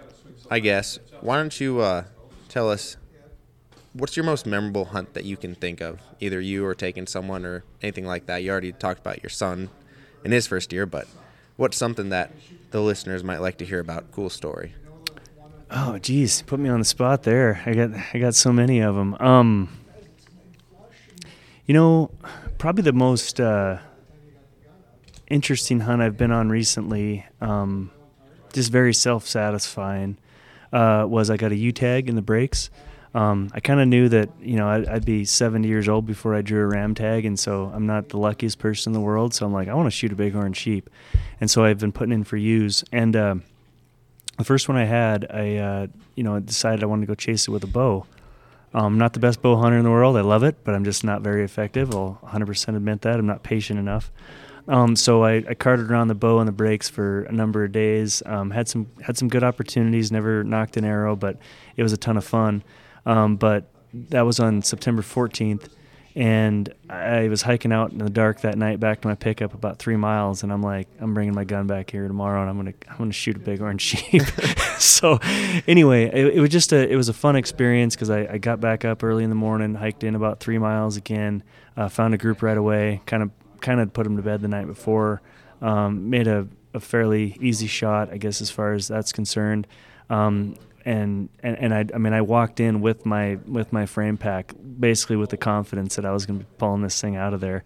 I 0.49 0.59
guess 0.59 0.99
why 1.21 1.37
don't 1.37 1.59
you 1.59 1.79
uh, 1.79 2.03
tell 2.49 2.69
us 2.69 2.97
what's 3.95 4.17
your 4.17 4.25
most 4.25 4.45
memorable 4.45 4.85
hunt 4.85 5.13
that 5.13 5.23
you 5.23 5.37
can 5.37 5.55
think 5.55 5.81
of, 5.81 6.01
either 6.19 6.41
you 6.41 6.65
or 6.65 6.75
taking 6.75 7.07
someone 7.07 7.45
or 7.45 7.63
anything 7.81 8.05
like 8.05 8.25
that. 8.25 8.43
You 8.43 8.51
already 8.51 8.73
talked 8.73 8.99
about 8.99 9.23
your 9.23 9.29
son 9.29 9.69
in 10.23 10.31
his 10.31 10.47
first 10.47 10.73
year, 10.73 10.85
but 10.85 11.07
what's 11.55 11.77
something 11.77 12.09
that 12.09 12.31
the 12.71 12.81
listeners 12.81 13.23
might 13.23 13.39
like 13.39 13.57
to 13.59 13.65
hear 13.65 13.79
about? 13.79 14.11
Cool 14.11 14.29
story. 14.29 14.73
Oh, 15.71 15.97
geez, 15.97 16.41
put 16.41 16.59
me 16.59 16.69
on 16.69 16.79
the 16.79 16.85
spot 16.85 17.23
there. 17.23 17.61
I 17.65 17.73
got 17.73 17.91
I 18.13 18.19
got 18.19 18.35
so 18.35 18.51
many 18.51 18.81
of 18.81 18.95
them. 18.95 19.15
Um, 19.15 19.69
you 21.65 21.73
know, 21.73 22.11
probably 22.57 22.83
the 22.83 22.93
most 22.93 23.39
uh, 23.39 23.79
interesting 25.29 25.79
hunt 25.79 26.01
I've 26.01 26.17
been 26.17 26.31
on 26.31 26.49
recently, 26.49 27.25
um, 27.41 27.91
just 28.53 28.71
very 28.71 28.93
self-satisfying, 28.93 30.17
uh, 30.71 31.05
was 31.09 31.29
I 31.31 31.37
got 31.37 31.51
a 31.51 31.55
ewe 31.55 31.71
tag 31.71 32.07
in 32.09 32.15
the 32.15 32.21
Breaks. 32.21 32.69
Um, 33.15 33.49
I 33.53 33.61
kind 33.61 33.79
of 33.79 33.87
knew 33.87 34.09
that 34.09 34.29
you 34.41 34.57
know 34.57 34.67
I'd, 34.67 34.87
I'd 34.87 35.05
be 35.05 35.23
70 35.23 35.69
years 35.69 35.87
old 35.87 36.05
before 36.05 36.35
I 36.35 36.41
drew 36.41 36.61
a 36.61 36.67
ram 36.67 36.93
tag, 36.93 37.23
and 37.23 37.39
so 37.39 37.71
I'm 37.73 37.85
not 37.85 38.09
the 38.09 38.17
luckiest 38.17 38.59
person 38.59 38.89
in 38.89 38.93
the 38.93 38.99
world. 38.99 39.33
So 39.33 39.45
I'm 39.45 39.53
like, 39.53 39.69
I 39.69 39.73
want 39.73 39.87
to 39.87 39.91
shoot 39.91 40.11
a 40.11 40.15
bighorn 40.15 40.51
sheep, 40.51 40.89
and 41.39 41.49
so 41.49 41.63
I've 41.63 41.79
been 41.79 41.93
putting 41.93 42.11
in 42.11 42.25
for 42.25 42.35
ewes. 42.35 42.83
And 42.91 43.15
uh, 43.15 43.35
the 44.37 44.43
first 44.43 44.67
one 44.67 44.77
I 44.77 44.83
had, 44.83 45.25
I 45.31 45.55
uh, 45.55 45.87
you 46.15 46.23
know 46.23 46.37
decided 46.41 46.83
I 46.83 46.87
wanted 46.87 47.03
to 47.03 47.07
go 47.07 47.15
chase 47.15 47.47
it 47.47 47.51
with 47.51 47.63
a 47.63 47.67
bow. 47.67 48.05
Um, 48.73 48.97
not 48.97 49.13
the 49.13 49.21
best 49.21 49.41
bow 49.41 49.55
hunter 49.55 49.77
in 49.77 49.85
the 49.85 49.91
world. 49.91 50.17
I 50.17 50.21
love 50.21 50.43
it, 50.43 50.65
but 50.65 50.75
I'm 50.75 50.83
just 50.83 51.05
not 51.05 51.21
very 51.21 51.45
effective. 51.45 51.95
I'll 51.95 52.19
100% 52.25 52.75
admit 52.75 53.03
that. 53.03 53.17
I'm 53.17 53.25
not 53.25 53.41
patient 53.41 53.79
enough. 53.79 54.11
Um, 54.67 54.97
so 54.97 55.23
I, 55.23 55.35
I 55.47 55.53
carted 55.53 55.89
around 55.89 56.09
the 56.09 56.15
bow 56.15 56.39
and 56.39 56.47
the 56.49 56.51
Breaks 56.51 56.89
for 56.89 57.21
a 57.23 57.31
number 57.31 57.63
of 57.63 57.71
days. 57.71 58.21
Um, 58.25 58.51
had 58.51 58.67
some 58.67 58.87
had 59.01 59.15
some 59.15 59.29
good 59.29 59.45
opportunities. 59.45 60.11
Never 60.11 60.43
nocked 60.43 60.75
an 60.75 60.83
arrow, 60.83 61.15
but 61.15 61.37
it 61.77 61.83
was 61.83 61.93
a 61.93 61.97
ton 61.97 62.17
of 62.17 62.25
fun. 62.25 62.61
Um, 63.05 63.35
but 63.35 63.65
that 63.93 64.21
was 64.21 64.39
on 64.39 64.61
September 64.61 65.01
14th, 65.01 65.69
and 66.15 66.73
I 66.89 67.27
was 67.27 67.41
hiking 67.41 67.73
out 67.73 67.91
in 67.91 67.97
the 67.97 68.09
dark 68.09 68.41
that 68.41 68.57
night 68.57 68.79
back 68.79 69.01
to 69.01 69.07
my 69.07 69.15
pickup 69.15 69.53
about 69.53 69.79
three 69.79 69.97
miles, 69.97 70.43
and 70.43 70.51
I'm 70.51 70.61
like, 70.61 70.87
I'm 70.99 71.13
bringing 71.13 71.35
my 71.35 71.43
gun 71.43 71.67
back 71.67 71.91
here 71.91 72.07
tomorrow, 72.07 72.41
and 72.41 72.49
I'm 72.49 72.55
gonna 72.55 72.73
I'm 72.89 72.97
gonna 72.97 73.11
shoot 73.11 73.35
a 73.35 73.39
big 73.39 73.59
bighorn 73.59 73.77
sheep. 73.79 74.23
so 74.79 75.19
anyway, 75.67 76.05
it, 76.05 76.35
it 76.35 76.39
was 76.39 76.49
just 76.49 76.71
a 76.71 76.89
it 76.89 76.95
was 76.95 77.09
a 77.09 77.13
fun 77.13 77.35
experience 77.35 77.95
because 77.95 78.09
I, 78.09 78.27
I 78.31 78.37
got 78.37 78.61
back 78.61 78.85
up 78.85 79.03
early 79.03 79.25
in 79.25 79.29
the 79.29 79.35
morning, 79.35 79.75
hiked 79.75 80.03
in 80.03 80.15
about 80.15 80.39
three 80.39 80.57
miles 80.57 80.95
again, 80.95 81.43
uh, 81.75 81.89
found 81.89 82.13
a 82.13 82.17
group 82.17 82.41
right 82.41 82.57
away, 82.57 83.01
kind 83.05 83.21
of 83.21 83.31
kind 83.59 83.81
of 83.81 83.91
put 83.91 84.05
them 84.05 84.15
to 84.15 84.23
bed 84.23 84.41
the 84.41 84.47
night 84.47 84.67
before, 84.67 85.21
um, 85.61 86.09
made 86.09 86.27
a, 86.27 86.47
a 86.73 86.79
fairly 86.79 87.37
easy 87.41 87.67
shot, 87.67 88.11
I 88.11 88.17
guess, 88.17 88.41
as 88.41 88.49
far 88.49 88.73
as 88.73 88.87
that's 88.87 89.11
concerned. 89.11 89.67
Um, 90.09 90.55
and, 90.85 91.29
and, 91.41 91.57
and 91.57 91.73
I, 91.73 91.85
I 91.93 91.97
mean, 91.97 92.13
I 92.13 92.21
walked 92.21 92.59
in 92.59 92.79
with 92.79 93.05
my 93.05 93.39
with 93.47 93.73
my 93.73 93.87
frame 93.87 94.17
pack, 94.17 94.53
basically 94.79 95.15
with 95.15 95.31
the 95.31 95.37
confidence 95.37 95.95
that 95.95 96.05
I 96.05 96.11
was 96.11 96.25
going 96.25 96.39
to 96.39 96.45
be 96.45 96.51
pulling 96.57 96.83
this 96.83 97.01
thing 97.01 97.15
out 97.15 97.33
of 97.33 97.41
there. 97.41 97.63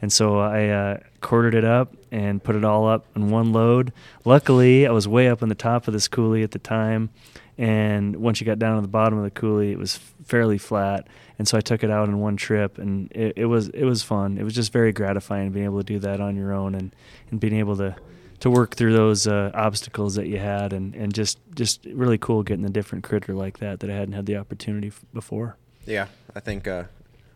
And 0.00 0.10
so 0.12 0.38
I 0.38 0.68
uh, 0.68 0.98
quartered 1.20 1.54
it 1.54 1.64
up 1.64 1.94
and 2.10 2.42
put 2.42 2.56
it 2.56 2.64
all 2.64 2.88
up 2.88 3.04
in 3.14 3.30
one 3.30 3.52
load. 3.52 3.92
Luckily, 4.24 4.86
I 4.86 4.92
was 4.92 5.06
way 5.06 5.28
up 5.28 5.42
on 5.42 5.50
the 5.50 5.54
top 5.54 5.88
of 5.88 5.92
this 5.92 6.08
coulee 6.08 6.42
at 6.42 6.52
the 6.52 6.58
time, 6.58 7.10
and 7.58 8.16
once 8.16 8.40
you 8.40 8.46
got 8.46 8.58
down 8.58 8.76
to 8.76 8.82
the 8.82 8.88
bottom 8.88 9.18
of 9.18 9.24
the 9.24 9.30
coulee, 9.30 9.72
it 9.72 9.78
was 9.78 9.96
fairly 10.24 10.56
flat. 10.56 11.06
And 11.38 11.48
so 11.48 11.58
I 11.58 11.60
took 11.60 11.82
it 11.82 11.90
out 11.90 12.08
in 12.08 12.20
one 12.20 12.36
trip, 12.36 12.78
and 12.78 13.10
it, 13.12 13.34
it 13.36 13.46
was 13.46 13.68
it 13.70 13.84
was 13.84 14.02
fun. 14.02 14.38
It 14.38 14.44
was 14.44 14.54
just 14.54 14.72
very 14.72 14.92
gratifying 14.92 15.50
being 15.50 15.64
able 15.64 15.78
to 15.78 15.84
do 15.84 15.98
that 15.98 16.20
on 16.20 16.36
your 16.36 16.52
own, 16.52 16.74
and, 16.74 16.94
and 17.30 17.40
being 17.40 17.56
able 17.56 17.76
to 17.78 17.96
to 18.40 18.50
work 18.50 18.74
through 18.74 18.92
those 18.94 19.26
uh, 19.26 19.50
obstacles 19.54 20.14
that 20.16 20.26
you 20.26 20.38
had, 20.38 20.72
and, 20.72 20.94
and 20.94 21.12
just 21.14 21.38
just 21.54 21.84
really 21.92 22.18
cool 22.18 22.42
getting 22.42 22.64
a 22.64 22.70
different 22.70 23.04
critter 23.04 23.34
like 23.34 23.58
that 23.58 23.80
that 23.80 23.90
I 23.90 23.94
hadn't 23.94 24.14
had 24.14 24.26
the 24.26 24.36
opportunity 24.36 24.88
f- 24.88 25.04
before. 25.12 25.56
Yeah, 25.86 26.06
I 26.34 26.40
think 26.40 26.66
uh, 26.68 26.84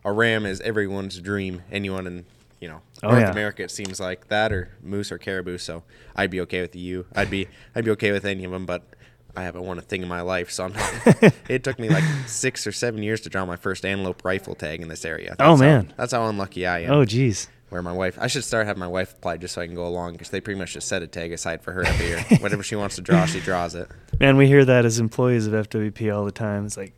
a 0.04 0.12
ram 0.12 0.46
is 0.46 0.60
everyone's 0.62 1.18
dream. 1.20 1.62
Anyone 1.70 2.06
in 2.06 2.24
you 2.60 2.68
know 2.68 2.80
Oh, 3.02 3.08
North 3.10 3.20
yeah. 3.22 3.30
America, 3.30 3.62
it 3.62 3.70
seems 3.70 4.00
like 4.00 4.28
that, 4.28 4.52
or 4.52 4.70
moose 4.82 5.12
or 5.12 5.18
caribou. 5.18 5.58
So 5.58 5.82
I'd 6.16 6.30
be 6.30 6.40
okay 6.42 6.60
with 6.62 6.74
you. 6.74 7.06
I'd 7.14 7.30
be 7.30 7.48
I'd 7.74 7.84
be 7.84 7.90
okay 7.92 8.12
with 8.12 8.24
any 8.24 8.44
of 8.44 8.50
them, 8.50 8.64
but 8.66 8.82
I 9.36 9.42
haven't 9.42 9.64
won 9.64 9.78
a 9.78 9.82
thing 9.82 10.00
in 10.02 10.08
my 10.08 10.20
life. 10.22 10.50
So 10.50 10.70
it 11.48 11.64
took 11.64 11.78
me 11.78 11.88
like 11.90 12.04
six 12.26 12.66
or 12.66 12.72
seven 12.72 13.02
years 13.02 13.20
to 13.22 13.28
draw 13.28 13.44
my 13.44 13.56
first 13.56 13.84
antelope 13.84 14.24
rifle 14.24 14.54
tag 14.54 14.80
in 14.80 14.88
this 14.88 15.04
area. 15.04 15.34
Oh, 15.38 15.56
That's 15.56 15.60
how- 15.60 15.66
man. 15.66 15.92
that's 15.96 16.12
how 16.12 16.26
unlucky 16.28 16.66
I 16.66 16.78
am. 16.84 16.92
Oh, 16.92 17.04
geez. 17.04 17.48
Where 17.70 17.82
my 17.82 17.92
wife, 17.92 18.18
I 18.20 18.28
should 18.28 18.44
start 18.44 18.66
having 18.66 18.78
my 18.80 18.86
wife 18.86 19.14
apply 19.14 19.38
just 19.38 19.54
so 19.54 19.60
I 19.62 19.66
can 19.66 19.74
go 19.74 19.86
along 19.86 20.12
because 20.12 20.30
they 20.30 20.40
pretty 20.40 20.58
much 20.60 20.74
just 20.74 20.86
set 20.86 21.02
a 21.02 21.06
tag 21.08 21.32
aside 21.32 21.62
for 21.62 21.72
her 21.72 21.84
every 21.84 22.06
year. 22.06 22.20
Whatever 22.40 22.62
she 22.62 22.76
wants 22.76 22.94
to 22.96 23.02
draw, 23.02 23.26
she 23.26 23.40
draws 23.40 23.74
it. 23.74 23.88
Man, 24.20 24.36
we 24.36 24.46
hear 24.46 24.64
that 24.64 24.84
as 24.84 25.00
employees 25.00 25.46
of 25.48 25.54
FWP 25.68 26.14
all 26.14 26.24
the 26.24 26.30
time. 26.30 26.66
It's 26.66 26.76
like 26.76 26.92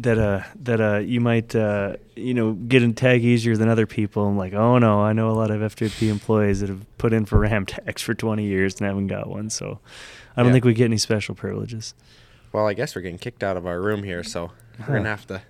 that 0.00 0.18
uh 0.18 0.42
that 0.56 0.80
uh 0.80 0.98
you 0.98 1.20
might 1.20 1.54
uh 1.54 1.94
you 2.16 2.34
know 2.34 2.52
get 2.52 2.82
in 2.82 2.94
tag 2.94 3.24
easier 3.24 3.56
than 3.56 3.68
other 3.68 3.86
people. 3.86 4.26
I'm 4.26 4.36
like, 4.36 4.52
oh 4.52 4.78
no, 4.78 5.00
I 5.00 5.12
know 5.12 5.30
a 5.30 5.32
lot 5.32 5.50
of 5.50 5.60
FWP 5.74 6.08
employees 6.10 6.60
that 6.60 6.68
have 6.68 6.84
put 6.98 7.12
in 7.12 7.24
for 7.24 7.38
RAM 7.38 7.64
tags 7.66 8.02
for 8.02 8.14
20 8.14 8.44
years 8.44 8.74
and 8.80 8.86
haven't 8.86 9.06
got 9.06 9.28
one. 9.28 9.50
So 9.50 9.78
I 10.36 10.40
don't 10.42 10.48
Yeah. 10.48 10.52
think 10.54 10.64
we 10.64 10.74
get 10.74 10.86
any 10.86 10.98
special 10.98 11.34
privileges. 11.34 11.94
Well, 12.52 12.66
I 12.68 12.74
guess 12.74 12.94
we're 12.94 13.02
getting 13.02 13.18
kicked 13.18 13.42
out 13.42 13.56
of 13.56 13.66
our 13.66 13.80
room 13.80 14.02
here, 14.04 14.22
so 14.22 14.52
Huh. 14.78 14.84
we're 14.88 14.96
gonna 14.96 15.08
have 15.08 15.26
to 15.28 15.42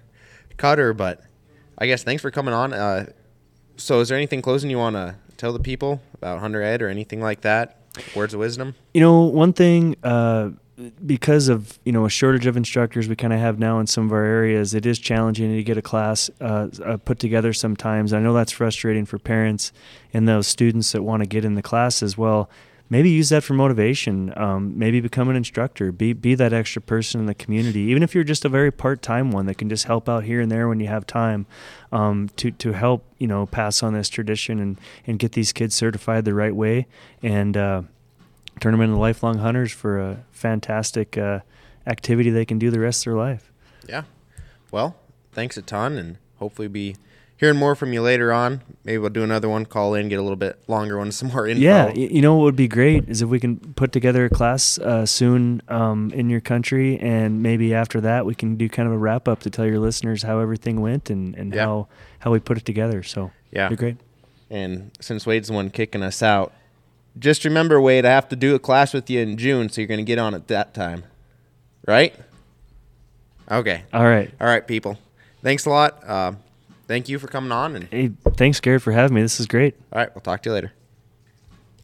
cut 0.59 0.79
her. 0.79 0.93
But 0.95 1.23
I 1.79 1.87
guess 1.87 2.03
thanks 2.03 2.23
for 2.23 2.31
coming 2.31 2.55
on. 2.55 2.73
Uh, 2.73 3.07
so, 3.77 4.01
is 4.01 4.09
there 4.09 4.17
anything 4.17 4.43
closing 4.43 4.71
you 4.71 4.79
want 4.79 4.97
to 4.97 5.17
tell 5.37 5.53
the 5.53 5.61
people 5.61 6.01
about 6.15 6.41
Hunter 6.41 6.63
Ed 6.63 6.83
or 6.83 6.89
anything 6.89 7.21
like 7.21 7.43
that? 7.43 7.79
Words 8.15 8.35
of 8.35 8.41
wisdom. 8.41 8.75
You 8.93 9.01
know, 9.01 9.23
one 9.23 9.53
thing 9.53 9.97
uh, 10.03 10.51
because 11.05 11.49
of 11.49 11.79
you 11.85 11.93
know 11.93 12.05
a 12.05 12.11
shortage 12.11 12.47
of 12.47 12.57
instructors 12.57 13.09
we 13.09 13.17
kind 13.17 13.33
of 13.33 13.39
have 13.39 13.59
now 13.59 13.79
in 13.79 13.87
some 13.87 14.07
of 14.07 14.13
our 14.13 14.25
areas, 14.25 14.75
it 14.75 14.87
is 14.87 14.99
challenging 14.99 15.55
to 15.55 15.63
get 15.63 15.79
a 15.79 15.83
class 15.83 16.31
uh, 16.41 16.69
uh, 16.85 16.97
put 16.99 17.19
together. 17.19 17.53
Sometimes 17.53 18.13
I 18.13 18.21
know 18.21 18.33
that's 18.33 18.53
frustrating 18.53 19.05
for 19.05 19.19
parents 19.19 19.73
and 20.13 20.27
those 20.29 20.47
students 20.47 20.93
that 20.93 21.03
want 21.03 21.23
to 21.23 21.29
get 21.29 21.45
in 21.45 21.55
the 21.55 21.63
class 21.63 22.03
as 22.03 22.19
well. 22.19 22.51
Maybe 22.91 23.09
use 23.11 23.31
that 23.31 23.43
for 23.43 23.55
motivation. 23.55 24.33
Um, 24.37 24.79
maybe 24.79 25.01
become 25.01 25.29
an 25.31 25.37
instructor. 25.37 25.91
Be 25.91 26.13
be 26.13 26.35
that 26.35 26.53
extra 26.53 26.83
person 26.83 27.21
in 27.21 27.27
the 27.27 27.35
community, 27.35 27.81
even 27.81 28.03
if 28.03 28.15
you're 28.15 28.25
just 28.25 28.45
a 28.45 28.49
very 28.49 28.71
part 28.71 29.01
time 29.01 29.31
one 29.31 29.47
that 29.47 29.57
can 29.57 29.69
just 29.71 29.87
help 29.87 30.09
out 30.09 30.25
here 30.25 30.41
and 30.41 30.53
there 30.53 30.69
when 30.69 30.81
you 30.81 30.87
have 30.87 31.07
time, 31.07 31.47
um, 31.93 32.29
to 32.37 32.51
to 32.51 32.73
help 32.73 33.05
you 33.19 33.27
know 33.27 33.47
pass 33.47 33.83
on 33.83 33.95
this 33.95 34.09
tradition 34.09 34.61
and 34.61 34.79
and 35.07 35.19
get 35.19 35.33
these 35.33 35.53
kids 35.53 35.75
certified 35.75 36.27
the 36.27 36.35
right 36.35 36.55
way 36.55 36.87
and 37.23 37.57
uh, 37.57 37.83
turn 38.61 38.73
them 38.73 38.83
into 38.83 38.97
lifelong 38.97 39.39
hunters 39.39 39.73
for 39.73 39.99
a 39.99 40.25
fantastic 40.31 41.17
uh, 41.17 41.41
activity 41.87 42.31
they 42.31 42.45
can 42.45 42.59
do 42.59 42.71
the 42.71 42.81
rest 42.81 43.07
of 43.07 43.13
their 43.13 43.19
life. 43.19 43.51
Yeah. 43.89 44.05
Well, 44.71 44.97
thanks 45.33 45.57
a 45.57 45.63
ton, 45.63 45.97
and 45.97 46.19
hopefully 46.37 46.69
be 46.69 46.97
hearing 47.37 47.57
more 47.59 47.75
from 47.75 47.93
you 47.93 48.01
later 48.03 48.33
on. 48.33 48.63
Maybe 48.85 48.99
we'll 48.99 49.11
do 49.11 49.23
another 49.25 49.49
one, 49.49 49.67
call 49.67 49.95
in, 49.95 50.09
get 50.09 50.19
a 50.19 50.23
little 50.23 50.37
bit 50.37 50.59
longer 50.69 50.99
one, 50.99 51.11
some 51.19 51.29
more 51.33 51.47
info. 51.47 51.61
Yeah, 51.63 51.93
you 51.93 52.21
know 52.23 52.37
what 52.37 52.45
would 52.45 52.57
be 52.57 52.69
great 52.69 53.09
is 53.09 53.23
if 53.23 53.29
we 53.29 53.41
can 53.41 53.57
put 53.75 53.93
together 53.93 54.25
a 54.27 54.31
class 54.31 54.79
uh, 54.79 55.05
soon 55.07 55.63
um, 55.69 56.11
in 56.15 56.31
your 56.31 56.41
country, 56.41 56.99
and 56.99 57.43
maybe 57.43 57.75
after 57.75 58.01
that 58.03 58.25
we 58.27 58.35
can 58.35 58.57
do 58.57 58.69
kind 58.69 58.87
of 58.89 58.95
a 58.95 58.99
wrap 58.99 59.27
up 59.29 59.41
to 59.41 59.51
tell 59.51 59.67
your 59.67 59.79
listeners 59.79 60.23
how 60.23 60.39
everything 60.41 60.81
went 60.81 61.11
and, 61.11 61.35
and 61.37 61.55
Yeah. 61.55 61.65
how 61.67 61.89
how 62.21 62.31
we 62.33 62.39
put 62.41 62.57
it 62.57 62.65
together. 62.65 63.03
So 63.03 63.31
Yeah. 63.53 63.69
be 63.69 63.77
great. 63.77 63.97
And 64.51 64.91
since 65.01 65.27
Wade's 65.27 65.49
the 65.49 65.55
one 65.55 65.71
kicking 65.71 66.03
us 66.03 66.23
out, 66.23 66.53
just 67.19 67.45
remember, 67.45 67.81
Wade, 67.81 68.05
I 68.07 68.11
have 68.11 68.29
to 68.31 68.37
do 68.37 68.55
a 68.55 68.59
class 68.59 68.93
with 68.95 69.09
you 69.11 69.21
in 69.21 69.37
June, 69.37 69.69
so 69.69 69.81
you're 69.81 69.89
going 69.89 69.99
to 69.99 70.05
get 70.05 70.19
on 70.19 70.35
at 70.35 70.49
that 70.49 70.75
time. 70.75 71.05
Right? 71.87 72.15
Okay. 73.51 73.83
All 73.93 74.05
right. 74.05 74.31
All 74.41 74.47
right, 74.47 74.67
people. 74.67 74.99
Thanks 75.43 75.67
a 75.67 75.71
lot. 75.71 76.03
Uh, 76.07 76.33
thank 76.87 77.09
you 77.09 77.19
for 77.19 77.27
coming 77.27 77.53
on. 77.53 77.77
And 77.77 77.89
Hey, 77.91 78.13
thanks, 78.37 78.61
Garrett, 78.61 78.83
for 78.83 78.93
having 78.93 79.15
me. 79.15 79.23
This 79.23 79.41
is 79.41 79.47
great. 79.47 79.75
all 79.93 79.99
right, 80.01 80.15
we'll 80.15 80.23
talk 80.23 80.43
to 80.43 80.51
you 80.51 80.55
later. 80.55 80.73